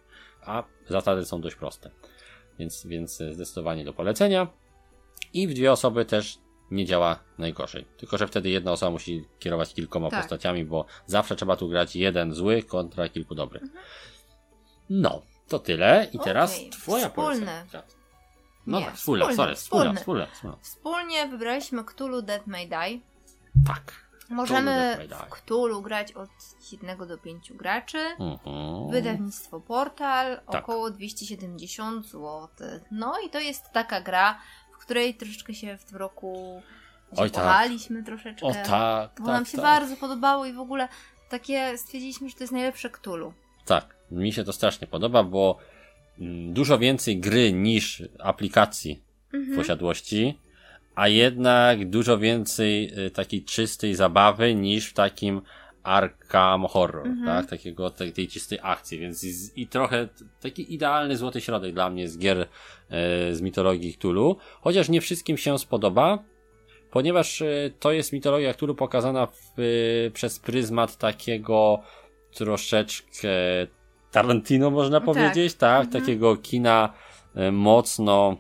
[0.47, 1.91] A zasady są dość proste.
[2.59, 4.47] Więc, więc zdecydowanie do polecenia.
[5.32, 6.38] I w dwie osoby też
[6.70, 7.86] nie działa najgorzej.
[7.97, 10.20] Tylko, że wtedy jedna osoba musi kierować kilkoma Tak.
[10.20, 13.62] postaciami, bo zawsze trzeba tu grać jeden zły kontra kilku dobrych.
[14.91, 16.07] No, to tyle.
[16.12, 17.28] I teraz Okej, twoja wspólne.
[17.47, 17.82] polecenia.
[18.66, 20.26] No Nie, tak, wspólne, wspólne, sorry, wspólne, wspólne.
[20.32, 20.57] wspólne.
[20.62, 23.01] Wspólnie wybraliśmy Cthulhu Dead May Die.
[23.66, 24.10] Tak.
[24.31, 24.98] Możemy
[25.28, 26.31] w Cthulhu grać od
[26.73, 27.98] 1 do 5 graczy.
[27.98, 28.90] Mhm.
[28.90, 30.62] Wydawnictwo Portal Tak.
[30.65, 32.48] około 270 zł.
[32.90, 34.39] No i to jest taka gra,
[34.74, 36.62] w której troszeczkę się w tym roku
[37.11, 37.44] Oj, tak.
[37.44, 38.47] zakochaliśmy troszeczkę.
[38.47, 39.65] O tak, Bo tak, nam się tak.
[39.65, 40.89] bardzo podobało i w ogóle
[41.28, 43.32] takie stwierdziliśmy, że to jest najlepsze Cthulhu.
[43.65, 45.59] Tak, mi się to strasznie podoba, bo
[46.19, 49.02] mm, dużo więcej gry niż aplikacji
[49.32, 50.39] w posiadłości,
[51.01, 55.43] a jednak dużo więcej y, takiej czystej zabawy niż w takim
[55.82, 57.47] Arkham Horror, tak?
[57.47, 60.09] Takiego, tej, tej czystej akcji, więc i, z- i trochę
[60.40, 62.47] taki idealny złoty środek dla mnie z gier e,
[63.35, 66.18] z mitologii Cthulhu, chociaż nie wszystkim się spodoba,
[66.90, 67.47] ponieważ e,
[67.81, 69.32] to jest mitologia Cthulhu pokazana w,
[70.06, 71.81] e, przez pryzmat takiego
[72.35, 73.28] troszeczkę
[74.10, 75.06] Tarantino można Tak.
[75.06, 75.90] powiedzieć, tak?
[75.93, 76.93] Takiego kina
[77.52, 78.36] mocno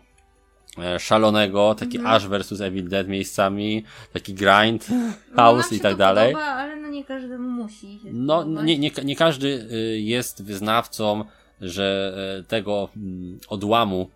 [0.98, 2.16] szalonego, taki Mhm.
[2.16, 6.32] Ash vs Evil Dead miejscami, taki grind, No, house i tak dalej.
[6.32, 8.64] Podoba, ale no nie każdemu musi się No, podobać.
[8.66, 11.24] nie, nie, nie każdy y, jest wyznawcą,
[11.60, 14.10] że e, tego mm, odłamu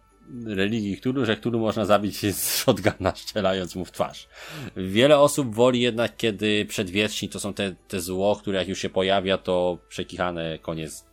[0.46, 4.28] religii Cthulhu, że Cthulhu można zabić z shotguna strzelając mu w twarz.
[4.76, 8.90] Wiele osób woli jednak, kiedy przedwieczni to są te, te zło, które jak już się
[8.90, 11.04] pojawia, to przekichane, koniec,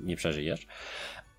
[0.00, 0.66] nie przeżyjesz.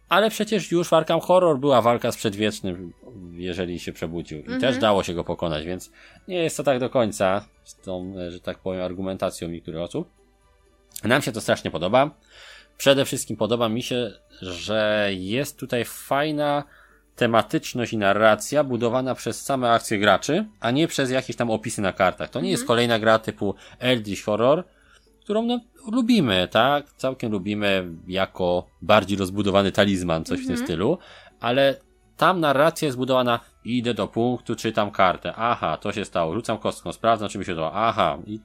[0.10, 2.94] Ale przecież już w Arkham Horror była walka z przedwiecznym,
[3.34, 4.38] jeżeli się przebudził.
[4.38, 4.62] I Mhm.
[4.62, 5.92] też dało się go pokonać, więc
[6.28, 10.10] nie jest to tak do końca z tą, że tak powiem, argumentacją niektórych osób.
[11.04, 12.12] Nam się to strasznie podoba.
[12.78, 14.12] Przede wszystkim podoba mi się,
[14.42, 16.64] że jest tutaj fajna
[17.16, 21.94] tematyczność i narracja budowana przez same akcje graczy, a nie przez jakieś tam opisy na
[21.94, 22.30] kartach.
[22.30, 24.64] To nie jest kolejna gra typu Eldritch Horror,
[25.22, 25.60] którą no,
[25.92, 26.94] lubimy, tak?
[26.94, 30.98] Całkiem lubimy jako bardziej rozbudowany talizman, coś w tym stylu,
[31.40, 31.76] ale
[32.18, 36.94] tam narracja jest budowana, idę do punktu, czytam kartę, aha, to się stało, rzucam kostką,
[36.94, 38.40] sprawdzam, czy mi się udało, aha, i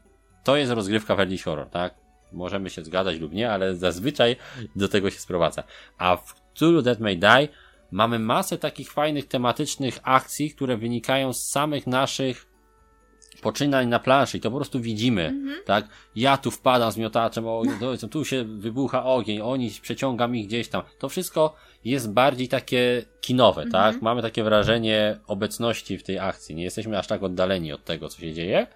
[0.44, 1.94] to jest rozgrywka w Eldritch Horror, tak?
[2.32, 4.36] Możemy się zgadzać lub nie, ale zazwyczaj
[4.76, 5.62] do tego się sprowadza.
[5.98, 7.48] A w Cthulhu Dead May Die
[7.90, 12.51] mamy masę takich fajnych tematycznych akcji, które wynikają z samych naszych
[13.42, 15.88] poczynań na planszy i to po prostu widzimy, tak?
[16.16, 17.62] Ja tu wpadam z miotaczem, o,
[18.10, 20.82] tu się wybucha ogień, oni przeciągam ich gdzieś tam.
[20.98, 21.54] To wszystko
[21.84, 24.02] jest bardziej takie kinowe, tak?
[24.02, 26.54] Mamy takie wrażenie obecności w tej akcji.
[26.54, 28.66] Nie jesteśmy aż tak oddaleni od tego, co się dzieje.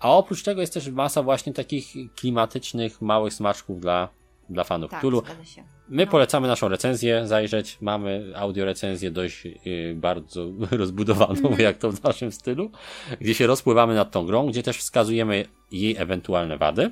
[0.00, 4.08] A oprócz tego jest też masa właśnie takich klimatycznych, małych smaczków dla,
[4.48, 5.22] dla fanów Tak, Cthulhu.
[5.90, 6.10] My No.
[6.10, 7.78] polecamy naszą recenzję zajrzeć.
[7.80, 11.60] Mamy audiorecenzję dość yy, bardzo rozbudowaną, Mhm.
[11.60, 12.70] jak to w naszym stylu,
[13.20, 16.90] gdzie się rozpływamy nad tą grą, gdzie też wskazujemy jej ewentualne wady.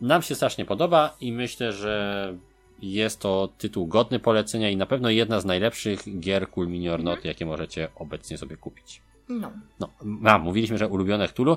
[0.00, 2.34] Nam się strasznie podoba i myślę, że
[2.82, 7.18] jest to tytuł godny polecenia i na pewno jedna z najlepszych gier Cool Mhm.
[7.24, 9.02] Jakie możecie obecnie sobie kupić.
[9.28, 9.52] No.
[9.80, 9.88] No,
[10.24, 11.56] a, mówiliśmy, że ulubione Cthulhu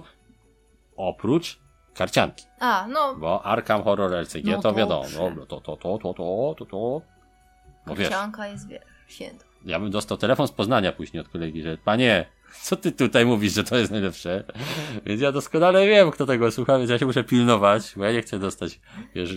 [0.98, 1.60] oprócz
[1.98, 5.06] karcianki, A, no, bo Arkham Horror LCG No to wiadomo,
[5.36, 7.02] no, to, to, to, to, to, to, to.
[7.96, 9.46] Wiesz, karcianka jest, wiesz, święto.
[9.66, 12.26] ja bym dostał telefon z Poznania później od kolegi, że panie,
[12.62, 14.44] co ty tutaj mówisz, że to jest najlepsze?
[15.06, 18.22] Więc ja doskonale wiem, kto tego słucha, więc ja się muszę pilnować, bo ja nie
[18.22, 18.80] chcę dostać,
[19.16, 19.36] wiesz,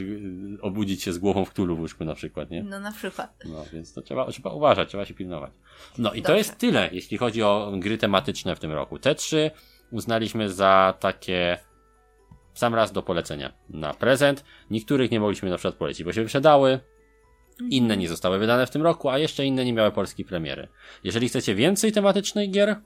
[0.63, 2.63] obudzić się z głową w tulu w łóżku na przykład, nie?
[2.63, 3.35] No na przykład.
[3.45, 5.51] No, więc to trzeba, trzeba uważać, trzeba się pilnować.
[5.99, 6.39] No i to Dobrze.
[6.39, 8.99] jest tyle, jeśli chodzi o gry tematyczne w tym roku.
[8.99, 9.51] Te trzy
[9.91, 11.59] uznaliśmy za takie
[12.53, 14.45] w sam raz do polecenia na prezent.
[14.71, 16.81] Niektórych nie mogliśmy na przykład polecić, bo się wyprzedały.
[17.71, 20.69] Inne nie zostały wydane w tym roku, a jeszcze inne nie miały polskiej premiery.
[21.05, 22.77] Jeżeli chcecie więcej tematycznych gier,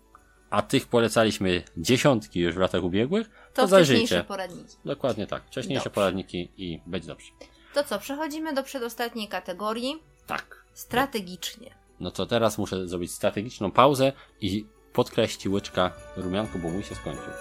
[0.50, 4.00] a tych polecaliśmy dziesiątki już w latach ubiegłych, to, To zajrzyjcie.
[4.06, 4.76] wcześniejsze poradniki.
[4.84, 5.42] Dokładnie tak.
[5.46, 5.94] Wcześniejsze Dobrze.
[5.94, 7.26] poradniki i będzie dobrze.
[7.74, 10.02] To co, przechodzimy do przedostatniej kategorii.
[10.26, 10.64] Tak.
[10.72, 11.74] Strategicznie.
[12.00, 17.32] No to teraz muszę zrobić strategiczną pauzę i podkreślić łyczka rumianku, bo mój się skończył.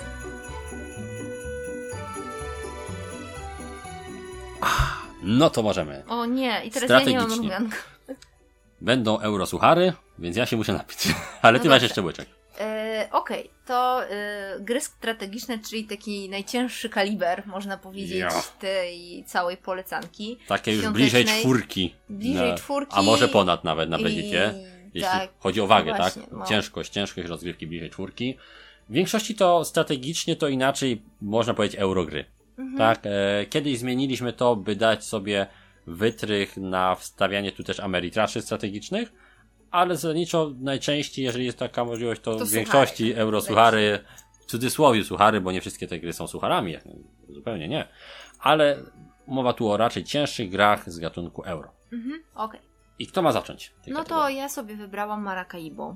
[5.23, 6.03] No to możemy.
[6.07, 7.77] O nie, i teraz ja nie mam rumianka.
[8.81, 10.99] Będą eurosuchary, więc ja się muszę napić.
[11.41, 12.29] Ale ty No masz jeszcze łyczek.
[12.59, 18.29] E, Okej, to e, gry strategiczne, czyli taki najcięższy kaliber, można powiedzieć, Ja.
[18.59, 20.37] tej całej polecanki.
[20.47, 21.95] Takie już bliżej czwórki.
[22.09, 24.31] Bliżej Na- czwórki A może ponad nawet na i-.
[24.93, 26.31] Jeśli tak, chodzi o wagę, właśnie, tak?
[26.31, 26.45] no.
[26.45, 28.37] Ciężkość, ciężkość rozgrywki bliżej czwórki.
[28.89, 32.25] W większości to strategicznie to inaczej można powiedzieć eurogry.
[32.57, 32.77] Mhm.
[32.77, 35.47] Tak, e, kiedyś zmieniliśmy to, by dać sobie
[35.87, 39.13] wytrych na wstawianie tu też Ameritraszy strategicznych,
[39.71, 43.21] ale zasadniczo najczęściej, jeżeli jest taka możliwość, to, To w większości suchary.
[43.21, 43.99] eurosuchary,
[44.41, 46.75] w cudzysłowie suchary, bo nie wszystkie te gry są sucharami,
[47.29, 47.87] zupełnie nie,
[48.39, 48.83] ale
[49.27, 51.71] mowa tu o raczej cięższych grach z gatunku euro.
[51.93, 52.59] Mhm, Okej.
[52.99, 53.73] I kto ma zacząć?
[53.87, 54.37] No to kategorii?
[54.37, 55.95] ja sobie wybrałam Maracaibo.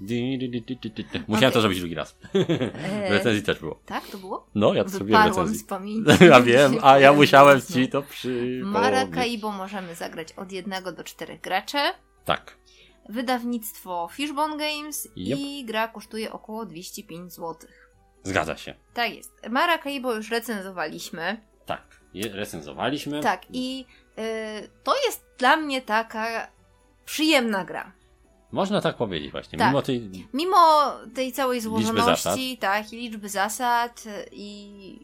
[0.00, 1.04] Di, di, di, di.
[1.28, 2.16] Musiałem to zrobić drugi raz.
[2.34, 3.80] W E, recenzji też było.
[3.86, 4.46] tak, to było?
[4.54, 5.58] No, ja to zrobiłem w recenzji.
[5.58, 6.24] z pamięci.
[6.30, 8.64] Ja wiem, a ja musiałem ci to przypomnieć.
[8.64, 11.78] Maracaibo możemy zagrać od jednego do czterech graczy.
[12.24, 12.56] Tak.
[13.08, 15.38] Wydawnictwo Fishbone Games Yep.
[15.38, 17.54] i gra kosztuje około 205 zł.
[18.22, 18.74] Zgadza się.
[18.94, 19.32] Tak jest.
[19.50, 21.40] Maracaibo już recenzowaliśmy.
[21.66, 21.82] Tak.
[22.14, 23.20] Je recenzowaliśmy.
[23.20, 23.84] Tak, i
[24.18, 26.48] y, to jest dla mnie taka
[27.06, 27.92] przyjemna gra.
[28.52, 29.58] Można tak powiedzieć właśnie.
[29.58, 29.68] Tak.
[29.68, 30.10] Mimo tej...
[30.32, 34.98] Mimo tej całej złożoności, tak, i liczby zasad y, i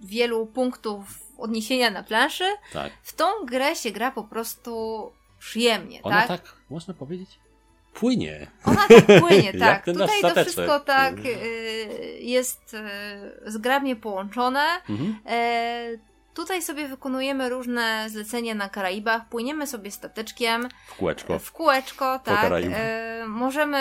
[0.00, 1.04] wielu punktów
[1.38, 2.92] odniesienia na planszy, Tak.
[3.02, 4.72] w tą grę się gra po prostu
[5.38, 6.28] przyjemnie, Ona tak?
[6.28, 7.38] tak, można powiedzieć,
[7.94, 8.46] płynie.
[8.64, 9.84] Ona tak płynie, tak.
[9.84, 14.64] Tutaj to wszystko tak y, jest y, zgrabnie połączone.
[14.88, 15.18] Mhm.
[15.26, 16.07] E,
[16.38, 21.38] tutaj sobie wykonujemy różne zlecenia na Karaibach, płyniemy sobie stateczkiem W kółeczko.
[21.38, 22.52] w kółeczko, tak.
[22.52, 23.78] E, możemy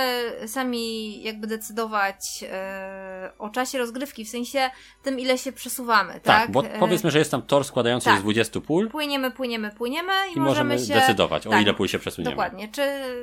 [0.48, 4.70] sami jakby decydować e, o czasie rozgrywki, w sensie
[5.04, 6.22] tym, ile się przesuwamy, tak?
[6.24, 8.20] Tak, bo E, powiedzmy, że jest tam tor składający się tak.
[8.20, 10.94] z 20 pól Płyniemy, płyniemy, płyniemy i, i możemy się...
[10.94, 12.32] decydować, o tak, ile pól się przesuniemy.
[12.32, 12.68] Dokładnie.
[12.72, 12.82] Czy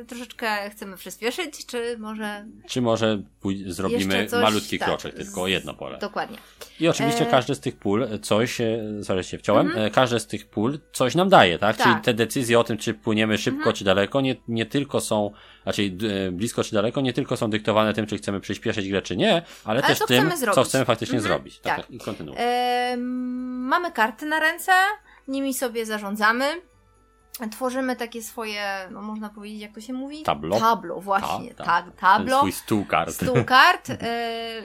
[0.09, 5.47] troszeczkę chcemy przyspieszyć, czy może Czy może pój- zrobimy coś, malutki tak, kroczek, tylko o
[5.49, 5.99] jedno pole.
[5.99, 6.39] dokładnie.
[6.81, 8.83] I oczywiście E- każdy z tych pól coś, e,
[9.25, 11.71] się wciąłem, e, każdy z tych pól coś nam daje, tak?
[11.77, 11.77] Mhm.
[11.95, 12.03] Tak.
[12.05, 13.77] Czyli te decyzje o tym, czy płyniemy szybko, Mhm.
[13.77, 15.31] czy daleko, nie, nie tylko są,
[15.65, 19.17] raczej e, blisko, czy daleko, nie tylko są dyktowane tym, czy chcemy przyspieszyć grę, czy
[19.17, 21.33] nie, ale, też co tym, chcemy co chcemy faktycznie Mhm.
[21.35, 21.59] zrobić.
[21.59, 21.87] Tak, Tak.
[21.87, 21.95] tak.
[21.95, 22.37] I kontynuuj.
[22.39, 24.73] E, mamy karty na ręce,
[25.29, 26.45] nimi sobie zarządzamy.
[27.53, 30.23] Tworzymy takie swoje, no można powiedzieć, jak to się mówi?
[30.23, 30.61] Tablo.
[30.61, 32.39] Tablo, właśnie, Ta- tak, Ten tablo.
[32.39, 33.15] Swój stół kart.
[33.15, 33.91] Stół kart.
[33.91, 34.63] E,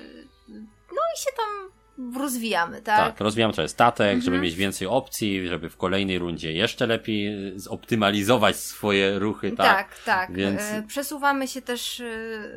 [0.91, 1.69] no i się tam
[2.17, 2.97] rozwijamy, tak?
[2.97, 4.41] Tak, rozwijam trochę statek, żeby Mhm.
[4.41, 9.65] mieć więcej opcji, żeby w kolejnej rundzie jeszcze lepiej zoptymalizować swoje ruchy, tak?
[9.67, 10.03] tak.
[10.05, 10.34] tak.
[10.34, 12.05] Więc- E, przesuwamy się też e,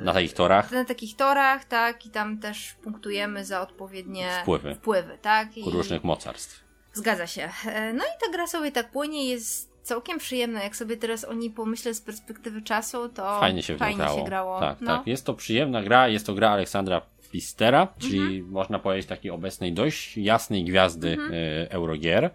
[0.01, 0.70] Na takich torach.
[0.73, 4.74] na takich torach, tak, i tam też punktujemy za odpowiednie Wpływy.
[4.74, 5.56] wpływy tak?
[5.59, 6.62] I różnych mocarstw.
[6.93, 7.48] Zgadza się.
[7.66, 10.62] E, No i ta gra sobie tak płynie, jest całkiem przyjemna.
[10.62, 14.19] Jak sobie teraz o niej pomyślę z perspektywy czasu, to Fajnie się fajnie grało.
[14.19, 14.60] się grało.
[14.60, 14.97] Tak, no.
[14.98, 15.06] tak.
[15.06, 17.02] Jest to przyjemna gra, jest to gra Aleksandra
[17.32, 18.50] Pistera, czyli Mhm.
[18.50, 21.32] można powiedzieć takiej obecnej dość jasnej gwiazdy Mhm.
[21.34, 22.30] y, Eurogier.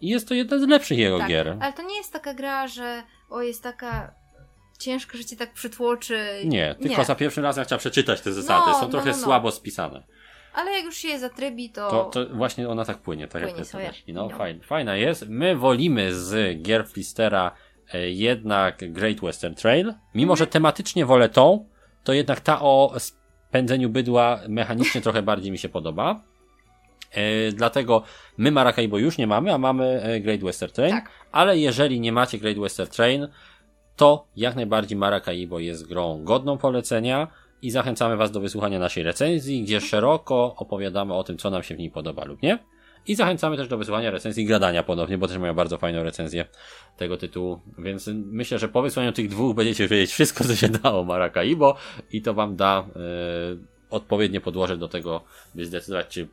[0.00, 1.56] I jest to jedna z lepszych jego Tak, gier.
[1.60, 4.14] Ale to nie jest taka gra, że o, jest taka
[4.78, 6.18] ciężka, że cię tak przytłoczy.
[6.44, 8.62] Nie, tylko za pierwszym razem trzeba przeczytać te zasady.
[8.66, 9.22] No, Są no, trochę no, no.
[9.22, 10.02] słabo spisane.
[10.54, 11.90] Ale jak już się je zatrybi, to...
[11.90, 13.84] To, to właśnie ona tak płynie, tak jak Płynie sobie.
[13.84, 14.14] powiedziałeś.
[14.14, 14.38] No, No.
[14.38, 15.28] fajna, fajna jest.
[15.28, 17.54] My wolimy z gier Flistera
[17.94, 19.94] e, jednak Great Western Trail.
[20.14, 20.36] Mimo, Mhm.
[20.36, 21.68] że tematycznie wolę tą,
[22.04, 22.94] to jednak ta o
[23.48, 26.20] spędzeniu bydła mechanicznie trochę bardziej mi się podoba.
[27.12, 28.02] E, dlatego
[28.38, 30.90] my Maracaibo już nie mamy, a mamy e, Great Western Train.
[30.90, 31.10] Tak.
[31.32, 33.28] Ale jeżeli nie macie Great Western Train,
[33.96, 37.28] to jak najbardziej Maracaibo jest grą godną polecenia
[37.62, 41.74] i zachęcamy Was do wysłuchania naszej recenzji, gdzie szeroko opowiadamy o tym, co nam się
[41.74, 42.58] w niej podoba lub nie.
[43.08, 46.44] I zachęcamy też do wysłuchania recenzji Gradania ponownie, bo też mają bardzo fajną recenzję
[46.96, 47.60] tego tytułu.
[47.78, 51.76] Więc myślę, że po wysłaniu tych dwóch będziecie wiedzieć wszystko, co się da o Maracaibo
[52.10, 53.00] i to Wam da e,
[53.90, 55.24] odpowiednie podłoże do tego,
[55.54, 56.28] by zdecydować, czy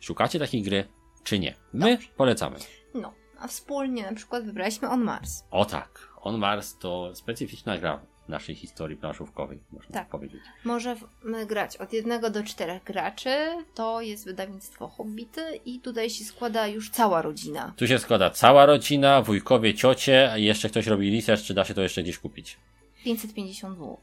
[0.00, 0.84] szukacie takiej gry,
[1.24, 1.54] czy nie.
[1.72, 2.56] My polecamy.
[2.94, 5.44] No, a wspólnie na przykład wybraliśmy On Mars.
[5.50, 10.08] O tak, On Mars to specyficzna gra naszej historii planszówkowej, można Tak.
[10.08, 10.40] powiedzieć.
[10.64, 13.30] Możemy grać od jednego do czterech graczy.
[13.74, 17.72] To jest wydawnictwo Hobbity i tutaj się składa już cała rodzina.
[17.76, 21.74] Tu się składa cała rodzina, wujkowie, ciocie, a jeszcze ktoś robi research, czy da się
[21.74, 22.58] to jeszcze gdzieś kupić.
[23.04, 23.96] 550 zł.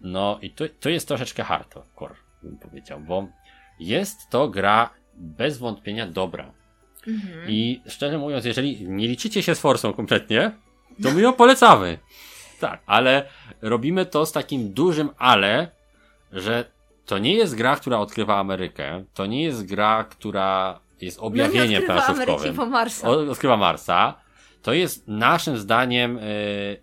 [0.00, 3.28] No i to, to jest troszeczkę hardcore, bym powiedział, bo
[3.80, 6.52] jest to gra bez wątpienia dobra.
[7.08, 7.50] Mhm.
[7.50, 10.52] I szczerze mówiąc, jeżeli nie liczycie się z forsą kompletnie,
[11.02, 11.98] to my ją polecamy.
[12.60, 13.28] Tak, ale
[13.62, 15.70] robimy to z takim dużym ale,
[16.32, 16.64] że
[17.06, 19.04] to nie jest gra, która odkrywa Amerykę.
[19.14, 22.56] To nie jest gra, która jest objawieniem no planszówkowym.
[22.56, 23.08] po Marsa.
[23.08, 24.14] Odkrywa Marsa.
[24.62, 26.82] To jest naszym zdaniem y,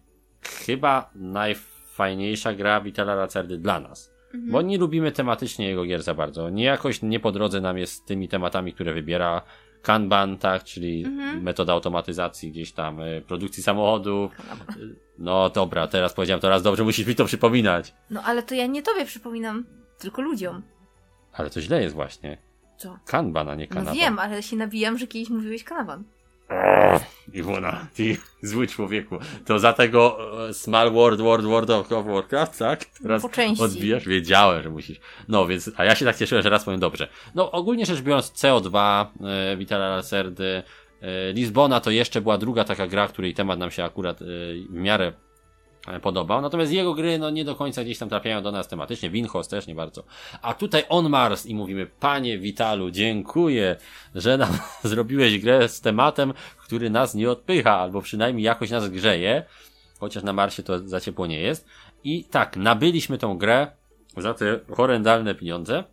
[0.65, 4.11] chyba najfajniejsza gra Vitala Lacerdy dla nas.
[4.33, 4.51] Mhm.
[4.51, 6.49] Bo nie lubimy tematycznie jego gier za bardzo.
[6.49, 9.41] Nie jakoś nie po drodze nam jest z tymi tematami, które wybiera
[9.85, 11.43] Kanban, tak, czyli Mhm.
[11.43, 14.31] metoda automatyzacji gdzieś tam, y, produkcji samochodów.
[14.77, 17.93] Y, No dobra, teraz powiedziałem to raz dobrze, musisz mi to przypominać.
[18.09, 19.65] No ale to ja nie tobie przypominam,
[19.99, 20.61] tylko ludziom.
[21.33, 22.37] Ale to źle jest właśnie.
[22.77, 22.99] Co?
[23.05, 23.95] Kanban, a nie No Kanaba.
[23.95, 26.03] wiem, ale się nabijam, że kiedyś mówiłeś kanawan.
[27.33, 29.17] Iwona, ty zły człowieku.
[29.45, 30.17] To za tego
[30.49, 32.85] e, Small World, World, World of Warcraft, tak?
[32.85, 33.63] Teraz Po części.
[33.63, 34.07] odbijasz?
[34.07, 34.99] Wiedziałem, że musisz.
[35.27, 37.07] No, więc, a ja się tak cieszyłem, że raz powiem dobrze.
[37.35, 39.05] No, ogólnie rzecz biorąc, CO2,
[39.53, 40.63] e, Vitala Lacerdy,
[41.01, 44.25] e, Lizbona to jeszcze była druga taka gra, której temat nam się akurat e,
[44.69, 45.13] w miarę
[46.01, 46.41] podobał.
[46.41, 49.09] Natomiast jego gry, no nie do końca gdzieś tam trafiają do nas tematycznie.
[49.09, 50.03] Winhouse też nie bardzo.
[50.41, 53.75] A tutaj On Mars i mówimy, panie Witalu, dziękuję,
[54.15, 59.43] że nam zrobiłeś grę z tematem, który nas nie odpycha, albo przynajmniej jakoś nas grzeje.
[59.99, 61.67] Chociaż na Marsie to za ciepło nie jest.
[62.03, 63.67] I tak, nabyliśmy tą grę
[64.17, 65.83] za te horrendalne pieniądze.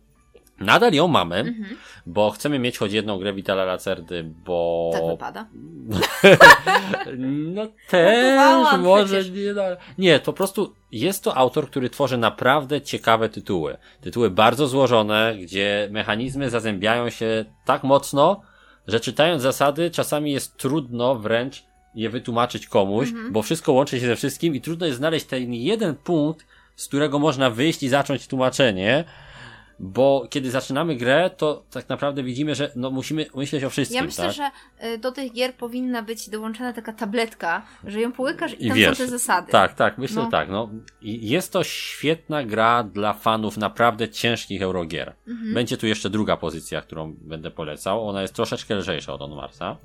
[0.63, 1.77] Nadal ją mamy, Mhm.
[2.05, 4.91] bo chcemy mieć choć jedną grę Vitala Lacerdy, bo...
[4.93, 5.45] Tak wypada.
[7.17, 9.31] No też, może przecież.
[9.31, 9.61] nie, no,
[9.97, 13.77] nie, to po prostu jest to autor, który tworzy naprawdę ciekawe tytuły.
[14.01, 18.41] Tytuły bardzo złożone, gdzie mechanizmy zazębiają się tak mocno,
[18.87, 21.63] że czytając zasady czasami jest trudno wręcz
[21.95, 23.31] je wytłumaczyć komuś, Mhm.
[23.33, 26.45] bo wszystko łączy się ze wszystkim i trudno jest znaleźć ten jeden punkt,
[26.75, 29.03] z którego można wyjść i zacząć tłumaczenie.
[29.79, 33.97] Bo kiedy zaczynamy grę, to tak naprawdę widzimy, że no musimy myśleć o wszystkim.
[33.97, 34.33] Ja myślę, tak?
[34.33, 34.51] że
[34.87, 38.77] y, do tych gier powinna być dołączona taka tabletka, że ją połykasz i, I tam
[38.77, 39.51] wiesz, są te zasady.
[39.51, 40.29] Tak, tak, myślę No.
[40.29, 40.49] tak.
[40.49, 40.69] No.
[41.01, 45.13] Jest to świetna gra dla fanów naprawdę ciężkich Eurogier.
[45.27, 45.53] Mhm.
[45.53, 48.09] Będzie tu jeszcze druga pozycja, którą będę polecał.
[48.09, 49.77] Ona jest troszeczkę lżejsza od On Marsa.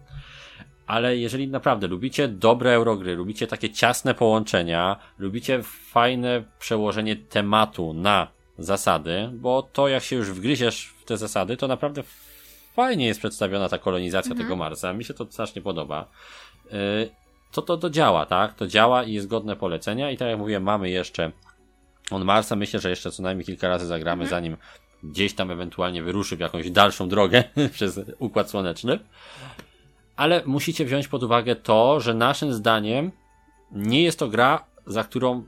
[0.87, 8.38] Ale jeżeli naprawdę lubicie dobre Eurogry, lubicie takie ciasne połączenia, lubicie fajne przełożenie tematu na
[8.59, 12.03] zasady, bo to jak się już wgryziesz w te zasady, to naprawdę
[12.75, 14.47] fajnie jest przedstawiona ta kolonizacja Mhm.
[14.47, 14.93] tego Marsa.
[14.93, 16.09] Mi się to strasznie podoba.
[16.65, 17.11] Yy,
[17.53, 18.55] to, to to działa, tak?
[18.55, 20.11] To działa i jest godne polecenia.
[20.11, 21.33] I tak jak mówiłem, mamy jeszcze
[22.11, 22.57] on Marsa.
[22.57, 24.31] Myślę, że jeszcze co najmniej kilka razy zagramy, Mhm.
[24.31, 24.57] zanim
[25.03, 28.99] gdzieś tam ewentualnie wyruszy w jakąś dalszą drogę przez Układ Słoneczny.
[30.17, 33.13] Ale musicie wziąć pod uwagę to, że naszym zdaniem
[33.73, 35.45] nie jest to gra, za którą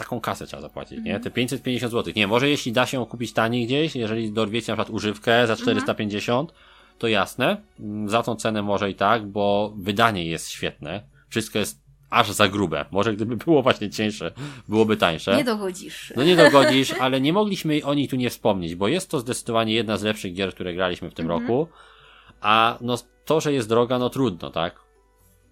[0.00, 0.98] taką kasę trzeba zapłacić, nie?
[0.98, 1.22] Mhm.
[1.22, 2.12] Te 550 zł.
[2.16, 6.52] Nie, może jeśli da się kupić taniej gdzieś, jeżeli dorwiecie na przykład używkę za 450,
[6.98, 11.02] to jasne, mm, za tą cenę może i tak, bo wydanie jest świetne.
[11.28, 12.84] Wszystko jest aż za grube.
[12.90, 14.32] Może gdyby było właśnie cieńsze,
[14.68, 15.36] byłoby tańsze.
[15.36, 16.12] Nie dogodzisz.
[16.16, 19.74] No nie dogodzisz, ale nie mogliśmy o niej tu nie wspomnieć, bo jest to zdecydowanie
[19.74, 21.42] jedna z lepszych gier, które graliśmy w tym Mhm.
[21.42, 21.68] roku.
[22.40, 24.80] A no to, że jest droga, no trudno, tak?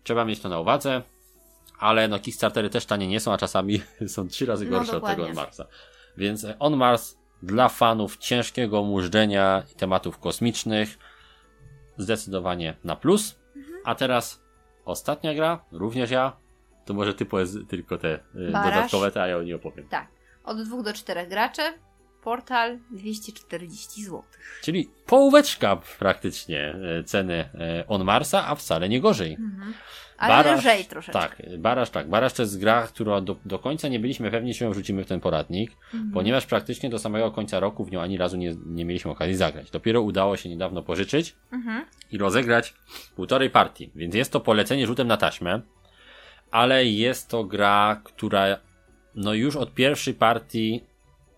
[0.04, 1.02] Trzeba mieć to na uwadze,
[1.78, 5.06] ale no Kickstartery też tanie nie są, a czasami są trzy razy No, gorsze od
[5.06, 5.26] tego.
[5.26, 5.66] On Marsa.
[6.16, 10.98] Więc On Mars dla fanów ciężkiego mużdżenia i tematów kosmicznych
[11.96, 13.38] zdecydowanie na plus.
[13.56, 13.76] Mhm.
[13.84, 14.42] A teraz
[14.84, 16.36] ostatnia gra, również ja.
[16.84, 18.74] To może ty powiedz tylko te y, Baraż.
[18.74, 19.88] dodatkowe, te, a ja o niej opowiem.
[19.88, 20.08] Tak.
[20.44, 21.62] Od dwóch do czterech graczy.
[22.22, 24.22] Portal 240 zł.
[24.62, 29.34] Czyli połóweczka praktycznie e, ceny e, On Marsa, a wcale nie gorzej.
[29.34, 29.74] Mhm.
[30.18, 31.20] Ale lżej troszeczkę.
[31.20, 32.08] Tak, Baraż tak.
[32.08, 35.06] Baraż to jest gra, która do, do końca nie byliśmy pewni, czy ją wrzucimy w
[35.06, 36.12] ten poradnik, Mhm.
[36.12, 39.70] ponieważ praktycznie do samego końca roku w nią ani razu nie, nie mieliśmy okazji zagrać.
[39.70, 41.84] Dopiero udało się niedawno pożyczyć Mhm.
[42.12, 42.74] i rozegrać
[43.16, 43.90] półtorej partii.
[43.94, 45.60] Więc jest to polecenie rzutem na taśmę,
[46.50, 48.56] ale jest to gra, która
[49.14, 50.84] no już od pierwszej partii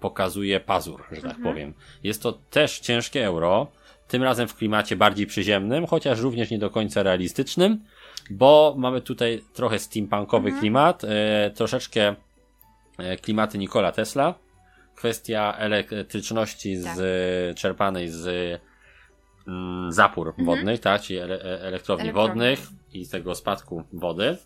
[0.01, 1.43] pokazuje pazur, że tak Mhm.
[1.43, 1.75] powiem.
[2.03, 3.67] Jest to też ciężkie euro,
[4.09, 7.85] tym razem w klimacie bardziej przyziemnym, chociaż również nie do końca realistycznym,
[8.31, 10.61] bo mamy tutaj trochę steampunkowy Mhm.
[10.61, 12.15] klimat, e, troszeczkę
[12.99, 14.35] e, klimaty Nikola Tesla,
[14.95, 16.97] kwestia elektryczności z, Tak.
[17.57, 18.61] czerpanej z
[19.49, 20.47] mm, zapór Mhm.
[20.47, 22.13] wodnych, tak, czyli ele, e- elektrowni Elektrowni.
[22.13, 22.61] wodnych
[22.93, 24.37] i tego spadku wody.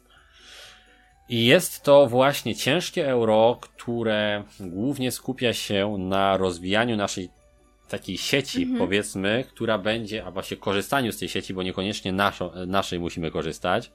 [1.29, 7.29] I jest to właśnie ciężkie euro, które głównie skupia się na rozwijaniu naszej
[7.89, 8.79] takiej sieci, Mhm.
[8.79, 13.93] powiedzmy, która będzie, a właśnie korzystaniu z tej sieci, bo niekoniecznie naszą, naszej musimy korzystać,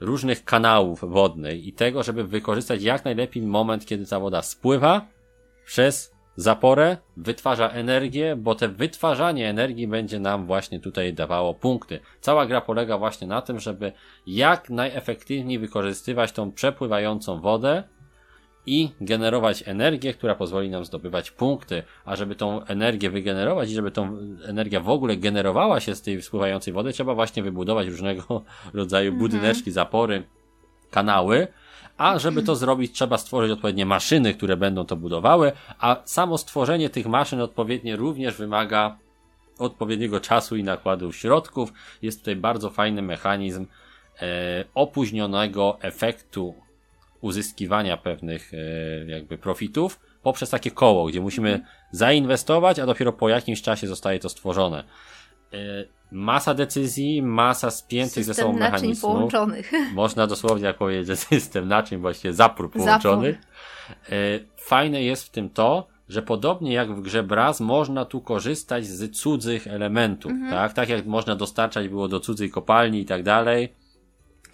[0.00, 5.06] różnych kanałów wodnych i tego, żeby wykorzystać jak najlepiej moment, kiedy ta woda spływa
[5.66, 12.00] przez zaporę, wytwarza energię, bo te wytwarzanie energii będzie nam właśnie tutaj dawało punkty.
[12.20, 13.92] Cała gra polega właśnie na tym, żeby
[14.26, 17.82] jak najefektywniej wykorzystywać tą przepływającą wodę
[18.66, 21.82] i generować energię, która pozwoli nam zdobywać punkty.
[22.04, 26.22] A żeby tą energię wygenerować i żeby tą energię w ogóle generowała się z tej
[26.22, 28.42] spływającej wody, trzeba właśnie wybudować różnego
[28.74, 29.18] rodzaju Mhm.
[29.18, 30.24] budyneczki, zapory,
[30.90, 31.46] kanały.
[31.96, 36.90] A żeby to zrobić, trzeba stworzyć odpowiednie maszyny, które będą to budowały, a samo stworzenie
[36.90, 38.98] tych maszyn odpowiednie również wymaga
[39.58, 41.72] odpowiedniego czasu i nakładów środków.
[42.02, 43.66] Jest tutaj bardzo fajny mechanizm
[44.22, 46.54] e, opóźnionego efektu
[47.26, 48.56] uzyskiwania pewnych e,
[49.06, 54.28] jakby profitów poprzez takie koło, gdzie musimy zainwestować, a dopiero po jakimś czasie zostaje to
[54.28, 54.84] stworzone.
[55.52, 55.56] E,
[56.12, 59.12] masa decyzji, masa spiętych ze sobą naczyń mechanizmów.
[59.12, 59.72] połączonych.
[59.94, 63.36] Można dosłownie jak powiedzieć, system naczyń, właściwie zapór połączonych.
[64.10, 64.12] E,
[64.56, 69.16] Fajne jest w tym to, że podobnie jak w grze Braz, można tu korzystać z
[69.20, 70.50] cudzych elementów, Mhm.
[70.52, 70.72] tak?
[70.72, 73.72] Tak jak można dostarczać było do cudzej kopalni i tak dalej.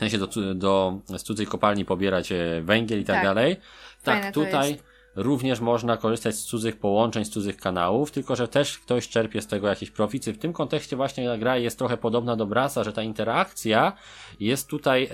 [0.08, 3.24] W sensie do, do, z cudzej kopalni pobierać węgiel i tak, Tak.
[3.24, 3.56] dalej.
[4.02, 4.78] Fajne Tak, to tutaj
[5.16, 9.46] również można korzystać z cudzych połączeń, z cudzych kanałów, tylko że też ktoś czerpie z
[9.46, 10.32] tego jakieś profity.
[10.32, 13.92] W tym kontekście właśnie ta gra jest trochę podobna do Brasa, że ta interakcja
[14.40, 15.08] jest tutaj e,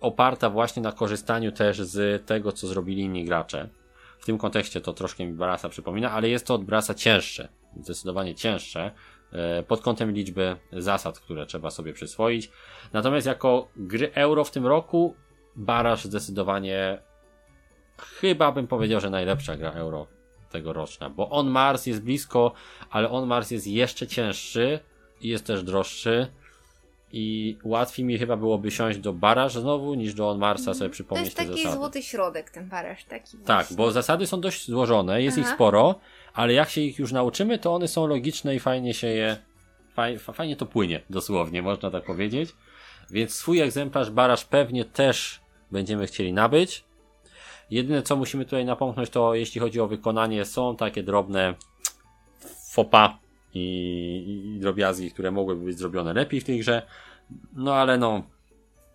[0.00, 3.68] oparta właśnie na korzystaniu też z tego, co zrobili inni gracze.
[4.18, 7.48] W tym kontekście to troszkę mi Brasa przypomina, ale jest to od Brasa cięższe,
[7.80, 8.90] zdecydowanie cięższe
[9.68, 12.50] pod kątem liczby zasad, które trzeba sobie przyswoić.
[12.92, 15.14] Natomiast jako gry euro w tym roku
[15.56, 16.98] Baraż zdecydowanie
[17.98, 20.06] chyba bym powiedział, że najlepsza gra euro
[20.50, 22.52] tegoroczna, bo On Mars jest blisko,
[22.90, 24.80] ale On Mars jest jeszcze cięższy
[25.20, 26.26] i jest też droższy
[27.16, 30.92] I łatwiej mi chyba byłoby siąść do baraż znowu, niż do On Marsa sobie To
[30.92, 31.76] przypomnieć jest te taki zasady.
[31.76, 33.38] złoty środek, ten baraż taki.
[33.38, 33.76] Tak, właśnie.
[33.76, 35.54] bo zasady są dość złożone, jest ich Aha.
[35.54, 35.94] sporo,
[36.34, 39.36] ale jak się ich już nauczymy, to one są logiczne i fajnie się je.
[39.94, 42.50] Faj, fa- fajnie to płynie, dosłownie, można tak powiedzieć.
[43.10, 45.40] Więc swój egzemplarz baraż pewnie też
[45.70, 46.84] będziemy chcieli nabyć.
[47.70, 51.54] Jedyne co musimy tutaj napomknąć, to jeśli chodzi o wykonanie, są takie drobne
[52.72, 53.18] fopa
[53.54, 56.82] i, i drobiazgi, które mogłyby być zrobione lepiej w tej grze.
[57.52, 58.22] No ale no,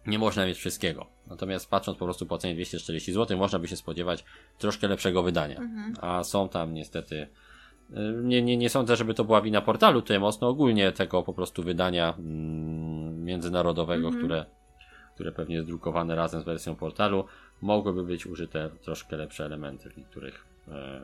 [0.08, 1.06] nie można mieć wszystkiego.
[1.30, 4.24] Natomiast patrząc po prostu po cenie 240 zł, można by się spodziewać
[4.58, 5.58] troszkę lepszego wydania.
[5.58, 5.94] Mhm.
[6.02, 7.28] A są tam niestety.
[7.92, 11.34] y, Nie, nie, nie sądzę, żeby to była wina portalu, tutaj mocno ogólnie tego po
[11.34, 14.24] prostu wydania mm, międzynarodowego, Mhm.
[14.26, 14.46] które,
[15.16, 17.26] które pewnie jest drukowane razem z wersją portalu,
[17.62, 21.02] mogłyby być użyte troszkę lepsze elementy, w niektórych, e,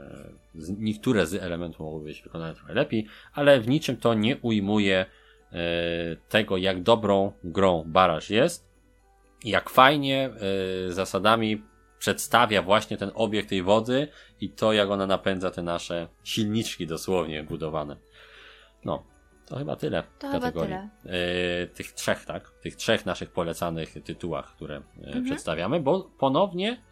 [0.56, 5.06] z, niektóre z elementów mogłyby być wykonane trochę lepiej, ale w niczym to nie ujmuje
[5.52, 5.58] e,
[6.30, 8.75] tego, jak dobrą grą Baraż jest,
[9.50, 10.30] jak fajnie
[10.90, 11.64] e, zasadami
[12.00, 14.08] przedstawia właśnie ten obiekt tej wody
[14.42, 17.98] i to, jak ona napędza te nasze silniczki dosłownie budowane.
[18.86, 19.04] No,
[19.46, 20.76] to chyba tyle To chyba kategorii.
[20.76, 22.52] E, tych trzech, tak?
[22.62, 25.26] Tych trzech naszych polecanych tytułach, które e, Mhm.
[25.26, 26.84] przedstawiamy, bo ponownie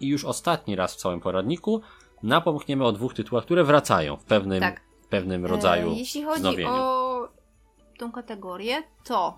[0.00, 1.80] i już ostatni raz w całym poradniku
[2.22, 4.80] napomkniemy o dwóch tytułach, które wracają w pewnym, Tak.
[5.10, 6.70] pewnym rodzaju E, jeśli chodzi wznowieniu.
[6.74, 7.28] o
[7.98, 9.36] tą kategorię, to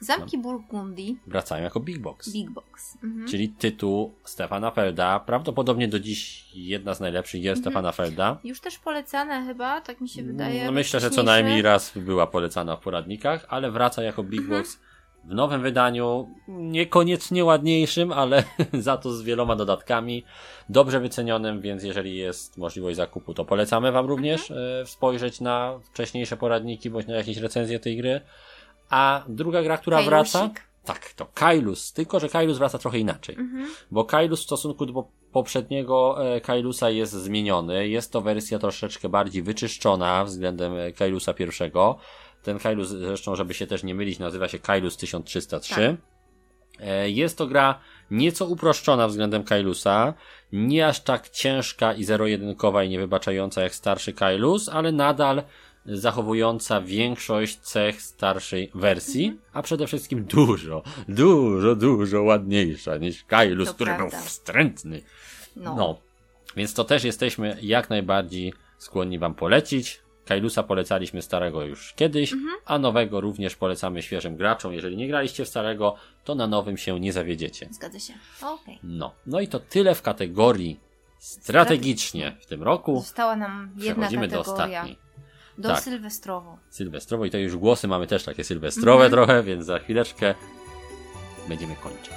[0.00, 2.32] Zamki Burgundii, Wracają jako Big Box.
[2.32, 2.98] Big Box.
[3.04, 3.28] Mhm.
[3.28, 5.20] Czyli tytuł Stefana Felda.
[5.20, 7.72] Prawdopodobnie do dziś jedna z najlepszych jest Mhm.
[7.72, 8.38] Stefana Felda.
[8.44, 10.64] Już też polecane chyba, tak mi się wydaje.
[10.66, 14.60] No, myślę, że co najmniej raz była polecana w poradnikach, ale wraca jako Big Mhm.
[14.62, 14.78] Box
[15.24, 16.28] w nowym wydaniu.
[16.48, 20.24] Niekoniecznie ładniejszym, ale za to z wieloma dodatkami.
[20.68, 24.82] Dobrze wycenionym, więc jeżeli jest możliwość zakupu, to polecamy Wam również Mhm.
[24.82, 28.20] e, spojrzeć na wcześniejsze poradniki bądź na jakieś recenzje tej gry.
[28.90, 30.10] A druga gra, która Kailusik.
[30.32, 30.50] wraca.
[30.84, 31.92] Tak, to Kailus.
[31.92, 33.34] Tylko, że Kailus wraca trochę inaczej.
[33.38, 33.66] Mhm.
[33.90, 37.88] Bo Kailus w stosunku do po- poprzedniego e, Kailusa jest zmieniony.
[37.88, 41.98] Jest to wersja troszeczkę bardziej wyczyszczona względem e, Kailusa pierwszego.
[42.42, 45.96] Ten Kailus, zresztą, żeby się też nie mylić, nazywa się Kailus 1303.
[46.80, 47.80] E, Jest to gra
[48.10, 50.14] nieco uproszczona względem Kailusa,
[50.52, 55.42] nie aż tak ciężka i zero-jedynkowa i niewybaczająca jak starszy Kailus, ale nadal
[55.88, 63.74] zachowująca większość cech starszej wersji, a przede wszystkim dużo, dużo, dużo ładniejsza niż Kailus, To
[63.74, 64.16] który prawda.
[64.18, 65.02] był wstrętny.
[65.56, 65.74] No.
[65.74, 65.98] No.
[66.56, 70.00] Więc to też jesteśmy jak najbardziej skłonni Wam polecić.
[70.24, 72.56] Kailusa polecaliśmy starego już kiedyś, Mhm.
[72.64, 74.72] a nowego również polecamy świeżym graczom.
[74.74, 75.94] Jeżeli nie graliście w starego,
[76.24, 77.68] to na nowym się nie zawiedziecie.
[77.70, 78.12] Zgadza się.
[78.42, 78.78] Okej.
[78.82, 79.14] No.
[79.26, 80.80] No i to tyle w kategorii
[81.18, 82.96] strategicznie w tym roku.
[83.00, 84.64] Została nam jedna Przechodzimy do kategoria.
[84.80, 84.98] ostatniej.
[85.58, 85.80] Do Tak.
[85.80, 86.58] sylwestrowo.
[86.70, 89.12] Sylwestrowo i to już głosy mamy też takie sylwestrowe Mhm.
[89.12, 90.34] trochę, więc za chwileczkę
[91.48, 92.10] będziemy kończyć.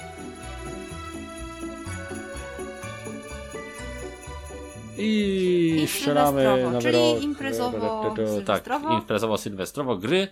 [4.98, 6.42] I I strzelamy
[6.82, 7.22] czyli rok.
[7.22, 8.88] imprezowo- Tak, sylwestrowo.
[9.00, 10.28] imprezowo-sylwestrowo gry,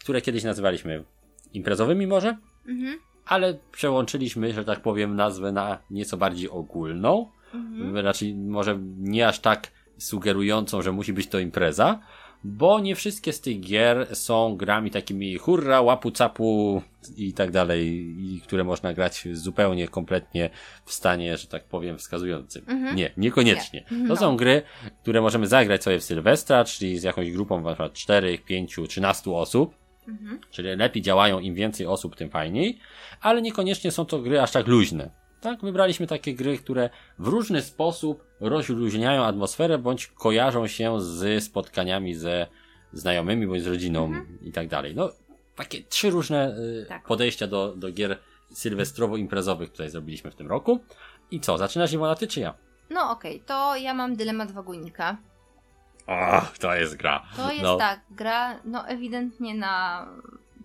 [0.00, 1.04] które kiedyś nazywaliśmy
[1.52, 2.36] imprezowymi może,
[2.68, 2.98] Mhm.
[3.26, 7.30] ale przełączyliśmy, że tak powiem, nazwę na nieco bardziej ogólną.
[7.54, 7.96] Mhm.
[7.96, 12.00] Raczej może nie aż tak sugerującą, że musi być to impreza,
[12.44, 16.82] bo nie wszystkie z tych gier są grami takimi hurra, łapu capu
[17.16, 17.86] i tak dalej,
[18.18, 20.50] i które można grać zupełnie, kompletnie
[20.84, 22.64] w stanie, że tak powiem, wskazującym.
[22.68, 22.96] Mhm.
[22.96, 23.84] Nie, niekoniecznie.
[23.90, 23.98] Nie.
[23.98, 24.16] To No.
[24.16, 24.62] są gry,
[25.02, 29.30] które możemy zagrać sobie w Sylwestra, czyli z jakąś grupą na przykład 4, 5, 13
[29.30, 29.74] osób.
[30.08, 30.40] Mhm.
[30.50, 32.78] Czyli lepiej działają, im więcej osób, tym fajniej,
[33.20, 35.10] ale niekoniecznie są to gry aż tak luźne.
[35.44, 42.14] Tak, wybraliśmy takie gry, które w różny sposób rozluźniają atmosferę, bądź kojarzą się z spotkaniami
[42.14, 42.46] ze
[42.92, 44.12] znajomymi, bądź z rodziną
[44.42, 44.94] i tak dalej.
[44.96, 45.10] No,
[45.56, 47.04] takie trzy różne y, Tak.
[47.06, 48.18] podejścia do, do gier
[48.54, 50.80] sylwestrowo-imprezowych tutaj zrobiliśmy w tym roku.
[51.30, 52.54] I co, zaczynasz Iwona, ty czy ja?
[52.90, 55.16] No okej, to ja mam dylemat wagonika.
[56.06, 57.22] Ach, to jest gra.
[57.36, 57.76] To jest No.
[57.76, 60.06] tak, gra no ewidentnie na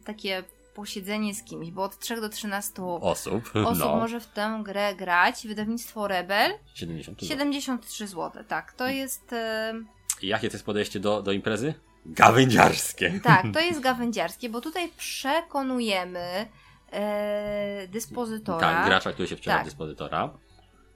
[0.06, 0.44] takie
[0.80, 3.52] posiedzenie z kimś, bo od 3 do 13 Osób.
[3.66, 3.96] osób no.
[3.96, 5.48] może w tę grę grać.
[5.48, 7.30] Wydawnictwo Rebel 70 zł.
[7.30, 8.74] 73 zł, tak.
[8.74, 9.74] To jest e,
[10.22, 11.74] jakie to jest podejście do, do imprezy?
[12.06, 13.20] Gawędziarskie.
[13.24, 16.46] tak, to jest gawędziarskie, bo tutaj przekonujemy
[16.92, 19.66] e, dyspozytora, Tak, gracza, który się wciela Tak.
[19.66, 20.30] dyspozytora.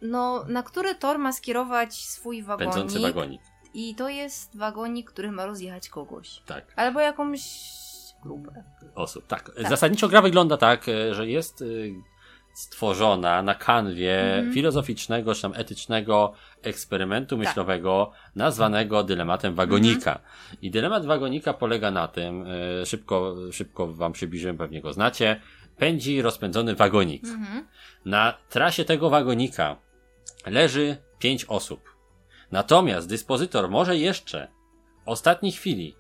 [0.02, 2.74] no, na który tor ma skierować swój wagonik.
[2.74, 3.42] Pędzący wagonik.
[3.74, 6.42] I to jest wagonik, który ma rozjechać kogoś.
[6.46, 7.42] Tak, Albo jakąś
[8.24, 8.64] grupę.
[8.96, 9.28] osób.
[9.28, 9.52] Tak.
[9.70, 11.94] Zasadniczo gra wygląda tak, e, że jest y,
[12.54, 14.54] stworzona na kanwie Mhm.
[14.54, 16.34] filozoficznego czy tam etycznego
[16.64, 17.46] eksperymentu Tak.
[17.48, 20.20] myślowego nazwanego dylematem wagonika.
[20.62, 22.46] I dylemat wagonika polega na tym,
[22.82, 25.42] e, szybko, szybko wam przybliżyłem, pewnie go znacie,
[25.78, 27.24] pędzi rozpędzony wagonik.
[27.24, 27.68] Mhm.
[28.06, 29.76] Na trasie tego wagonika
[30.46, 31.94] leży pięć osób.
[32.52, 34.48] Natomiast dyspozytor może jeszcze
[35.06, 35.96] w ostatniej chwili,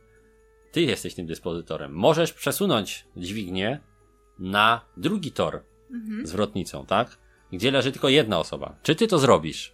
[0.74, 3.80] ty jesteś tym dyspozytorem, możesz przesunąć dźwignię
[4.40, 6.28] na drugi tor Mhm.
[6.28, 7.18] zwrotnicą, tak?
[7.52, 8.76] Gdzie leży tylko jedna osoba.
[8.84, 9.74] Czy ty to zrobisz?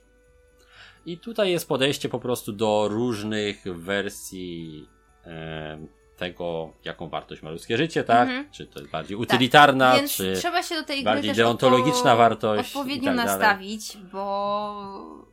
[1.05, 4.87] I tutaj jest podejście po prostu do różnych wersji
[5.23, 8.29] em, tego, jaką wartość ma ludzkie życie, tak?
[8.29, 8.51] Mhm.
[8.51, 10.33] Czy to jest bardziej utylitarna, Więc czy...
[10.35, 15.28] trzeba się do tej gry bardziej też deontologiczna wartość odpowiednio tak nastawić, bo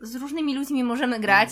[0.00, 1.48] z różnymi ludźmi możemy grać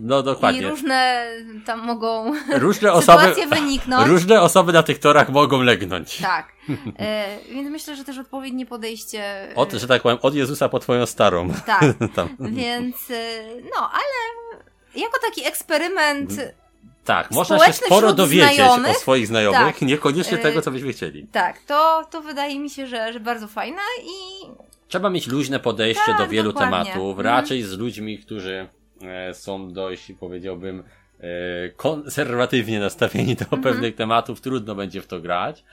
[0.00, 0.68] No i dokładnie.
[0.68, 1.26] różne
[1.66, 4.08] tam mogą Różne osoby, sytuacje wyniknąć.
[4.08, 6.16] różne osoby na tych torach mogą legnąć.
[6.18, 6.48] Tak.
[6.98, 9.50] E, więc myślę, że też odpowiednie podejście.
[9.50, 11.48] e, Od, że tak powiem, od Jezusa po twoją starą.
[11.66, 11.82] Tak.
[12.40, 13.42] Więc e,
[13.76, 14.04] no, ale
[15.02, 16.30] jako taki eksperyment.
[17.04, 18.90] Tak, można się sporo dowiedzieć znajomych.
[18.90, 19.82] o swoich znajomych, Tak.
[19.82, 21.26] niekoniecznie Y- tego, co byśmy chcieli.
[21.32, 24.46] Tak, to, to wydaje mi się, że, że bardzo fajne i
[24.94, 26.84] Trzeba mieć luźne podejście Tak, do wielu dokładnie.
[26.84, 27.26] tematów, Mhm.
[27.26, 28.68] raczej z ludźmi, którzy
[29.02, 30.82] e, są dość, powiedziałbym,
[31.20, 31.24] e,
[31.76, 33.62] konserwatywnie nastawieni do Mhm.
[33.62, 35.64] pewnych tematów, trudno będzie w to grać,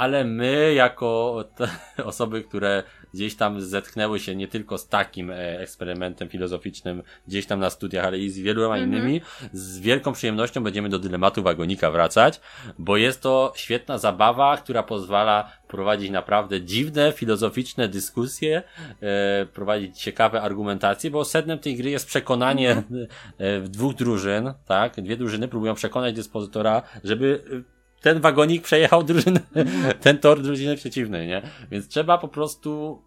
[0.00, 1.68] ale my, jako te
[2.04, 2.82] osoby, które
[3.14, 8.04] gdzieś tam zetknęły się nie tylko z takim e, eksperymentem filozoficznym, gdzieś tam na studiach,
[8.04, 8.92] ale i z wieloma Mhm.
[8.92, 9.20] innymi,
[9.52, 12.40] z wielką przyjemnością będziemy do dylematu wagonika wracać,
[12.78, 18.62] bo jest to świetna zabawa, która pozwala prowadzić naprawdę dziwne, filozoficzne dyskusje,
[19.00, 22.82] e, prowadzić ciekawe argumentacje, bo sednem tej gry jest przekonanie
[23.38, 25.00] e, dwóch drużyn, tak?
[25.00, 27.42] Dwie drużyny próbują przekonać dyspozytora, żeby
[28.00, 29.40] ten wagonik przejechał drużynę,
[30.00, 31.42] ten tor drużyny przeciwnej, nie?
[31.70, 33.02] Więc trzeba po prostu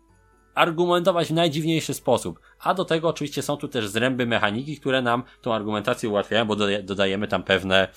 [0.55, 2.39] argumentować w najdziwniejszy sposób.
[2.59, 6.55] A do tego oczywiście są tu też zręby mechaniki, które nam tą argumentację ułatwiają, bo
[6.55, 7.87] dodaje- dodajemy tam pewne,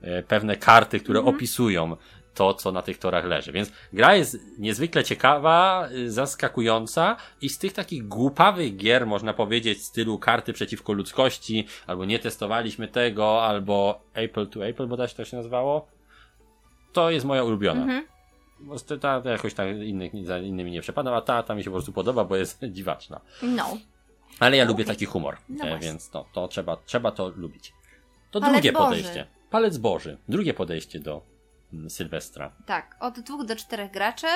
[0.00, 1.96] e, pewne karty, które opisują
[2.34, 3.52] to, co na tych torach leży.
[3.52, 9.78] Więc gra jest niezwykle ciekawa, y, zaskakująca i z tych takich głupawych gier, można powiedzieć,
[9.78, 15.24] w stylu karty przeciwko ludzkości, albo nie testowaliśmy tego, albo Apple to Apple, bo to
[15.24, 15.88] się nazywało,
[16.92, 17.82] to jest moja ulubiona.
[17.82, 18.06] Mhm.
[19.00, 21.76] Ta, ta jakoś tak innych, za innymi nie przepadam, a ta, ta mi się po
[21.76, 23.20] prostu podoba, bo jest dziwaczna.
[23.42, 23.76] no.
[24.40, 27.72] Ale ja No lubię taki humor, No e, więc to, to trzeba, trzeba to lubić.
[28.30, 28.84] To Palec drugie Boży.
[28.88, 29.26] podejście.
[29.50, 30.18] Palec Boży.
[30.28, 31.22] Drugie podejście do
[31.72, 32.52] mm, Sylwestra.
[32.66, 34.26] Tak, od dwóch do czterech graczy.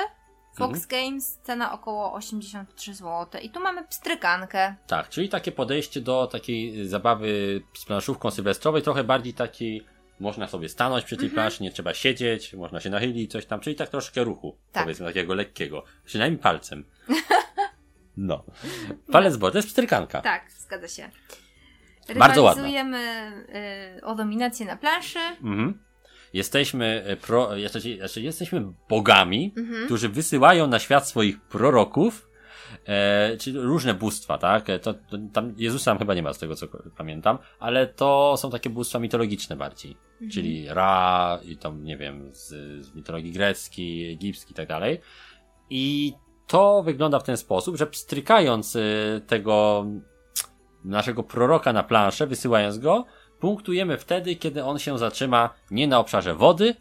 [0.56, 0.88] Fox Mhm.
[0.88, 3.40] Games, cena około 83 zł.
[3.42, 4.74] I tu mamy pstrykankę.
[4.86, 9.86] Tak, czyli takie podejście do takiej zabawy z planszówką sylwestrowej, trochę bardziej takiej,
[10.20, 11.34] można sobie stanąć przy tej Mhm.
[11.34, 14.82] planszy, nie trzeba siedzieć, można się nachylić, coś tam, czyli tak troszkę ruchu, Tak.
[14.84, 16.84] powiedzmy takiego lekkiego, przynajmniej palcem.
[18.16, 18.44] No.
[19.12, 20.20] Palec Boży, to jest pstrykanka.
[20.20, 21.10] Tak, zgadza się.
[22.18, 22.62] Bardzo ładna.
[22.62, 23.32] Rywalizujemy
[23.98, 25.18] y, o dominację na planszy.
[25.18, 25.82] Mhm.
[26.32, 29.84] Jesteśmy e, pro, jeszcze, jeszcze jesteśmy bogami, Mhm.
[29.84, 32.25] którzy wysyłają na świat swoich proroków,
[32.86, 34.70] e, czyli różne bóstwa, tak?
[34.70, 36.66] E, To, to, tam Jezusa tam chyba nie ma z tego, co
[36.96, 39.96] pamiętam, ale to są takie bóstwa mitologiczne bardziej.
[40.12, 40.30] Mhm.
[40.30, 42.48] Czyli Ra i tam, nie wiem, z,
[42.86, 45.00] z mitologii greckiej, egipskiej i tak dalej.
[45.70, 46.14] I
[46.46, 48.80] to wygląda w ten sposób, że pstrykając e,
[49.26, 49.86] tego
[50.84, 53.04] naszego proroka na planszę, wysyłając go,
[53.40, 56.74] punktujemy wtedy, kiedy on się zatrzyma nie na obszarze wody,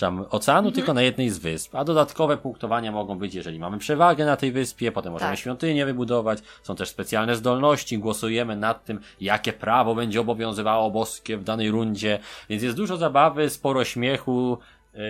[0.00, 0.74] tam oceanu, Mhm.
[0.74, 1.74] tylko na jednej z wysp.
[1.74, 5.38] A dodatkowe punktowania mogą być, jeżeli mamy przewagę na tej wyspie, potem możemy Tak.
[5.38, 6.38] świątynię wybudować.
[6.62, 12.18] Są też specjalne zdolności, głosujemy nad tym, jakie prawo będzie obowiązywało boskie w danej rundzie.
[12.48, 14.58] Więc jest dużo zabawy, sporo śmiechu,
[14.94, 15.00] yy,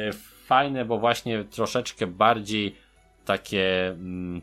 [0.46, 2.76] fajne, bo właśnie troszeczkę bardziej
[3.24, 4.42] takie mm,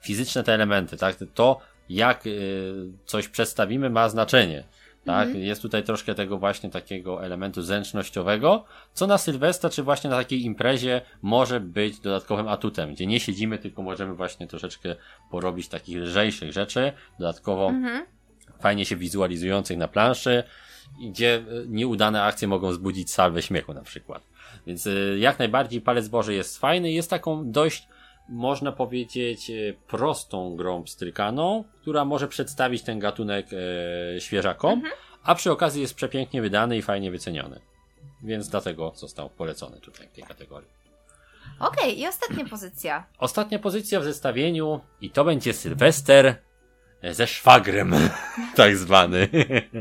[0.00, 1.16] fizyczne te elementy, tak?
[1.34, 2.72] To, jak y,
[3.04, 4.64] coś przedstawimy, ma znaczenie.
[5.04, 5.26] Tak?
[5.26, 5.44] Mhm.
[5.44, 8.64] Jest tutaj troszkę tego właśnie takiego elementu zręcznościowego,
[8.94, 13.58] co na Sylwestra, czy właśnie na takiej imprezie może być dodatkowym atutem, gdzie nie siedzimy,
[13.58, 14.96] tylko możemy właśnie troszeczkę
[15.30, 18.06] porobić takich lżejszych rzeczy, dodatkowo Mhm.
[18.60, 20.42] fajnie się wizualizujących na planszy,
[21.10, 24.22] gdzie y, nieudane akcje mogą wzbudzić salwę śmiechu na przykład.
[24.66, 27.88] Więc y, jak najbardziej Palec Boży jest fajny, jest taką dość,
[28.28, 33.46] można powiedzieć, y, prostą grą pstrykaną, która może przedstawić ten gatunek
[34.16, 34.92] e, świeżakom, Mhm.
[35.22, 37.60] a przy okazji jest przepięknie wydany i fajnie wyceniony.
[38.22, 40.68] Więc dlatego został polecony tutaj w tej kategorii.
[41.60, 43.06] Okej, i ostatnia pozycja.
[43.18, 46.36] Ostatnia pozycja w zestawieniu i to będzie Sylwester
[47.10, 47.94] ze szwagrem,
[48.56, 49.28] tak zwany.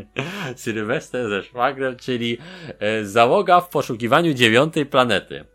[0.56, 2.38] Sylwester ze szwagrem, czyli
[2.80, 5.46] e, załoga w poszukiwaniu dziewiątej planety.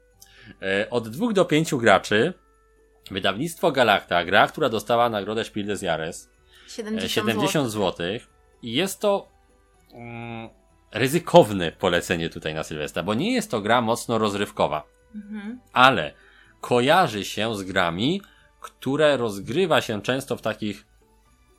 [0.63, 2.33] E, Od dwóch do pięciu graczy
[3.11, 6.31] Wydawnictwo Galacta, gra, która dostała nagrodę Spiel des Jahres,
[6.69, 8.07] 70, e, 70 zł.
[8.63, 9.29] I jest to
[9.93, 10.49] mm,
[10.93, 15.61] ryzykowne polecenie tutaj na Sylwestra, bo nie jest to gra mocno rozrywkowa, Mhm.
[15.73, 16.15] ale
[16.61, 18.23] kojarzy się z grami,
[18.61, 20.87] które rozgrywa się często w takich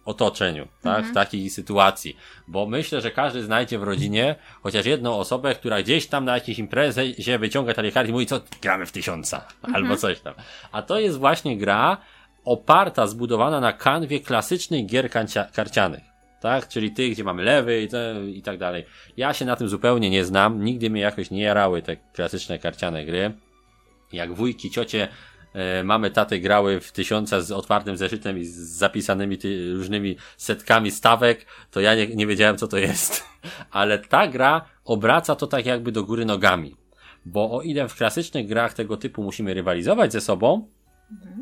[0.09, 0.95] otoczeniu, tak?
[0.97, 1.11] Mhm.
[1.11, 2.17] w takiej sytuacji.
[2.47, 6.59] Bo myślę, że każdy znajdzie w rodzinie chociaż jedną osobę, która gdzieś tam na jakiejś
[6.59, 9.75] imprezie się wyciąga talie karty i mówi, co gramy w tysiąca, Mhm.
[9.75, 10.33] albo coś tam.
[10.71, 11.97] A to jest właśnie gra
[12.45, 15.09] oparta, zbudowana na kanwie klasycznych gier
[15.53, 16.03] karcianych.
[16.41, 18.85] Tak, czyli tych, gdzie mamy lewy i, te, i tak dalej.
[19.17, 23.05] Ja się na tym zupełnie nie znam, nigdy mnie jakoś nie jarały te klasyczne karciane
[23.05, 23.31] gry.
[24.13, 25.07] Jak wujki, ciocie,
[25.83, 31.45] mamy taty grały w tysiąca z otwartym zeszytem i z zapisanymi ty, różnymi setkami stawek,
[31.71, 33.23] to ja nie, nie wiedziałem co to jest.
[33.71, 36.75] Ale ta gra obraca to tak jakby do góry nogami.
[37.25, 40.67] Bo o ile w klasycznych grach tego typu musimy rywalizować ze sobą,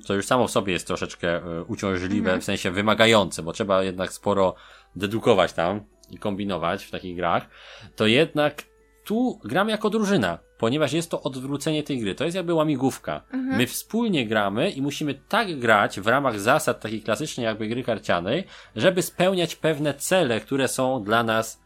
[0.04, 4.14] co już samo w sobie jest troszeczkę e, uciążliwe, w sensie wymagające, bo trzeba jednak
[4.14, 4.56] sporo
[4.96, 7.48] dedukować tam i kombinować w takich grach,
[7.96, 8.64] to jednak
[9.04, 12.16] tu gram jako drużyna, ponieważ jest to odwrócenie tej gry.
[12.16, 13.22] To jest jakby łamigłówka.
[13.34, 18.44] My wspólnie gramy i musimy tak grać w ramach zasad takiej klasycznej jakby gry karcianej,
[18.76, 21.62] żeby spełniać pewne cele, które są dla nas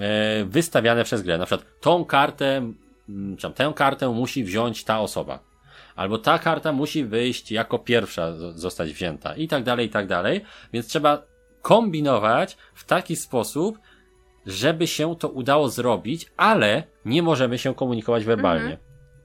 [0.00, 1.38] e, wystawiane przez grę.
[1.38, 2.56] Na przykład tą kartę,
[3.08, 5.38] mm, czy tam tę kartę musi wziąć ta osoba.
[5.96, 10.40] Albo ta karta musi wyjść jako pierwsza zostać wzięta i tak dalej, i tak dalej.
[10.72, 11.22] Więc trzeba
[11.62, 13.78] kombinować w taki sposób,
[14.46, 18.78] żeby się to udało zrobić, ale nie możemy się komunikować werbalnie.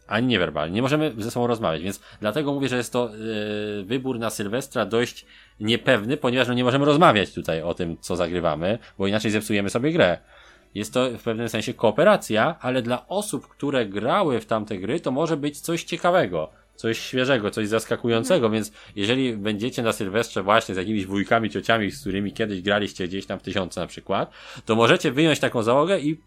[0.07, 0.76] Ani niewerbalnie.
[0.76, 4.85] Nie możemy ze sobą rozmawiać, więc dlatego mówię, że jest to yy, wybór na Sylwestra
[4.85, 5.26] dość
[5.60, 9.91] niepewny, ponieważ no, nie możemy rozmawiać tutaj o tym, co zagrywamy, bo inaczej zepsujemy sobie
[9.91, 10.18] grę.
[10.76, 15.11] Jest to w pewnym sensie kooperacja, ale dla osób, które grały w tamte gry, to
[15.11, 20.78] może być coś ciekawego, coś świeżego, coś zaskakującego, więc jeżeli będziecie na Sylwestrze właśnie z
[20.78, 24.32] jakimiś wujkami, ciociami, z którymi kiedyś graliście gdzieś tam w tysiące na przykład,
[24.66, 26.20] to możecie wyjąć taką załogę i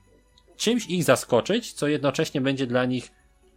[0.56, 3.10] czymś ich zaskoczyć, co jednocześnie będzie dla nich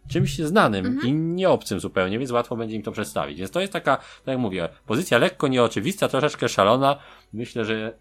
[0.08, 3.38] czymś znanym i nieobcym zupełnie, więc łatwo będzie im to przedstawić.
[3.38, 6.98] Więc to jest taka, tak jak mówię, pozycja lekko nieoczywista, troszeczkę szalona.
[7.32, 7.92] Myślę, że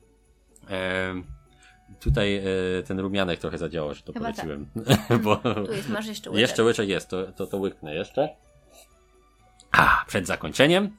[0.67, 1.23] em,
[1.99, 2.43] tutaj e,
[2.87, 4.35] ten rumianek trochę zadziałał, że to Chyba tak.
[4.35, 4.67] poleciłem.
[5.23, 6.41] Bo Tu jest, masz jeszcze łyczek.
[6.41, 8.29] jeszcze łyczek jest, to, to, to łyknę jeszcze.
[9.77, 10.95] A, przed zakończeniem.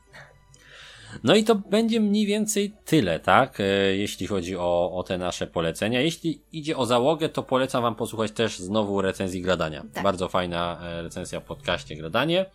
[1.24, 3.60] No i to będzie mniej więcej tyle, tak?
[3.60, 3.64] E,
[3.96, 6.00] jeśli chodzi o, o te nasze polecenia.
[6.00, 9.84] Jeśli idzie o załogę, to polecam wam posłuchać też znowu recenzji Gradania.
[9.92, 10.02] Tak.
[10.04, 12.46] Bardzo fajna e, recenzja w podcaście Gradanie.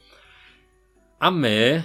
[1.19, 1.83] A my,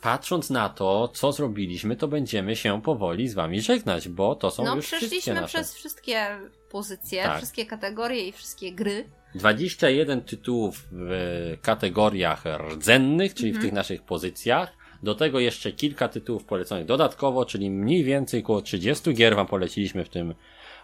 [0.00, 4.64] patrząc na to, co zrobiliśmy, to będziemy się powoli z wami żegnać, bo to są
[4.64, 5.46] No, już wszystkie przeszliśmy nasze.
[5.58, 6.26] przez wszystkie
[6.70, 7.36] pozycje, Tak.
[7.36, 9.04] wszystkie kategorie i wszystkie gry.
[9.34, 14.72] 21 tytułów w kategoriach rdzennych, czyli w tych naszych pozycjach.
[15.02, 20.04] Do tego jeszcze kilka tytułów poleconych dodatkowo, czyli mniej więcej około 30 gier wam poleciliśmy
[20.04, 20.34] w tym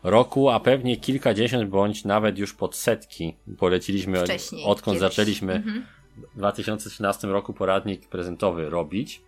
[0.03, 5.11] roku, a pewnie kilkadziesiąt bądź nawet już pod setki poleciliśmy, Wcześniej, odkąd kiedyś.
[5.16, 5.87] zaczęliśmy Mhm.
[6.35, 9.21] w 2013 roku poradnik prezentowy robić.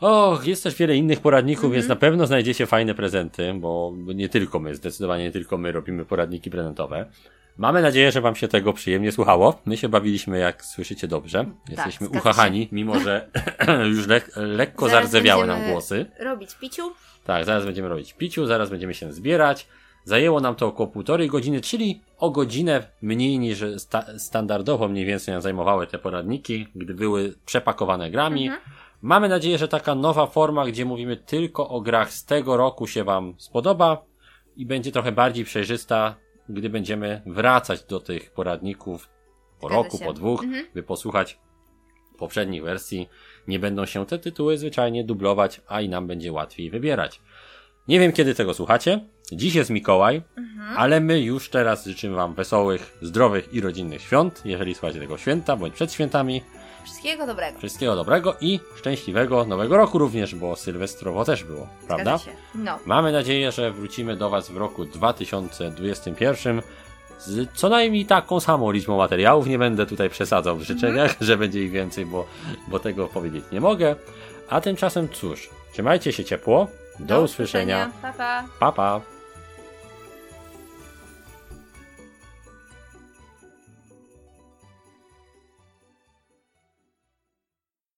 [0.00, 1.72] Och, jest też wiele innych poradników, Mhm.
[1.80, 6.04] więc na pewno znajdziecie fajne prezenty, bo nie tylko my, zdecydowanie nie tylko my robimy
[6.04, 7.06] poradniki prezentowe.
[7.58, 9.60] Mamy nadzieję, że Wam się tego przyjemnie słuchało.
[9.66, 11.44] My się bawiliśmy, jak słyszycie dobrze.
[11.68, 13.28] Jesteśmy zgadza uchachani, mimo że
[13.94, 16.06] już lek lekko Zaraz zardzewiały nam głosy.
[16.20, 16.92] Robić piciu.
[17.24, 19.68] Tak, zaraz będziemy robić piciu, zaraz będziemy się zbierać.
[20.04, 25.32] Zajęło nam to około półtorej godziny, czyli o godzinę mniej niż sta standardowo mniej więcej
[25.32, 28.50] nam zajmowały te poradniki, gdy były przepakowane grami.
[29.02, 33.04] Mamy nadzieję, że taka nowa forma, gdzie mówimy tylko o grach z tego roku się
[33.04, 34.04] Wam spodoba
[34.56, 36.14] i będzie trochę bardziej przejrzysta,
[36.48, 39.08] gdy będziemy wracać do tych poradników
[39.60, 40.04] po Zgadza roku, się.
[40.04, 40.66] po dwóch, Mhm.
[40.74, 41.38] by posłuchać
[42.18, 43.08] poprzednich wersji.
[43.48, 47.20] Nie będą się te tytuły zwyczajnie dublować, a i nam będzie łatwiej wybierać.
[47.88, 49.00] Nie wiem, kiedy tego słuchacie.
[49.32, 50.22] Dziś jest Mikołaj,
[50.76, 55.56] ale my już teraz życzymy Wam wesołych, zdrowych i rodzinnych świąt, jeżeli słuchacie tego święta
[55.56, 56.42] bądź przed świętami.
[56.88, 57.58] Wszystkiego dobrego.
[57.58, 62.18] Wszystkiego dobrego i szczęśliwego nowego roku również, bo sylwestrowo też było, prawda?
[62.18, 62.36] Zgadza się.
[62.54, 62.78] No.
[62.86, 66.62] Mamy nadzieję, że wrócimy do Was w roku 2021
[67.18, 69.46] z co najmniej taką samą liczbą materiałów.
[69.46, 72.26] Nie będę tutaj przesadzał w życzeniach, że będzie ich więcej, bo,
[72.68, 73.96] bo tego powiedzieć nie mogę.
[74.48, 76.68] A tymczasem cóż, trzymajcie się ciepło.
[77.00, 77.90] Do, usłyszenia.
[78.02, 78.44] Pa, pa.
[78.60, 79.17] Pa, pa.